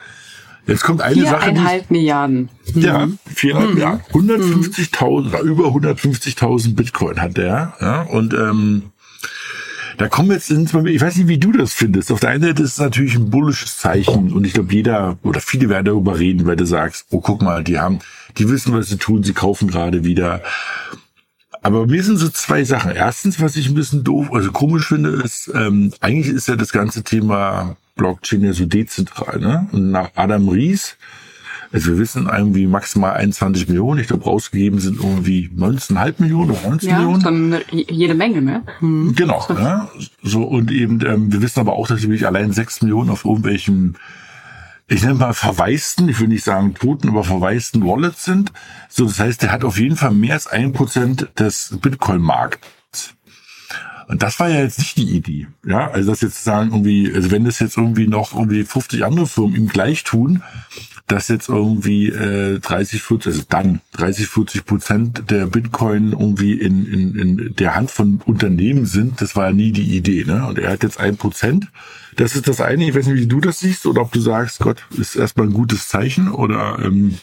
Jetzt 0.67 0.83
kommt 0.83 1.01
eine 1.01 1.23
Sache, 1.23 1.43
Viereinhalb 1.43 1.91
Milliarden. 1.91 2.49
ja, 2.75 3.09
viereinhalb 3.33 3.69
Mhm. 3.71 3.75
Milliarden, 3.75 4.01
150.000 4.13 5.29
oder 5.29 5.41
über 5.41 5.65
150.000 5.69 6.75
Bitcoin 6.75 7.21
hat 7.23 7.37
der, 7.37 7.75
ja, 7.81 8.03
und 8.03 8.35
ähm, 8.35 8.83
da 9.99 10.09
kommen 10.09 10.31
jetzt 10.33 10.51
ins, 10.51 10.75
ich 10.75 11.01
weiß 11.01 11.17
nicht, 11.17 11.29
wie 11.29 11.39
du 11.39 11.53
das 11.53 11.73
findest. 11.73 12.13
Auf 12.13 12.21
der 12.21 12.31
einen 12.31 12.43
Seite 12.43 12.63
ist 12.63 12.73
es 12.73 12.79
natürlich 12.79 13.15
ein 13.15 13.31
bullisches 13.31 13.79
Zeichen 13.79 14.33
und 14.33 14.45
ich 14.45 14.53
glaube, 14.53 14.73
jeder 14.75 15.17
oder 15.23 15.41
viele 15.41 15.69
werden 15.71 15.87
darüber 15.87 16.19
reden, 16.19 16.47
weil 16.47 16.57
du 16.57 16.67
sagst, 16.67 17.07
oh, 17.11 17.21
guck 17.21 17.41
mal, 17.43 17.65
die 17.65 17.79
haben, 17.79 18.01
die 18.37 18.49
wissen, 18.51 18.75
was 18.75 18.89
sie 18.89 18.99
tun, 18.99 19.23
sie 19.23 19.33
kaufen 19.33 19.69
gerade 19.69 20.05
wieder. 20.05 20.43
Aber 21.67 21.85
mir 21.89 22.01
sind 22.05 22.19
so 22.19 22.29
zwei 22.29 22.63
Sachen. 22.63 22.93
Erstens, 22.93 23.41
was 23.41 23.57
ich 23.57 23.67
ein 23.69 23.75
bisschen 23.75 24.05
doof, 24.05 24.29
also 24.33 24.53
komisch 24.53 24.87
finde, 24.87 25.11
ist, 25.11 25.51
ähm, 25.53 25.93
eigentlich 26.01 26.33
ist 26.33 26.47
ja 26.47 26.55
das 26.55 26.71
ganze 26.71 27.03
Thema 27.03 27.77
Blockchain 27.97 28.43
ja 28.45 28.53
so 28.53 28.67
dezentral, 28.67 29.41
ne? 29.41 29.67
Und 29.73 29.91
nach 29.91 30.11
Adam 30.15 30.49
Ries, 30.49 30.97
also 31.73 31.89
wir 31.89 31.99
wissen 31.99 32.29
irgendwie 32.33 32.69
maximal 32.69 33.15
21 33.15 33.67
Millionen, 33.67 33.99
ich 34.01 34.07
glaube 34.07 34.23
rausgegeben 34.23 34.79
sind 34.79 35.01
irgendwie 35.03 35.51
19,5 35.59 36.15
Millionen 36.19 36.51
oder 36.53 36.69
19 36.69 36.89
Ja, 36.89 36.99
Millionen. 36.99 37.21
schon 37.23 37.57
jede 37.73 38.15
Menge, 38.15 38.43
ne? 38.43 38.63
Hm. 38.79 39.17
Genau, 39.17 39.45
ja. 39.49 39.91
So, 40.23 40.45
und 40.45 40.71
eben, 40.71 41.05
ähm, 41.05 41.33
wir 41.33 41.43
wissen 41.43 41.59
aber 41.59 41.73
auch, 41.73 41.89
dass 41.89 42.01
nämlich 42.01 42.29
allein 42.29 42.53
sechs 42.53 42.81
Millionen 42.81 43.11
auf 43.11 43.25
irgendwelchen, 43.25 43.97
ich 44.89 45.03
nenne 45.03 45.15
mal 45.15 45.35
verwaisten, 45.35 46.09
ich 46.09 46.21
will 46.21 46.29
nicht 46.29 46.45
sagen 46.45 46.75
toten, 46.75 47.09
aber 47.09 47.25
verwaisten 47.25 47.85
Wallets 47.85 48.25
sind. 48.25 48.53
So, 48.89 49.07
das 49.07 49.19
heißt, 49.19 49.43
der 49.43 49.51
hat 49.51 49.65
auf 49.65 49.79
jeden 49.79 49.97
Fall 49.97 50.13
mehr 50.13 50.35
als 50.35 50.47
ein 50.47 50.73
Prozent 50.73 51.29
des 51.39 51.77
Bitcoin-Markts. 51.81 53.15
Und 54.09 54.23
das 54.23 54.39
war 54.39 54.49
ja 54.49 54.61
jetzt 54.61 54.79
nicht 54.79 54.97
die 54.97 55.17
Idee. 55.17 55.49
Ja, 55.67 55.91
also 55.91 56.11
das 56.11 56.21
jetzt 56.21 56.45
sagen 56.45 56.71
irgendwie, 56.71 57.13
also 57.13 57.33
wenn 57.33 57.45
das 57.45 57.59
jetzt 57.59 57.77
irgendwie 57.77 58.07
noch 58.07 58.33
irgendwie 58.33 58.63
50 58.63 59.05
andere 59.05 59.27
Firmen 59.27 59.57
ihm 59.57 59.69
gleich 59.69 60.05
tun, 60.05 60.45
dass 61.07 61.29
jetzt 61.29 61.49
irgendwie 61.49 62.09
äh, 62.09 62.59
30, 62.59 63.03
40, 63.03 63.33
also 63.33 63.43
dann 63.49 63.81
30, 63.93 64.27
40 64.27 64.65
Prozent 64.65 65.31
der 65.31 65.47
Bitcoin 65.47 66.13
irgendwie 66.13 66.55
in, 66.55 66.87
in, 66.87 67.15
in 67.15 67.55
der 67.55 67.77
Hand 67.77 67.91
von 67.91 68.21
Unternehmen 68.25 68.87
sind, 68.87 69.21
das 69.21 69.37
war 69.37 69.47
ja 69.47 69.53
nie 69.53 69.71
die 69.71 69.97
Idee. 69.97 70.25
Ne? 70.25 70.47
Und 70.47 70.59
er 70.59 70.73
hat 70.73 70.83
jetzt 70.83 70.99
ein 70.99 71.17
Prozent. 71.17 71.69
Das 72.17 72.35
ist 72.35 72.49
das 72.49 72.61
eine. 72.61 72.89
Ich 72.89 72.95
weiß 72.95 73.07
nicht, 73.07 73.21
wie 73.21 73.27
du 73.27 73.41
das 73.41 73.61
siehst 73.61 73.87
oder 73.87 74.03
ob 74.03 74.11
du 74.13 74.21
sagst, 74.21 74.59
Gott, 74.59 74.85
ist 74.99 75.15
erstmal 75.15 75.47
ein 75.47 75.53
gutes 75.53 75.89
Zeichen 75.89 76.31
oder 76.31 76.79
ähm, 76.83 77.19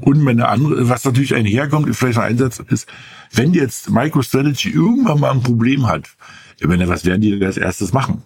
und 0.00 0.22
meine 0.22 0.48
andere, 0.48 0.88
was 0.88 1.04
natürlich 1.04 1.34
einherkommt, 1.34 1.94
vielleicht 1.96 2.18
ein 2.18 2.30
Einsatz, 2.32 2.60
ist, 2.68 2.88
wenn 3.32 3.54
jetzt 3.54 3.90
MicroStrategy 3.90 4.70
irgendwann 4.70 5.20
mal 5.20 5.32
ein 5.32 5.42
Problem 5.42 5.86
hat, 5.86 6.08
ich 6.60 6.66
meine, 6.66 6.88
was 6.88 7.04
werden 7.04 7.20
die 7.20 7.44
als 7.44 7.56
erstes 7.56 7.92
machen? 7.92 8.22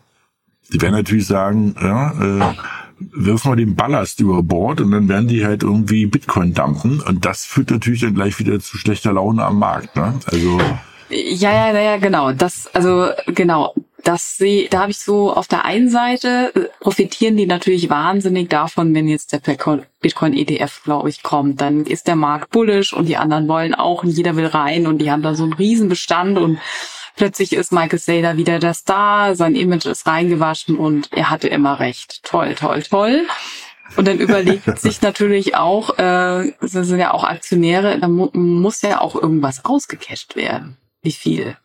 Die 0.73 0.81
werden 0.81 0.95
natürlich 0.95 1.27
sagen, 1.27 1.75
ja, 1.81 2.51
äh, 2.51 2.55
wirf 2.99 3.45
mal 3.45 3.57
den 3.57 3.75
Ballast 3.75 4.21
über 4.21 4.43
Bord 4.43 4.81
und 4.81 4.91
dann 4.91 5.09
werden 5.09 5.29
die 5.29 5.45
halt 5.45 5.63
irgendwie 5.63 6.07
Bitcoin 6.07 6.55
dumpen 6.55 7.01
und 7.01 7.25
das 7.25 7.45
führt 7.45 7.71
natürlich 7.71 8.01
dann 8.01 8.15
gleich 8.15 8.39
wieder 8.39 8.59
zu 8.61 8.77
schlechter 8.77 9.13
Laune 9.13 9.45
am 9.45 9.59
Markt. 9.59 9.97
Ne? 9.97 10.15
Also 10.27 10.59
Ja, 11.11 11.53
ja, 11.53 11.79
ja, 11.79 11.97
genau. 11.97 12.33
Das, 12.33 12.69
also 12.75 13.09
genau, 13.27 13.75
das 14.05 14.37
sehe, 14.37 14.69
da 14.69 14.81
habe 14.81 14.91
ich 14.91 14.99
so 14.99 15.33
auf 15.33 15.49
der 15.49 15.65
einen 15.65 15.91
Seite 15.91 16.53
äh, 16.55 16.61
profitieren 16.81 17.37
die 17.37 17.47
natürlich 17.47 17.91
wahnsinnig 17.91 18.49
davon, 18.49 18.95
wenn 18.95 19.09
jetzt 19.09 19.33
der 19.33 19.39
Bitcoin 19.39 20.35
ETF, 20.35 20.83
glaube 20.85 21.09
ich, 21.09 21.23
kommt. 21.23 21.61
Dann 21.61 21.85
ist 21.85 22.07
der 22.07 22.17
Markt 22.17 22.51
bullish 22.51 22.93
und 22.93 23.07
die 23.07 23.17
anderen 23.17 23.49
wollen 23.49 23.75
auch 23.75 24.05
und 24.05 24.11
jeder 24.11 24.37
will 24.37 24.47
rein 24.47 24.87
und 24.87 24.99
die 24.99 25.11
haben 25.11 25.23
da 25.23 25.35
so 25.35 25.45
einen 25.45 25.53
riesen 25.55 25.89
Bestand 25.89 26.39
und 26.39 26.59
plötzlich 27.19 27.53
ist 27.53 27.73
Michael 27.73 27.99
Saylor 27.99 28.37
wieder 28.39 28.59
das 28.59 28.85
da, 28.85 29.35
sein 29.35 29.55
Image 29.55 29.87
ist 29.87 30.07
reingewaschen 30.07 30.79
und 30.79 31.13
er 31.13 31.29
hatte 31.31 31.49
immer 31.49 31.81
recht. 31.81 32.23
Toll, 32.23 32.55
toll, 32.55 32.83
toll. 32.83 33.27
Und 33.97 34.07
dann 34.09 34.19
überlegt 34.19 34.79
sich 34.79 35.03
natürlich 35.03 35.57
auch, 35.57 35.99
äh, 35.99 36.53
das 36.61 36.73
sind 36.73 36.99
ja 37.01 37.13
auch 37.13 37.25
Aktionäre, 37.25 37.99
da 37.99 38.09
mu 38.09 38.31
muss 38.33 38.81
ja 38.83 39.01
auch 39.01 39.15
irgendwas 39.15 39.65
ausgecasht 39.65 40.37
werden. 40.37 40.79
Wie 41.03 41.13
viel? 41.13 41.57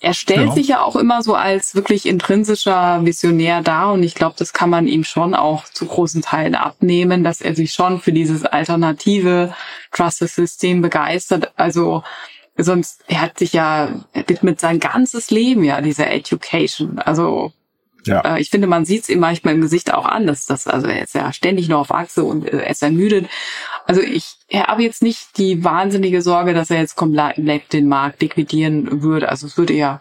Er 0.00 0.14
stellt 0.14 0.48
Ja. 0.48 0.52
sich 0.52 0.66
ja 0.66 0.82
auch 0.82 0.96
immer 0.96 1.22
so 1.22 1.36
als 1.36 1.76
wirklich 1.76 2.06
intrinsischer 2.06 3.04
Visionär 3.04 3.62
dar 3.62 3.92
und 3.92 4.02
ich 4.02 4.16
glaube, 4.16 4.34
das 4.36 4.52
kann 4.52 4.68
man 4.68 4.88
ihm 4.88 5.04
schon 5.04 5.32
auch 5.32 5.64
zu 5.66 5.86
großen 5.86 6.22
Teilen 6.22 6.56
abnehmen, 6.56 7.22
dass 7.22 7.40
er 7.40 7.54
sich 7.54 7.72
schon 7.72 8.00
für 8.00 8.12
dieses 8.12 8.44
alternative 8.44 9.54
Trusted-System 9.92 10.82
begeistert. 10.82 11.52
Also 11.54 12.02
sonst, 12.56 13.04
er 13.08 13.20
hat 13.22 13.38
sich 13.38 13.52
ja, 13.52 13.88
er 14.12 14.28
widmet 14.28 14.60
sein 14.60 14.80
ganzes 14.80 15.30
Leben 15.30 15.64
ja 15.64 15.80
dieser 15.80 16.10
Education. 16.10 16.98
Also 16.98 17.52
ja, 18.04 18.20
äh, 18.20 18.40
ich 18.40 18.50
finde, 18.50 18.66
man 18.66 18.84
sieht 18.84 19.02
es 19.02 19.08
ihm 19.08 19.20
manchmal 19.20 19.54
im 19.54 19.60
Gesicht 19.60 19.92
auch 19.94 20.06
an, 20.06 20.26
dass 20.26 20.46
das, 20.46 20.66
also 20.66 20.86
er 20.86 21.02
ist 21.02 21.14
ja 21.14 21.32
ständig 21.32 21.68
nur 21.68 21.78
auf 21.78 21.92
Achse 21.92 22.24
und 22.24 22.46
äh, 22.46 22.58
er 22.58 22.70
ist 22.70 22.82
ermüdet. 22.82 23.28
Also 23.86 24.00
ich 24.00 24.36
habe 24.52 24.82
jetzt 24.82 25.02
nicht 25.02 25.38
die 25.38 25.64
wahnsinnige 25.64 26.22
Sorge, 26.22 26.54
dass 26.54 26.70
er 26.70 26.80
jetzt 26.80 26.96
komplett 26.96 27.72
den 27.72 27.88
Markt 27.88 28.20
liquidieren 28.20 29.02
würde. 29.02 29.28
Also 29.28 29.46
es 29.46 29.56
würde 29.56 29.74
ja 29.74 30.00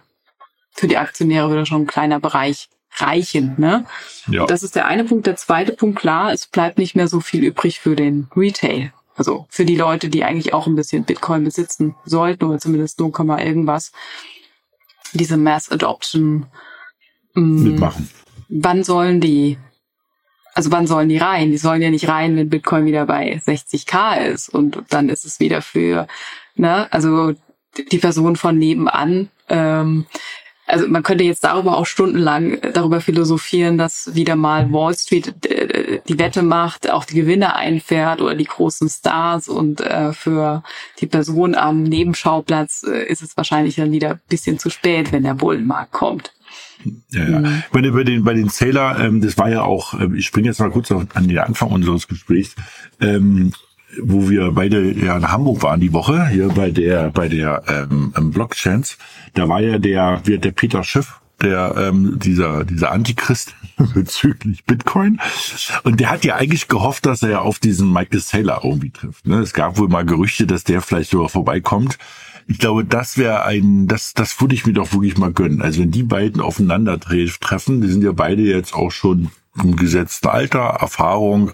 für 0.71 0.87
die 0.87 0.97
Aktionäre 0.97 1.49
würde 1.49 1.65
schon 1.65 1.83
ein 1.83 1.87
kleiner 1.87 2.19
Bereich 2.19 2.69
reichen, 2.95 3.55
ne? 3.57 3.85
ja. 4.27 4.45
Das 4.45 4.63
ist 4.63 4.75
der 4.75 4.85
eine 4.85 5.05
Punkt. 5.05 5.25
Der 5.25 5.35
zweite 5.35 5.73
Punkt, 5.73 5.99
klar, 5.99 6.33
es 6.33 6.47
bleibt 6.47 6.77
nicht 6.77 6.95
mehr 6.95 7.07
so 7.07 7.21
viel 7.21 7.43
übrig 7.43 7.79
für 7.79 7.95
den 7.95 8.27
Retail. 8.35 8.91
Also 9.15 9.45
für 9.49 9.65
die 9.65 9.75
Leute, 9.75 10.09
die 10.09 10.23
eigentlich 10.23 10.53
auch 10.53 10.67
ein 10.67 10.75
bisschen 10.75 11.03
Bitcoin 11.03 11.43
besitzen 11.43 11.95
sollten 12.05 12.45
oder 12.45 12.59
zumindest 12.59 12.99
0, 12.99 13.11
irgendwas. 13.39 13.91
Diese 15.13 15.37
Mass 15.37 15.69
Adoption. 15.69 16.47
mm, 17.33 17.63
mitmachen. 17.63 18.09
wann 18.47 18.83
sollen 18.83 19.19
die, 19.19 19.57
also 20.53 20.71
wann 20.71 20.87
sollen 20.87 21.09
die 21.09 21.17
rein? 21.17 21.51
Die 21.51 21.57
sollen 21.57 21.81
ja 21.81 21.89
nicht 21.89 22.07
rein, 22.07 22.35
wenn 22.35 22.49
Bitcoin 22.49 22.85
wieder 22.85 23.05
bei 23.05 23.37
60k 23.37 24.25
ist 24.25 24.49
und 24.49 24.83
dann 24.89 25.09
ist 25.09 25.25
es 25.25 25.39
wieder 25.39 25.61
für, 25.61 26.07
ne, 26.55 26.91
also 26.91 27.33
die 27.91 27.99
Person 27.99 28.35
von 28.35 28.57
nebenan. 28.57 29.29
Ähm, 29.49 30.05
also 30.67 30.87
man 30.87 31.03
könnte 31.03 31.23
jetzt 31.23 31.43
darüber 31.43 31.77
auch 31.77 31.85
stundenlang 31.85 32.59
darüber 32.73 33.01
philosophieren, 33.01 33.77
dass 33.77 34.15
wieder 34.15 34.35
mal 34.35 34.71
Wall 34.71 34.95
Street 34.95 35.45
äh, 35.45 35.99
die 36.07 36.19
Wette 36.19 36.43
macht, 36.43 36.89
auch 36.89 37.05
die 37.05 37.15
Gewinne 37.15 37.55
einfährt 37.55 38.21
oder 38.21 38.35
die 38.35 38.45
großen 38.45 38.89
Stars 38.89 39.49
und 39.49 39.81
äh, 39.81 40.13
für 40.13 40.63
die 40.99 41.07
Person 41.07 41.55
am 41.55 41.83
Nebenschauplatz 41.83 42.83
äh, 42.83 43.05
ist 43.05 43.21
es 43.21 43.35
wahrscheinlich 43.35 43.75
dann 43.75 43.91
wieder 43.91 44.11
ein 44.11 44.21
bisschen 44.29 44.59
zu 44.59 44.69
spät, 44.69 45.11
wenn 45.11 45.23
der 45.23 45.33
Bullenmarkt 45.33 45.91
kommt. 45.91 46.31
Ja, 47.11 47.29
ja. 47.29 47.39
Mhm. 47.39 47.63
Bei, 47.71 47.81
den, 47.81 47.93
bei 47.93 48.03
den 48.03 48.23
bei 48.23 48.33
den 48.33 48.49
Sailor, 48.49 48.99
ähm, 48.99 49.21
das 49.21 49.37
war 49.37 49.49
ja 49.49 49.63
auch, 49.63 49.93
ähm, 49.99 50.15
ich 50.15 50.25
springe 50.25 50.47
jetzt 50.47 50.59
mal 50.59 50.71
kurz 50.71 50.91
auf, 50.91 51.05
an 51.13 51.27
den 51.27 51.37
Anfang 51.37 51.69
unseres 51.69 52.07
Gesprächs. 52.07 52.55
Ähm, 52.99 53.53
wo 54.01 54.29
wir 54.29 54.51
beide 54.51 54.91
ja 54.93 55.17
in 55.17 55.31
Hamburg 55.31 55.63
waren 55.63 55.79
die 55.79 55.93
Woche, 55.93 56.27
hier 56.27 56.49
bei 56.49 56.71
der, 56.71 57.09
bei 57.09 57.27
der 57.27 57.63
ähm, 57.67 58.13
Blockchains, 58.31 58.97
da 59.33 59.49
war 59.49 59.61
ja 59.61 59.77
der, 59.77 60.17
der 60.17 60.51
Peter 60.51 60.83
Schiff, 60.83 61.19
der 61.41 61.75
ähm, 61.77 62.19
dieser 62.19 62.63
dieser 62.63 62.91
Antichrist 62.91 63.55
bezüglich 63.93 64.63
Bitcoin 64.65 65.19
und 65.83 65.99
der 65.99 66.11
hat 66.11 66.23
ja 66.23 66.35
eigentlich 66.35 66.67
gehofft, 66.67 67.05
dass 67.05 67.23
er 67.23 67.29
ja 67.29 67.39
auf 67.39 67.59
diesen 67.59 67.91
Michael 67.91 68.19
Saylor 68.19 68.61
irgendwie 68.63 68.91
trifft. 68.91 69.27
Ne? 69.27 69.39
Es 69.39 69.53
gab 69.53 69.77
wohl 69.77 69.87
mal 69.87 70.05
Gerüchte, 70.05 70.45
dass 70.45 70.63
der 70.63 70.81
vielleicht 70.81 71.09
sogar 71.09 71.29
vorbeikommt. 71.29 71.97
Ich 72.47 72.59
glaube, 72.59 72.85
das 72.85 73.17
wäre 73.17 73.43
ein, 73.45 73.87
das, 73.87 74.13
das 74.13 74.39
würde 74.41 74.55
ich 74.55 74.65
mir 74.65 74.73
doch 74.73 74.93
wirklich 74.93 75.17
mal 75.17 75.31
gönnen. 75.31 75.61
Also 75.61 75.81
wenn 75.81 75.91
die 75.91 76.03
beiden 76.03 76.41
aufeinandertreffen, 76.41 77.81
die 77.81 77.87
sind 77.87 78.03
ja 78.03 78.11
beide 78.11 78.41
jetzt 78.41 78.73
auch 78.73 78.91
schon 78.91 79.31
im 79.61 79.75
gesetzten 79.75 80.27
Alter, 80.27 80.59
Erfahrung, 80.59 81.51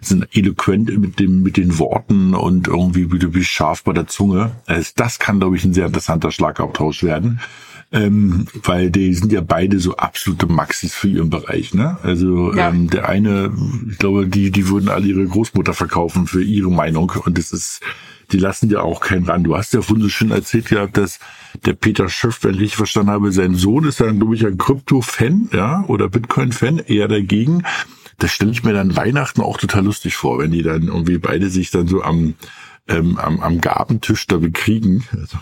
sind 0.00 0.28
eloquent 0.32 0.96
mit 0.98 1.18
dem, 1.18 1.42
mit 1.42 1.56
den 1.56 1.78
Worten 1.78 2.34
und 2.34 2.68
irgendwie 2.68 3.12
wieder 3.12 3.34
wie 3.34 3.44
scharf 3.44 3.84
bei 3.84 3.92
der 3.92 4.06
Zunge. 4.06 4.52
Also 4.66 4.92
das 4.96 5.18
kann, 5.18 5.40
glaube 5.40 5.56
ich, 5.56 5.64
ein 5.64 5.74
sehr 5.74 5.86
interessanter 5.86 6.30
Schlagabtausch 6.30 7.02
werden. 7.02 7.40
Ähm, 7.92 8.46
weil 8.62 8.88
die 8.90 9.12
sind 9.14 9.32
ja 9.32 9.40
beide 9.40 9.80
so 9.80 9.96
absolute 9.96 10.46
Maxis 10.46 10.94
für 10.94 11.08
ihren 11.08 11.28
Bereich, 11.28 11.74
ne? 11.74 11.98
Also 12.04 12.54
ja. 12.54 12.68
ähm, 12.68 12.88
der 12.88 13.08
eine, 13.08 13.52
ich 13.90 13.98
glaube, 13.98 14.28
die, 14.28 14.52
die 14.52 14.68
würden 14.68 14.88
alle 14.88 15.08
ihre 15.08 15.26
Großmutter 15.26 15.74
verkaufen 15.74 16.28
für 16.28 16.40
ihre 16.40 16.70
Meinung 16.70 17.12
und 17.24 17.36
das 17.36 17.50
ist, 17.50 17.80
die 18.30 18.38
lassen 18.38 18.70
ja 18.70 18.80
auch 18.82 19.00
keinen 19.00 19.24
ran. 19.24 19.42
Du 19.42 19.56
hast 19.56 19.74
ja 19.74 19.82
vorhin 19.82 20.04
so 20.04 20.08
schön 20.08 20.30
erzählt 20.30 20.68
gehabt, 20.68 20.96
dass 20.96 21.18
der 21.64 21.72
Peter 21.72 22.08
Schiff, 22.08 22.38
wenn 22.42 22.54
ich 22.54 22.60
richtig 22.60 22.76
verstanden 22.76 23.10
habe, 23.10 23.32
sein 23.32 23.56
Sohn 23.56 23.82
ist 23.82 24.00
dann, 24.00 24.18
glaube 24.20 24.36
ich, 24.36 24.46
ein 24.46 24.56
Krypto-Fan, 24.56 25.48
ja, 25.52 25.84
oder 25.88 26.08
Bitcoin-Fan, 26.08 26.78
eher 26.86 27.08
dagegen. 27.08 27.64
Das 28.20 28.30
stelle 28.30 28.52
ich 28.52 28.62
mir 28.62 28.72
dann 28.72 28.96
Weihnachten 28.96 29.40
auch 29.40 29.56
total 29.56 29.84
lustig 29.84 30.14
vor, 30.14 30.38
wenn 30.38 30.52
die 30.52 30.62
dann 30.62 30.88
irgendwie 30.88 31.18
beide 31.18 31.48
sich 31.48 31.70
dann 31.70 31.88
so 31.88 32.02
am, 32.02 32.34
ähm, 32.86 33.18
am, 33.18 33.40
am 33.40 33.60
Gabentisch 33.60 34.26
da 34.26 34.36
bekriegen. 34.36 35.04
Also, 35.18 35.38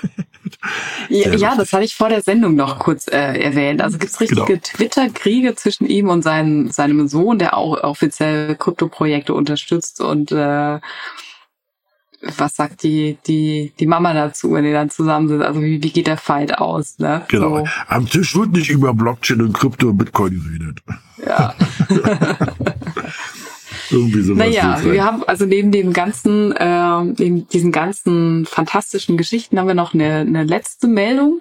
ja, 1.08 1.34
ja, 1.34 1.56
das 1.56 1.72
hatte 1.72 1.84
ich 1.84 1.94
vor 1.94 2.08
der 2.08 2.22
Sendung 2.22 2.54
noch 2.54 2.78
kurz 2.78 3.08
äh, 3.08 3.40
erwähnt. 3.40 3.82
Also 3.82 3.98
gibt's 3.98 4.20
richtige 4.20 4.44
genau. 4.44 4.60
Twitter-Kriege 4.62 5.54
zwischen 5.54 5.86
ihm 5.86 6.08
und 6.08 6.22
seinem, 6.22 6.70
seinem 6.70 7.08
Sohn, 7.08 7.38
der 7.38 7.56
auch 7.56 7.82
offiziell 7.82 8.54
Krypto-Projekte 8.54 9.34
unterstützt 9.34 10.00
und 10.00 10.30
äh, 10.30 10.78
was 12.20 12.56
sagt 12.56 12.82
die, 12.82 13.16
die, 13.26 13.72
die 13.78 13.86
Mama 13.86 14.12
dazu, 14.12 14.52
wenn 14.52 14.64
die 14.64 14.72
dann 14.72 14.90
zusammen 14.90 15.28
sind? 15.28 15.42
Also 15.42 15.62
wie, 15.62 15.82
wie 15.82 15.90
geht 15.90 16.06
der 16.06 16.16
Fight 16.16 16.58
aus? 16.58 16.98
Ne? 16.98 17.22
Genau. 17.28 17.58
So. 17.58 17.68
Am 17.86 18.08
Tisch 18.08 18.34
wird 18.36 18.52
nicht 18.52 18.70
über 18.70 18.92
Blockchain 18.92 19.40
und 19.40 19.52
Krypto 19.52 19.90
und 19.90 19.98
Bitcoin 19.98 20.42
geredet. 20.42 20.80
Ja. 21.24 21.54
Irgendwie 23.90 24.20
sowas. 24.20 24.38
Naja, 24.38 24.78
wir 24.82 25.04
haben 25.04 25.22
also 25.24 25.46
neben 25.46 25.72
dem 25.72 25.92
ganzen, 25.92 26.52
äh, 26.52 27.04
neben 27.04 27.48
diesen 27.48 27.72
ganzen 27.72 28.44
fantastischen 28.44 29.16
Geschichten 29.16 29.58
haben 29.58 29.66
wir 29.66 29.74
noch 29.74 29.94
eine, 29.94 30.16
eine 30.16 30.44
letzte 30.44 30.88
Meldung 30.88 31.40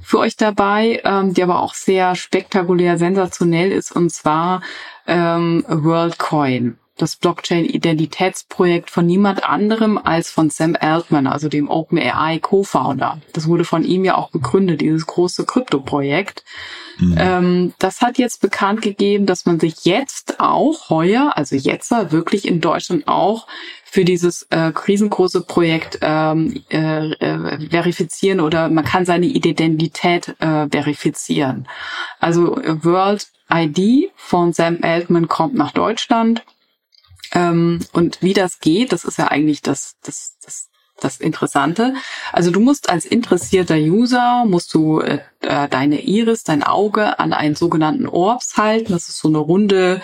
für 0.00 0.18
euch 0.18 0.36
dabei, 0.36 1.00
ähm, 1.04 1.34
die 1.34 1.42
aber 1.42 1.60
auch 1.60 1.74
sehr 1.74 2.14
spektakulär, 2.14 2.98
sensationell 2.98 3.72
ist, 3.72 3.90
und 3.90 4.12
zwar 4.12 4.62
ähm, 5.06 5.64
WorldCoin 5.68 6.78
das 6.98 7.16
Blockchain-Identitätsprojekt 7.16 8.90
von 8.90 9.06
niemand 9.06 9.44
anderem 9.44 9.98
als 9.98 10.30
von 10.30 10.50
Sam 10.50 10.76
Altman, 10.78 11.26
also 11.26 11.48
dem 11.48 11.70
OpenAI 11.70 12.38
Co-Founder. 12.40 13.20
Das 13.32 13.48
wurde 13.48 13.64
von 13.64 13.84
ihm 13.84 14.04
ja 14.04 14.16
auch 14.16 14.32
gegründet, 14.32 14.80
dieses 14.80 15.06
große 15.06 15.46
Krypto-Projekt. 15.46 16.44
Mhm. 16.98 17.14
Ähm, 17.16 17.74
das 17.78 18.00
hat 18.02 18.18
jetzt 18.18 18.40
bekannt 18.40 18.82
gegeben, 18.82 19.26
dass 19.26 19.46
man 19.46 19.60
sich 19.60 19.84
jetzt 19.84 20.40
auch 20.40 20.90
heuer, 20.90 21.32
also 21.36 21.54
jetzt 21.54 21.90
wirklich 21.90 22.46
in 22.46 22.60
Deutschland 22.60 23.06
auch 23.06 23.46
für 23.84 24.04
dieses 24.04 24.42
äh, 24.50 24.72
riesengroße 24.86 25.42
Projekt 25.42 25.98
ähm, 26.02 26.62
äh, 26.70 27.10
äh, 27.12 27.70
verifizieren 27.70 28.40
oder 28.40 28.68
man 28.68 28.84
kann 28.84 29.06
seine 29.06 29.26
Identität 29.26 30.34
äh, 30.40 30.68
verifizieren. 30.68 31.66
Also 32.20 32.56
World 32.82 33.28
ID 33.50 34.10
von 34.16 34.52
Sam 34.52 34.78
Altman 34.82 35.28
kommt 35.28 35.54
nach 35.54 35.72
Deutschland 35.72 36.42
ähm, 37.38 37.80
und 37.92 38.20
wie 38.20 38.34
das 38.34 38.58
geht, 38.58 38.92
das 38.92 39.04
ist 39.04 39.18
ja 39.18 39.28
eigentlich 39.28 39.62
das, 39.62 39.96
das, 40.02 40.36
das, 40.44 40.68
das 41.00 41.18
Interessante. 41.18 41.94
Also 42.32 42.50
du 42.50 42.60
musst 42.60 42.90
als 42.90 43.04
interessierter 43.06 43.76
User, 43.76 44.44
musst 44.46 44.74
du 44.74 45.00
äh, 45.00 45.20
äh, 45.40 45.68
deine 45.68 46.00
Iris, 46.00 46.42
dein 46.42 46.62
Auge 46.62 47.18
an 47.18 47.32
einen 47.32 47.54
sogenannten 47.54 48.08
Orbs 48.08 48.56
halten. 48.56 48.92
Das 48.92 49.08
ist 49.08 49.18
so 49.18 49.28
eine 49.28 49.38
runde, 49.38 50.02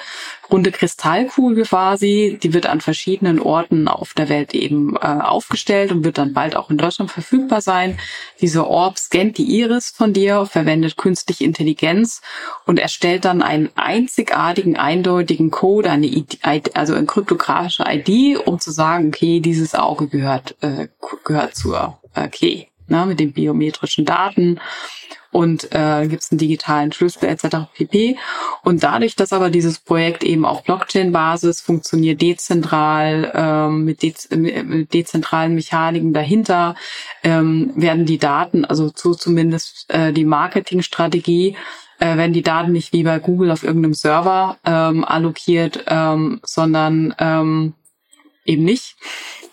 runde 0.51 0.70
Kristallkugel 0.70 1.64
quasi. 1.64 2.39
Die 2.43 2.55
wird 2.55 2.66
an 2.66 2.80
verschiedenen 2.80 3.41
Orten 3.41 3.89
auf 3.89 4.14
der 4.14 4.28
Welt 4.28 4.55
eben 4.55 4.97
äh, 4.97 5.01
aufgestellt 5.01 5.91
und 5.91 6.05
wird 6.05 6.18
dann 6.18 6.35
bald 6.35 6.55
auch 6.55 6.70
in 6.70 6.78
Deutschland 6.78 7.11
verfügbar 7.11 7.61
sein. 7.61 7.99
Diese 8.41 8.66
Orb 8.66 8.99
scannt 8.99 9.39
die 9.39 9.59
Iris 9.59 9.91
von 9.91 10.12
dir, 10.12 10.47
verwendet 10.47 10.97
künstliche 10.97 11.45
Intelligenz 11.45 12.22
und 12.64 12.78
erstellt 12.78 13.24
dann 13.24 13.43
einen 13.43 13.70
einzigartigen, 13.74 14.76
eindeutigen 14.76 15.51
Code, 15.51 15.91
eine 15.91 16.07
ID, 16.07 16.39
also 16.74 16.95
eine 16.95 17.07
kryptografische 17.07 17.85
ID, 17.89 18.39
um 18.47 18.61
zu 18.61 18.70
sagen, 18.70 19.09
okay, 19.09 19.41
dieses 19.41 19.74
Auge 19.74 20.07
gehört, 20.07 20.57
äh, 20.61 20.89
gehört 21.24 21.57
zur 21.57 21.99
äh, 22.14 22.28
Key, 22.28 22.66
ne, 22.89 23.07
mit 23.07 23.20
den 23.20 23.32
biometrischen 23.32 24.05
Daten 24.05 24.61
und 25.35 25.72
äh, 25.72 26.07
gibt 26.07 26.22
es 26.22 26.30
einen 26.30 26.39
digitalen 26.39 26.93
Schlüssel 26.93 27.24
etc. 27.24 27.66
pp. 27.74 28.16
Und 28.62 28.85
dadurch, 28.85 29.16
dass 29.16 29.32
aber 29.32 29.51
dieses 29.51 29.80
Projekt 29.80 30.22
eben 30.22 30.45
auf 30.45 30.62
Blockchain-Basis 30.62 31.61
funktioniert, 31.61 32.22
dezentral, 32.22 33.32
ähm, 33.35 33.85
mit, 33.85 34.03
de 34.03 34.14
mit 34.62 34.95
dezentralen 34.95 35.57
Mechaniken 35.57 36.12
dahinter, 36.12 36.76
ähm, 37.24 37.72
werden 37.74 38.07
die 38.07 38.18
Daten, 38.18 38.64
also 38.64 38.93
so 38.95 39.12
zumindest 39.14 39.93
äh, 39.93 40.12
die 40.12 40.24
Marketingstrategie, 40.24 41.57
äh, 41.99 42.16
werden 42.16 42.32
die 42.32 42.43
Daten 42.43 42.70
nicht 42.70 42.93
wie 42.93 43.03
bei 43.03 43.18
Google 43.18 43.51
auf 43.51 43.64
irgendeinem 43.64 43.95
Server 43.95 44.59
ähm, 44.64 45.05
allokiert, 45.05 45.85
ähm, 45.89 46.41
sondern 46.45 47.12
ähm, 47.18 47.74
eben 48.45 48.64
nicht. 48.64 48.97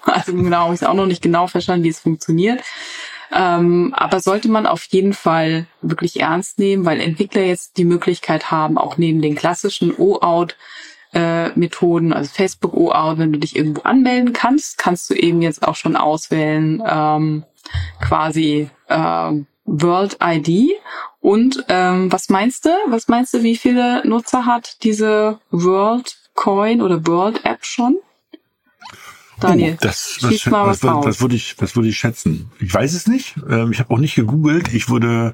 Also 0.03 0.33
genau, 0.33 0.63
habe 0.63 0.73
ich 0.73 0.83
auch 0.83 0.95
noch 0.95 1.05
nicht 1.05 1.21
genau 1.21 1.45
verstanden, 1.45 1.83
wie 1.83 1.89
es 1.89 1.99
funktioniert. 1.99 2.63
Ähm, 3.33 3.93
aber 3.95 4.19
sollte 4.19 4.49
man 4.49 4.65
auf 4.65 4.83
jeden 4.85 5.13
Fall 5.13 5.65
wirklich 5.81 6.19
ernst 6.19 6.59
nehmen, 6.59 6.85
weil 6.85 6.99
Entwickler 6.99 7.43
jetzt 7.43 7.77
die 7.77 7.85
Möglichkeit 7.85 8.51
haben, 8.51 8.77
auch 8.77 8.97
neben 8.97 9.21
den 9.21 9.35
klassischen 9.35 9.95
O-Out 9.97 10.55
äh, 11.13 11.49
Methoden, 11.57 12.13
also 12.13 12.29
Facebook 12.33 12.73
OAuth, 12.73 13.17
wenn 13.17 13.33
du 13.33 13.39
dich 13.39 13.55
irgendwo 13.55 13.81
anmelden 13.81 14.33
kannst, 14.33 14.77
kannst 14.77 15.09
du 15.09 15.13
eben 15.13 15.41
jetzt 15.41 15.67
auch 15.67 15.75
schon 15.75 15.95
auswählen, 15.95 16.81
ähm, 16.85 17.43
quasi 17.99 18.69
äh, 18.87 19.31
World 19.65 20.17
ID. 20.23 20.71
Und 21.19 21.65
ähm, 21.69 22.11
was 22.11 22.29
meinst 22.29 22.65
du? 22.65 22.69
Was 22.87 23.07
meinst 23.07 23.33
du, 23.33 23.43
wie 23.43 23.55
viele 23.55 24.05
Nutzer 24.07 24.45
hat 24.45 24.83
diese 24.83 25.39
World 25.51 26.17
Coin 26.33 26.81
oder 26.81 27.05
World 27.05 27.45
App 27.45 27.65
schon? 27.65 27.97
Daniel, 29.41 29.73
oh, 29.73 29.77
das, 29.81 30.17
das, 30.21 30.45
mal 30.45 30.67
was, 30.67 30.83
was, 30.83 31.05
was, 31.05 31.21
würde 31.21 31.35
ich, 31.35 31.55
was 31.59 31.75
würde 31.75 31.89
ich 31.89 31.97
schätzen? 31.97 32.51
Ich 32.59 32.73
weiß 32.73 32.93
es 32.93 33.07
nicht. 33.07 33.35
Ähm, 33.49 33.71
ich 33.71 33.79
habe 33.79 33.93
auch 33.93 33.97
nicht 33.97 34.15
gegoogelt. 34.15 34.73
Ich 34.73 34.89
würde 34.89 35.33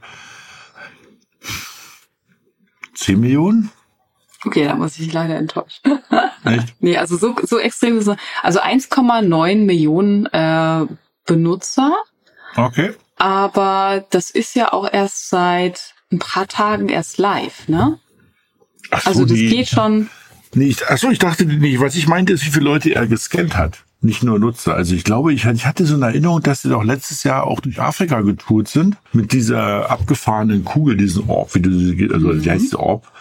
10 2.95 3.19
Millionen. 3.19 3.69
Okay, 4.45 4.65
da 4.65 4.75
muss 4.75 4.97
ich 4.97 5.11
leider 5.11 5.35
enttäuschen. 5.35 5.99
Echt? 6.45 6.75
nee, 6.79 6.97
also 6.97 7.17
so, 7.17 7.35
so 7.43 7.59
extrem 7.59 7.97
ist 7.97 8.07
es. 8.07 8.17
Also 8.43 8.61
1,9 8.61 9.65
Millionen 9.65 10.25
äh, 10.27 10.85
Benutzer. 11.25 11.93
Okay. 12.55 12.93
Aber 13.17 14.05
das 14.09 14.29
ist 14.29 14.55
ja 14.55 14.71
auch 14.71 14.91
erst 14.91 15.29
seit 15.29 15.95
ein 16.11 16.19
paar 16.19 16.47
Tagen 16.47 16.87
erst 16.87 17.17
live, 17.17 17.67
ne? 17.67 17.99
Ach 18.91 19.01
so, 19.01 19.09
also 19.09 19.25
das 19.25 19.33
die, 19.33 19.49
geht 19.49 19.67
schon. 19.67 20.09
Nee, 20.53 20.67
ich, 20.67 20.87
achso, 20.87 21.09
ich 21.09 21.19
dachte 21.19 21.45
nicht. 21.45 21.81
Was 21.81 21.95
ich 21.95 22.07
meinte, 22.07 22.31
ist, 22.31 22.45
wie 22.45 22.51
viele 22.51 22.65
Leute 22.65 22.95
er 22.95 23.05
gescannt 23.07 23.57
hat 23.57 23.83
nicht 24.01 24.23
nur 24.23 24.39
Nutzer. 24.39 24.75
Also 24.75 24.95
ich 24.95 25.03
glaube, 25.03 25.33
ich, 25.33 25.45
ich 25.45 25.65
hatte 25.65 25.85
so 25.85 25.95
eine 25.95 26.05
Erinnerung, 26.05 26.41
dass 26.41 26.61
sie 26.61 26.69
doch 26.69 26.83
letztes 26.83 27.23
Jahr 27.23 27.45
auch 27.45 27.59
durch 27.59 27.81
Afrika 27.81 28.21
getourt 28.21 28.67
sind 28.67 28.97
mit 29.11 29.31
dieser 29.31 29.89
abgefahrenen 29.89 30.63
Kugel, 30.63 30.97
diesen 30.97 31.29
Orb, 31.29 31.55
wie 31.55 31.61
du, 31.61 32.13
also 32.13 32.27
mhm. 32.27 32.43
wie 32.43 32.51
heißt 32.51 32.75
Orb? 32.75 33.11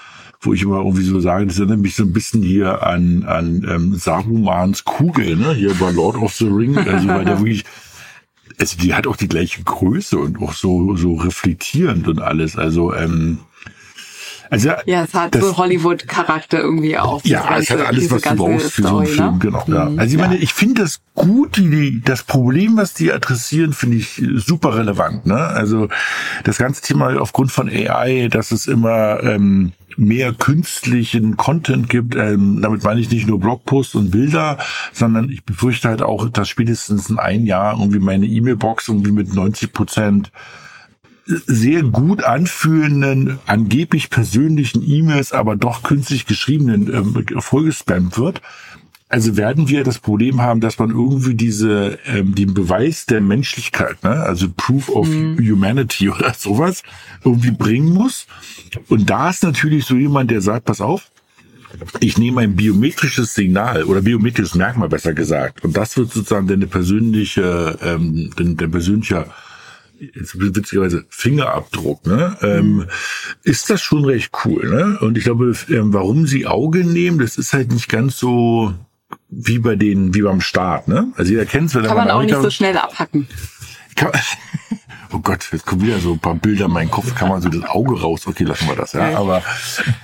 Wo 0.40 0.52
ich 0.52 0.62
immer 0.62 0.78
irgendwie 0.78 1.02
so 1.02 1.18
sage, 1.18 1.46
das 1.46 1.58
erinnert 1.58 1.80
mich 1.80 1.96
so 1.96 2.02
ein 2.02 2.12
bisschen 2.12 2.42
hier 2.42 2.86
an, 2.86 3.24
an 3.24 3.66
ähm, 3.68 3.94
Sarumans 3.94 4.84
Kugel, 4.84 5.34
ne? 5.36 5.54
Hier 5.54 5.74
bei 5.74 5.90
Lord 5.90 6.16
of 6.16 6.34
the 6.34 6.46
Ring. 6.46 6.76
Also 6.76 7.08
weil 7.08 7.24
der 7.24 7.38
wirklich, 7.40 7.64
also 8.60 8.76
die 8.76 8.92
hat 8.92 9.06
auch 9.06 9.16
die 9.16 9.28
gleiche 9.28 9.62
Größe 9.62 10.18
und 10.18 10.40
auch 10.42 10.52
so, 10.52 10.94
so 10.94 11.14
reflektierend 11.14 12.06
und 12.06 12.20
alles. 12.20 12.56
Also, 12.56 12.94
ähm, 12.94 13.38
also, 14.50 14.70
ja, 14.86 15.04
es 15.04 15.14
hat 15.14 15.34
das, 15.34 15.42
so 15.42 15.56
Hollywood-Charakter 15.56 16.58
irgendwie 16.58 16.98
auch. 16.98 17.24
Ja, 17.24 17.42
ganze, 17.42 17.62
es 17.62 17.70
hat 17.70 17.86
alles, 17.86 18.10
was 18.10 18.22
du 18.22 18.36
brauchst 18.36 18.72
für 18.72 18.82
so 18.82 18.98
einen 18.98 19.06
Film, 19.06 19.32
ne? 19.32 19.38
genau. 19.40 19.64
Ja. 19.66 19.84
Mhm, 19.86 19.98
also 19.98 20.14
ich 20.14 20.20
meine, 20.20 20.36
ich 20.36 20.52
finde 20.52 20.82
das 20.82 21.00
gut, 21.14 21.56
die, 21.56 21.70
die, 21.70 22.00
das 22.02 22.22
Problem, 22.22 22.76
was 22.76 22.94
die 22.94 23.12
adressieren, 23.12 23.72
finde 23.72 23.96
ich 23.96 24.22
super 24.36 24.76
relevant. 24.76 25.26
Ne? 25.26 25.36
Also 25.36 25.88
das 26.44 26.58
ganze 26.58 26.82
Thema 26.82 27.20
aufgrund 27.20 27.50
von 27.50 27.68
AI, 27.68 28.28
dass 28.28 28.52
es 28.52 28.66
immer 28.66 29.22
ähm, 29.22 29.72
mehr 29.96 30.32
künstlichen 30.32 31.36
Content 31.36 31.88
gibt. 31.88 32.14
Ähm, 32.14 32.60
damit 32.62 32.84
meine 32.84 33.00
ich 33.00 33.10
nicht 33.10 33.26
nur 33.26 33.40
Blogposts 33.40 33.94
und 33.94 34.10
Bilder, 34.10 34.58
sondern 34.92 35.30
ich 35.30 35.44
befürchte 35.44 35.88
halt 35.88 36.02
auch, 36.02 36.28
dass 36.28 36.48
spätestens 36.48 37.10
in 37.10 37.18
ein 37.18 37.46
Jahr 37.46 37.78
irgendwie 37.78 37.98
meine 37.98 38.26
E-Mail-Box 38.26 38.88
irgendwie 38.88 39.12
mit 39.12 39.34
90 39.34 39.72
Prozent 39.72 40.30
sehr 41.26 41.82
gut 41.82 42.22
anfühlenden, 42.22 43.38
angeblich 43.46 44.10
persönlichen 44.10 44.82
E-Mails, 44.86 45.32
aber 45.32 45.56
doch 45.56 45.82
künstlich 45.82 46.26
geschriebenen 46.26 46.92
ähm, 46.92 47.26
vollgespammt 47.40 48.16
wird. 48.16 48.42
Also 49.08 49.36
werden 49.36 49.68
wir 49.68 49.84
das 49.84 50.00
Problem 50.00 50.40
haben, 50.40 50.60
dass 50.60 50.78
man 50.78 50.90
irgendwie 50.90 51.34
diese 51.34 51.98
ähm, 52.06 52.34
den 52.34 52.54
Beweis 52.54 53.06
der 53.06 53.20
Menschlichkeit, 53.20 54.02
ne, 54.02 54.10
also 54.10 54.48
Proof 54.56 54.88
of 54.88 55.08
mhm. 55.08 55.38
Humanity 55.38 56.10
oder 56.10 56.34
sowas, 56.34 56.82
irgendwie 57.24 57.52
bringen 57.52 57.92
muss. 57.92 58.26
Und 58.88 59.08
da 59.10 59.30
ist 59.30 59.42
natürlich 59.42 59.84
so 59.84 59.94
jemand, 59.96 60.30
der 60.30 60.40
sagt, 60.40 60.64
pass 60.64 60.80
auf, 60.80 61.10
ich 62.00 62.18
nehme 62.18 62.40
ein 62.40 62.56
biometrisches 62.56 63.34
Signal 63.34 63.84
oder 63.84 64.00
biometrisches 64.00 64.54
Merkmal 64.54 64.88
besser 64.88 65.12
gesagt. 65.12 65.62
Und 65.64 65.76
das 65.76 65.96
wird 65.96 66.12
sozusagen 66.12 66.46
deine 66.46 66.66
persönliche, 66.66 67.78
ähm, 67.82 68.30
dein, 68.36 68.56
dein 68.56 68.70
persönlicher 68.70 69.26
witzigerweise 70.34 71.04
Fingerabdruck, 71.08 72.06
ne? 72.06 72.36
Ähm, 72.42 72.86
ist 73.42 73.70
das 73.70 73.82
schon 73.82 74.04
recht 74.04 74.32
cool, 74.44 74.68
ne? 74.68 74.98
Und 75.00 75.16
ich 75.16 75.24
glaube, 75.24 75.54
ähm, 75.68 75.92
warum 75.92 76.26
sie 76.26 76.46
Auge 76.46 76.84
nehmen, 76.84 77.18
das 77.18 77.38
ist 77.38 77.52
halt 77.52 77.72
nicht 77.72 77.88
ganz 77.88 78.18
so 78.18 78.74
wie 79.28 79.58
bei 79.58 79.76
den, 79.76 80.14
wie 80.14 80.22
beim 80.22 80.40
Start, 80.40 80.88
ne? 80.88 81.12
Also 81.16 81.32
jeder 81.32 81.46
kennt 81.46 81.68
es, 81.68 81.74
wenn 81.74 81.84
Kann 81.84 81.96
man 81.96 82.10
auch 82.10 82.22
nicht 82.22 82.34
so 82.34 82.50
schnell 82.50 82.76
abhacken. 82.76 83.28
Kann, 83.94 84.12
oh 85.16 85.20
Gott, 85.20 85.48
jetzt 85.50 85.64
kommen 85.64 85.82
wieder 85.82 85.98
so 85.98 86.12
ein 86.12 86.18
paar 86.18 86.34
Bilder 86.34 86.66
in 86.66 86.72
meinen 86.72 86.90
Kopf, 86.90 87.14
kann 87.14 87.28
man 87.28 87.40
so 87.40 87.48
das 87.48 87.64
Auge 87.64 88.00
raus, 88.00 88.26
okay, 88.26 88.44
lassen 88.44 88.68
wir 88.68 88.76
das, 88.76 88.92
ja, 88.92 89.16
aber. 89.16 89.42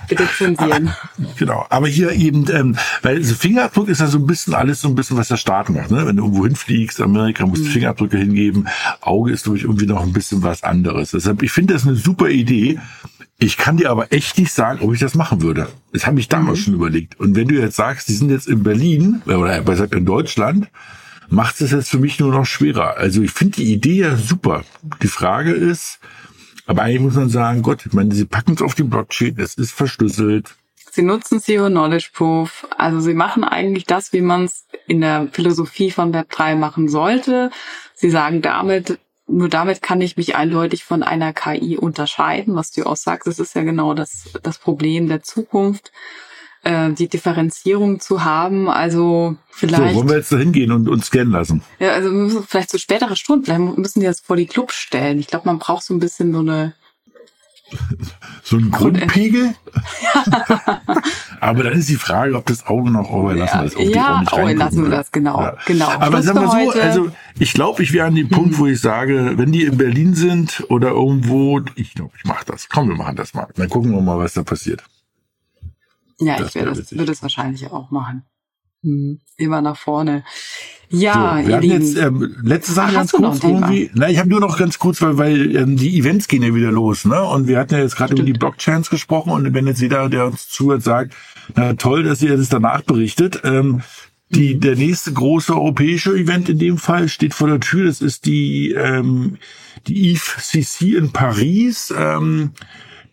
Bitte 0.07 0.27
zensieren. 0.37 0.93
Genau, 1.37 1.65
aber 1.69 1.87
hier 1.87 2.11
eben, 2.11 2.45
ähm, 2.51 2.75
weil 3.01 3.23
so 3.23 3.35
Fingerabdruck 3.35 3.87
ist 3.87 4.01
ja 4.01 4.07
so 4.07 4.17
ein 4.17 4.25
bisschen 4.25 4.53
alles 4.53 4.81
so 4.81 4.87
ein 4.87 4.95
bisschen, 4.95 5.17
was 5.17 5.27
der 5.27 5.37
Staat 5.37 5.69
macht, 5.69 5.91
ne? 5.91 6.05
Wenn 6.05 6.17
du 6.17 6.23
irgendwo 6.23 6.45
hinfliegst, 6.45 7.01
Amerika, 7.01 7.45
musst 7.45 7.63
du 7.63 7.67
mhm. 7.67 7.71
Fingerabdrücke 7.71 8.17
hingeben, 8.17 8.67
Auge 9.01 9.31
ist, 9.31 9.43
glaube 9.43 9.57
ich, 9.57 9.63
irgendwie 9.63 9.85
noch 9.85 10.01
ein 10.01 10.13
bisschen 10.13 10.41
was 10.43 10.63
anderes. 10.63 11.11
Deshalb, 11.11 11.43
ich 11.43 11.51
finde 11.51 11.73
das 11.73 11.85
eine 11.85 11.95
super 11.95 12.29
Idee. 12.29 12.79
Ich 13.39 13.57
kann 13.57 13.77
dir 13.77 13.89
aber 13.89 14.11
echt 14.11 14.37
nicht 14.37 14.51
sagen, 14.51 14.79
ob 14.81 14.93
ich 14.93 14.99
das 14.99 15.15
machen 15.15 15.41
würde. 15.41 15.67
Das 15.91 16.05
habe 16.05 16.19
ich 16.19 16.29
damals 16.29 16.59
mhm. 16.59 16.63
schon 16.63 16.73
überlegt. 16.75 17.19
Und 17.19 17.35
wenn 17.35 17.47
du 17.47 17.55
jetzt 17.55 17.75
sagst, 17.75 18.07
die 18.07 18.13
sind 18.13 18.29
jetzt 18.29 18.47
in 18.47 18.63
Berlin, 18.63 19.21
oder 19.25 19.61
besser 19.61 19.91
in 19.91 20.05
Deutschland, 20.05 20.67
macht 21.33 21.61
es 21.61 21.71
jetzt 21.71 21.89
für 21.89 21.97
mich 21.97 22.19
nur 22.19 22.31
noch 22.31 22.45
schwerer. 22.45 22.97
Also 22.97 23.21
ich 23.23 23.31
finde 23.31 23.57
die 23.57 23.73
Idee 23.73 24.01
ja 24.01 24.15
super. 24.15 24.63
Die 25.01 25.07
Frage 25.07 25.51
ist, 25.51 25.99
aber 26.67 26.83
eigentlich 26.83 27.01
muss 27.01 27.15
man 27.15 27.29
sagen, 27.29 27.63
Gott, 27.63 27.85
ich 27.85 27.93
meine, 27.93 28.13
sie 28.13 28.25
packen 28.25 28.53
es 28.53 28.61
auf 28.61 28.75
die 28.75 28.83
Blockchain, 28.83 29.35
es 29.39 29.55
ist 29.55 29.71
verschlüsselt. 29.71 30.55
Sie 30.91 31.01
nutzen 31.01 31.39
Zero 31.39 31.69
Knowledge 31.69 32.09
Proof. 32.13 32.67
Also 32.77 32.99
sie 32.99 33.15
machen 33.15 33.43
eigentlich 33.43 33.85
das, 33.85 34.13
wie 34.13 34.21
man 34.21 34.45
es 34.45 34.67
in 34.85 35.01
der 35.01 35.27
Philosophie 35.31 35.89
von 35.89 36.13
Web3 36.13 36.55
machen 36.55 36.87
sollte. 36.87 37.49
Sie 37.95 38.11
sagen 38.11 38.43
damit, 38.43 38.99
nur 39.25 39.49
damit 39.49 39.81
kann 39.81 40.01
ich 40.01 40.17
mich 40.17 40.35
eindeutig 40.35 40.83
von 40.83 41.01
einer 41.01 41.33
KI 41.33 41.77
unterscheiden, 41.77 42.55
was 42.55 42.69
du 42.71 42.85
auch 42.85 42.95
sagst. 42.95 43.25
Das 43.25 43.39
ist 43.39 43.55
ja 43.55 43.63
genau 43.63 43.95
das, 43.95 44.29
das 44.43 44.59
Problem 44.59 45.07
der 45.07 45.23
Zukunft 45.23 45.91
äh, 46.63 46.91
die 46.91 47.07
Differenzierung 47.07 47.99
zu 47.99 48.23
haben. 48.23 48.69
Also 48.69 49.35
vielleicht. 49.49 49.93
So, 49.93 49.95
wollen 49.99 50.09
wir 50.09 50.17
jetzt 50.17 50.31
da 50.31 50.37
hingehen 50.37 50.71
und 50.71 50.89
uns 50.89 51.07
scannen 51.07 51.31
lassen? 51.31 51.61
Ja, 51.79 51.91
also 51.91 52.09
wir 52.09 52.17
müssen 52.17 52.43
vielleicht 52.47 52.69
zu 52.69 52.79
spätere 52.79 53.15
Stunden, 53.15 53.45
vielleicht 53.45 53.77
müssen 53.77 53.99
die 53.99 54.05
das 54.05 54.19
vor 54.19 54.35
die 54.35 54.47
Clubs 54.47 54.75
stellen. 54.75 55.19
Ich 55.19 55.27
glaube, 55.27 55.45
man 55.45 55.59
braucht 55.59 55.83
so 55.83 55.93
ein 55.93 55.99
bisschen 55.99 56.33
so 56.33 56.39
eine 56.39 56.73
so 58.43 58.57
ein 58.57 58.71
Grundpegel? 58.71 59.55
Aber 61.39 61.63
dann 61.63 61.73
ist 61.73 61.89
die 61.89 61.95
Frage, 61.95 62.35
ob 62.35 62.45
das 62.45 62.65
Auge 62.65 62.91
noch 62.91 63.09
Auge 63.09 63.33
lassen 63.33 63.57
ja, 63.57 63.63
ist. 63.63 63.79
Ja, 63.79 64.23
Auge 64.31 64.53
lassen 64.53 64.83
wir 64.83 64.91
das, 64.91 65.11
genau. 65.11 65.41
Ja. 65.41 65.57
genau. 65.65 65.89
Aber 65.89 66.21
sagen 66.21 66.41
wir 66.41 66.71
so, 66.71 66.79
also 66.79 67.11
ich 67.39 67.53
glaube, 67.53 67.83
ich 67.83 67.93
wäre 67.93 68.07
an 68.07 68.15
dem 68.15 68.29
Punkt, 68.29 68.51
hm. 68.51 68.59
wo 68.59 68.67
ich 68.67 68.79
sage, 68.79 69.33
wenn 69.37 69.51
die 69.51 69.63
in 69.63 69.77
Berlin 69.77 70.13
sind 70.13 70.63
oder 70.69 70.89
irgendwo, 70.89 71.61
ich 71.75 71.93
glaube, 71.95 72.11
ich 72.17 72.25
mache 72.25 72.45
das. 72.45 72.69
Komm, 72.69 72.89
wir 72.89 72.95
machen 72.95 73.15
das 73.15 73.33
mal. 73.33 73.47
Dann 73.55 73.69
gucken 73.69 73.91
wir 73.91 74.01
mal, 74.01 74.17
was 74.17 74.33
da 74.33 74.43
passiert. 74.43 74.83
Ja, 76.19 76.37
das 76.37 76.49
ich 76.49 76.55
würde 76.55 76.79
es, 76.79 76.97
würde 76.97 77.11
es 77.11 77.21
wahrscheinlich 77.21 77.71
auch 77.71 77.91
machen. 77.91 78.23
Hm, 78.83 79.21
immer 79.37 79.61
nach 79.61 79.77
vorne. 79.77 80.23
Ja, 80.89 81.39
so, 81.41 81.47
wir 81.47 81.55
hatten 81.55 81.65
jetzt 81.65 81.97
ähm, 81.97 82.35
letzte 82.43 82.73
Sache 82.73 82.89
Ach, 82.89 82.93
ganz 82.93 83.11
kurz 83.13 83.43
irgendwie. 83.43 83.89
Na, 83.93 84.09
ich 84.09 84.19
habe 84.19 84.29
nur 84.29 84.41
noch 84.41 84.57
ganz 84.57 84.77
kurz, 84.77 85.01
weil 85.01 85.17
weil 85.17 85.55
ähm, 85.55 85.77
die 85.77 85.97
Events 85.97 86.27
gehen 86.27 86.43
ja 86.43 86.53
wieder 86.53 86.71
los, 86.71 87.05
ne? 87.05 87.23
Und 87.23 87.47
wir 87.47 87.57
hatten 87.57 87.73
ja 87.73 87.81
jetzt 87.81 87.95
gerade 87.95 88.13
über 88.13 88.23
die 88.23 88.33
Blockchains 88.33 88.89
gesprochen 88.89 89.31
und 89.31 89.53
wenn 89.53 89.65
jetzt 89.65 89.81
jeder, 89.81 90.07
der 90.09 90.27
uns 90.27 90.49
zuhört, 90.49 90.83
sagt, 90.83 91.15
na 91.55 91.73
toll, 91.73 92.03
dass 92.03 92.21
ihr 92.21 92.37
das 92.37 92.49
danach 92.49 92.81
berichtet. 92.81 93.41
Ähm, 93.43 93.81
die, 94.29 94.55
mhm. 94.55 94.59
der 94.59 94.75
nächste 94.75 95.13
große 95.13 95.53
europäische 95.53 96.11
Event 96.11 96.49
in 96.49 96.59
dem 96.59 96.77
Fall 96.77 97.07
steht 97.07 97.33
vor 97.33 97.47
der 97.47 97.59
Tür. 97.59 97.85
Das 97.85 98.01
ist 98.01 98.25
die 98.25 98.71
ähm, 98.71 99.37
die 99.87 100.11
EVCC 100.11 100.95
in 100.95 101.11
Paris. 101.11 101.93
Ähm, 101.97 102.51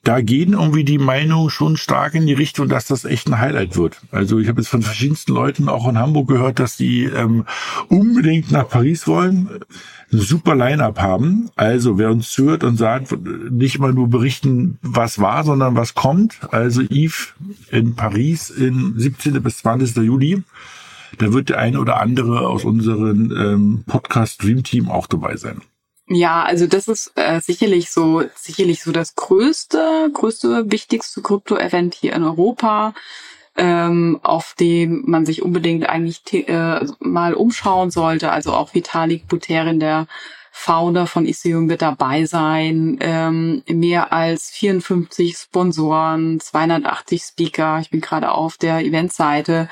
da 0.02 0.22
gehen 0.22 0.54
irgendwie 0.54 0.84
die 0.84 0.98
Meinungen 0.98 1.50
schon 1.50 1.76
stark 1.76 2.14
in 2.14 2.26
die 2.26 2.32
Richtung, 2.32 2.68
dass 2.68 2.86
das 2.86 3.04
echt 3.04 3.28
ein 3.28 3.38
Highlight 3.38 3.76
wird. 3.76 4.00
Also 4.10 4.38
ich 4.38 4.48
habe 4.48 4.60
jetzt 4.60 4.70
von 4.70 4.82
verschiedensten 4.82 5.32
Leuten 5.32 5.68
auch 5.68 5.86
in 5.88 5.98
Hamburg 5.98 6.28
gehört, 6.28 6.58
dass 6.58 6.76
die 6.76 7.04
ähm, 7.04 7.44
unbedingt 7.88 8.50
nach 8.50 8.68
Paris 8.68 9.06
wollen, 9.06 9.50
eine 10.10 10.22
super 10.22 10.54
Line-up 10.54 11.00
haben. 11.00 11.50
Also 11.54 11.98
wer 11.98 12.10
uns 12.10 12.30
zuhört 12.30 12.64
und 12.64 12.76
sagt, 12.76 13.14
nicht 13.50 13.78
mal 13.78 13.92
nur 13.92 14.08
berichten, 14.08 14.78
was 14.80 15.18
war, 15.18 15.44
sondern 15.44 15.76
was 15.76 15.94
kommt. 15.94 16.38
Also 16.50 16.80
Yves 16.82 17.34
in 17.70 17.94
Paris 17.94 18.48
in 18.48 18.94
17. 18.96 19.42
bis 19.42 19.58
20. 19.58 19.96
Juli. 19.96 20.42
Da 21.18 21.32
wird 21.32 21.50
der 21.50 21.58
eine 21.58 21.78
oder 21.78 22.00
andere 22.00 22.48
aus 22.48 22.64
unserem 22.64 23.32
ähm, 23.36 23.84
Podcast 23.86 24.42
Dream 24.42 24.62
Team 24.62 24.88
auch 24.88 25.06
dabei 25.06 25.36
sein. 25.36 25.60
Ja, 26.12 26.42
also 26.42 26.66
das 26.66 26.88
ist 26.88 27.12
äh, 27.14 27.40
sicherlich 27.40 27.92
so, 27.92 28.24
sicherlich 28.34 28.82
so 28.82 28.90
das 28.90 29.14
größte, 29.14 30.10
größte, 30.12 30.70
wichtigste 30.72 31.22
Krypto-Event 31.22 31.94
hier 31.94 32.14
in 32.14 32.24
Europa, 32.24 32.94
ähm, 33.56 34.18
auf 34.24 34.56
dem 34.58 35.04
man 35.06 35.24
sich 35.24 35.42
unbedingt 35.42 35.88
eigentlich 35.88 36.48
äh, 36.48 36.84
mal 36.98 37.34
umschauen 37.34 37.92
sollte. 37.92 38.32
Also 38.32 38.52
auch 38.52 38.74
Vitalik 38.74 39.28
Buterin, 39.28 39.78
der 39.78 40.08
Founder 40.62 41.06
von 41.06 41.24
Ethereum 41.24 41.70
wird 41.70 41.80
dabei 41.80 42.26
sein. 42.26 42.98
Ähm, 43.00 43.62
mehr 43.66 44.12
als 44.12 44.50
54 44.50 45.34
Sponsoren, 45.34 46.38
280 46.38 47.22
Speaker. 47.22 47.78
Ich 47.80 47.88
bin 47.88 48.02
gerade 48.02 48.30
auf 48.30 48.58
der 48.58 48.80
Eventseite. 48.80 49.70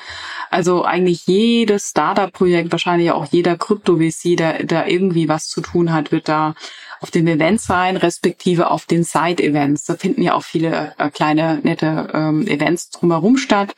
Also 0.48 0.86
eigentlich 0.86 1.26
jedes 1.26 1.90
Startup-Projekt, 1.90 2.72
wahrscheinlich 2.72 3.10
auch 3.10 3.26
jeder 3.30 3.58
Krypto-VC, 3.58 4.38
der 4.38 4.64
da 4.64 4.86
irgendwie 4.86 5.28
was 5.28 5.48
zu 5.48 5.60
tun 5.60 5.92
hat, 5.92 6.10
wird 6.10 6.26
da 6.26 6.54
auf 7.00 7.10
dem 7.10 7.26
Event 7.26 7.60
sein, 7.60 7.98
respektive 7.98 8.70
auf 8.70 8.86
den 8.86 9.04
Side-Events. 9.04 9.84
Da 9.84 9.96
finden 9.96 10.22
ja 10.22 10.32
auch 10.32 10.42
viele 10.42 10.94
äh, 10.96 11.10
kleine, 11.10 11.60
nette 11.64 12.08
ähm, 12.14 12.46
Events 12.46 12.88
drumherum 12.88 13.36
statt. 13.36 13.74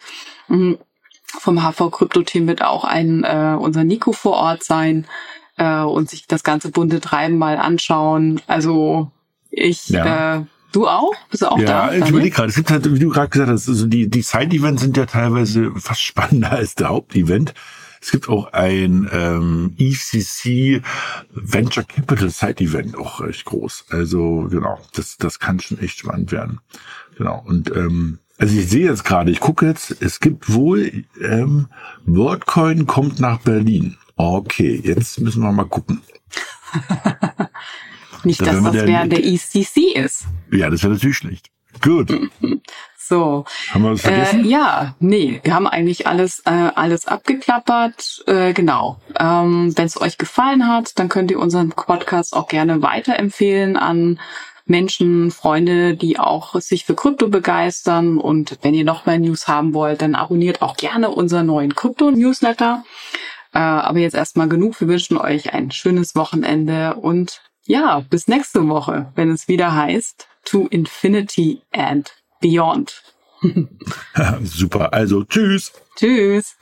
Mhm. 0.46 0.78
Vom 1.26 1.60
HV 1.60 1.90
Krypto 1.90 2.22
Team 2.22 2.46
wird 2.46 2.62
auch 2.62 2.84
ein 2.84 3.24
äh, 3.24 3.56
unser 3.58 3.82
Nico 3.82 4.12
vor 4.12 4.34
Ort 4.34 4.62
sein 4.62 5.06
äh, 5.60 5.82
und 5.82 6.08
sich 6.08 6.26
das 6.26 6.42
ganze 6.42 6.70
bunte 6.70 7.00
Treiben 7.00 7.36
mal 7.36 7.58
anschauen. 7.58 8.40
Also 8.46 9.12
ich, 9.50 9.90
ja. 9.90 10.38
äh, 10.38 10.44
du 10.72 10.88
auch? 10.88 11.12
Bist 11.30 11.42
du 11.42 11.50
auch 11.50 11.58
ja, 11.58 11.66
da? 11.66 11.92
Ja, 11.92 12.02
ich 12.02 12.08
überlege 12.08 12.34
gerade. 12.34 12.48
Es 12.48 12.56
gibt 12.56 12.70
halt, 12.70 12.92
wie 12.92 12.98
du 12.98 13.10
gerade 13.10 13.28
gesagt 13.28 13.50
hast, 13.50 13.68
also 13.68 13.86
die, 13.86 14.08
die 14.08 14.22
Side-Events 14.22 14.82
sind 14.82 14.96
ja 14.96 15.04
teilweise 15.04 15.70
fast 15.76 16.00
spannender 16.00 16.52
als 16.52 16.74
der 16.74 16.88
Hauptevent. 16.88 17.52
Es 18.00 18.10
gibt 18.10 18.30
auch 18.30 18.54
ein 18.54 19.10
ähm, 19.12 19.74
ECC 19.76 20.82
Venture 21.34 21.84
Capital 21.84 22.30
Side 22.30 22.64
Event, 22.64 22.96
auch 22.96 23.20
recht 23.20 23.44
groß. 23.44 23.84
Also 23.90 24.48
genau, 24.50 24.78
das, 24.94 25.18
das 25.18 25.38
kann 25.38 25.60
schon 25.60 25.78
echt 25.80 25.98
spannend 25.98 26.32
werden. 26.32 26.60
Genau. 27.18 27.44
Und 27.46 27.76
ähm, 27.76 28.18
also 28.38 28.58
ich 28.58 28.70
sehe 28.70 28.86
jetzt 28.86 29.04
gerade, 29.04 29.30
ich 29.30 29.40
gucke 29.40 29.66
jetzt, 29.66 30.00
es 30.00 30.18
gibt 30.20 30.50
wohl 30.50 31.04
ähm, 31.20 31.66
WorldCoin 32.06 32.86
kommt 32.86 33.20
nach 33.20 33.40
Berlin. 33.40 33.98
Okay, 34.20 34.82
jetzt 34.84 35.18
müssen 35.18 35.42
wir 35.42 35.50
mal 35.50 35.64
gucken. 35.64 36.02
Nicht, 38.24 38.42
dass 38.42 38.62
das 38.62 38.74
während 38.74 39.12
der 39.12 39.24
ECC 39.24 39.96
ist. 39.96 40.26
Ja, 40.52 40.68
das 40.68 40.82
wäre 40.82 40.92
natürlich 40.92 41.16
schlecht. 41.16 41.50
Gut. 41.80 42.12
So. 42.96 43.44
Haben 43.70 43.82
wir 43.82 43.90
was 43.90 44.02
vergessen? 44.02 44.44
Äh, 44.44 44.48
ja, 44.48 44.94
nee, 45.00 45.40
wir 45.42 45.52
haben 45.52 45.66
eigentlich 45.66 46.06
alles, 46.06 46.44
äh, 46.44 46.70
alles 46.76 47.08
abgeklappert. 47.08 48.22
Äh, 48.28 48.52
genau. 48.52 49.00
Ähm, 49.18 49.76
Wenn 49.76 49.86
es 49.86 50.00
euch 50.00 50.16
gefallen 50.16 50.68
hat, 50.68 50.96
dann 50.96 51.08
könnt 51.08 51.32
ihr 51.32 51.40
unseren 51.40 51.70
Podcast 51.70 52.36
auch 52.36 52.46
gerne 52.46 52.82
weiterempfehlen 52.82 53.76
an 53.76 54.20
Menschen, 54.64 55.32
Freunde, 55.32 55.96
die 55.96 56.20
auch 56.20 56.54
sich 56.60 56.84
für 56.84 56.94
Krypto 56.94 57.26
begeistern. 57.26 58.18
Und 58.18 58.58
wenn 58.62 58.74
ihr 58.74 58.84
noch 58.84 59.06
mehr 59.06 59.18
News 59.18 59.48
haben 59.48 59.74
wollt, 59.74 60.02
dann 60.02 60.14
abonniert 60.14 60.62
auch 60.62 60.76
gerne 60.76 61.10
unseren 61.10 61.46
neuen 61.46 61.74
Krypto-Newsletter. 61.74 62.84
Äh, 63.52 63.58
aber 63.58 63.98
jetzt 63.98 64.14
erstmal 64.14 64.48
genug. 64.48 64.80
Wir 64.80 64.88
wünschen 64.88 65.16
euch 65.16 65.52
ein 65.52 65.70
schönes 65.70 66.14
Wochenende 66.14 66.94
und 66.94 67.40
ja, 67.64 68.00
bis 68.08 68.28
nächste 68.28 68.68
Woche, 68.68 69.12
wenn 69.14 69.30
es 69.30 69.48
wieder 69.48 69.74
heißt 69.74 70.26
To 70.46 70.66
Infinity 70.68 71.62
and 71.72 72.12
Beyond. 72.40 73.02
Super. 74.42 74.92
Also, 74.92 75.24
tschüss. 75.24 75.72
Tschüss. 75.96 76.56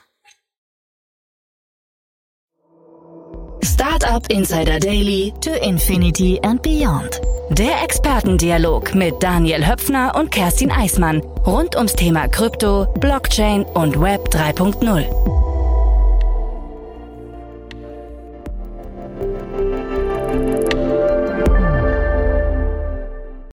Startup 3.63 4.25
Insider 4.29 4.79
Daily 4.79 5.33
to 5.41 5.51
Infinity 5.51 6.39
and 6.43 6.61
Beyond. 6.61 7.21
Der 7.49 7.83
Expertendialog 7.83 8.93
mit 8.93 9.15
Daniel 9.21 9.65
Höpfner 9.65 10.15
und 10.15 10.31
Kerstin 10.31 10.71
Eismann 10.71 11.21
rund 11.45 11.75
ums 11.75 11.93
Thema 11.93 12.27
Krypto, 12.27 12.85
Blockchain 12.99 13.63
und 13.63 13.99
Web 13.99 14.29
3.0. 14.29 15.48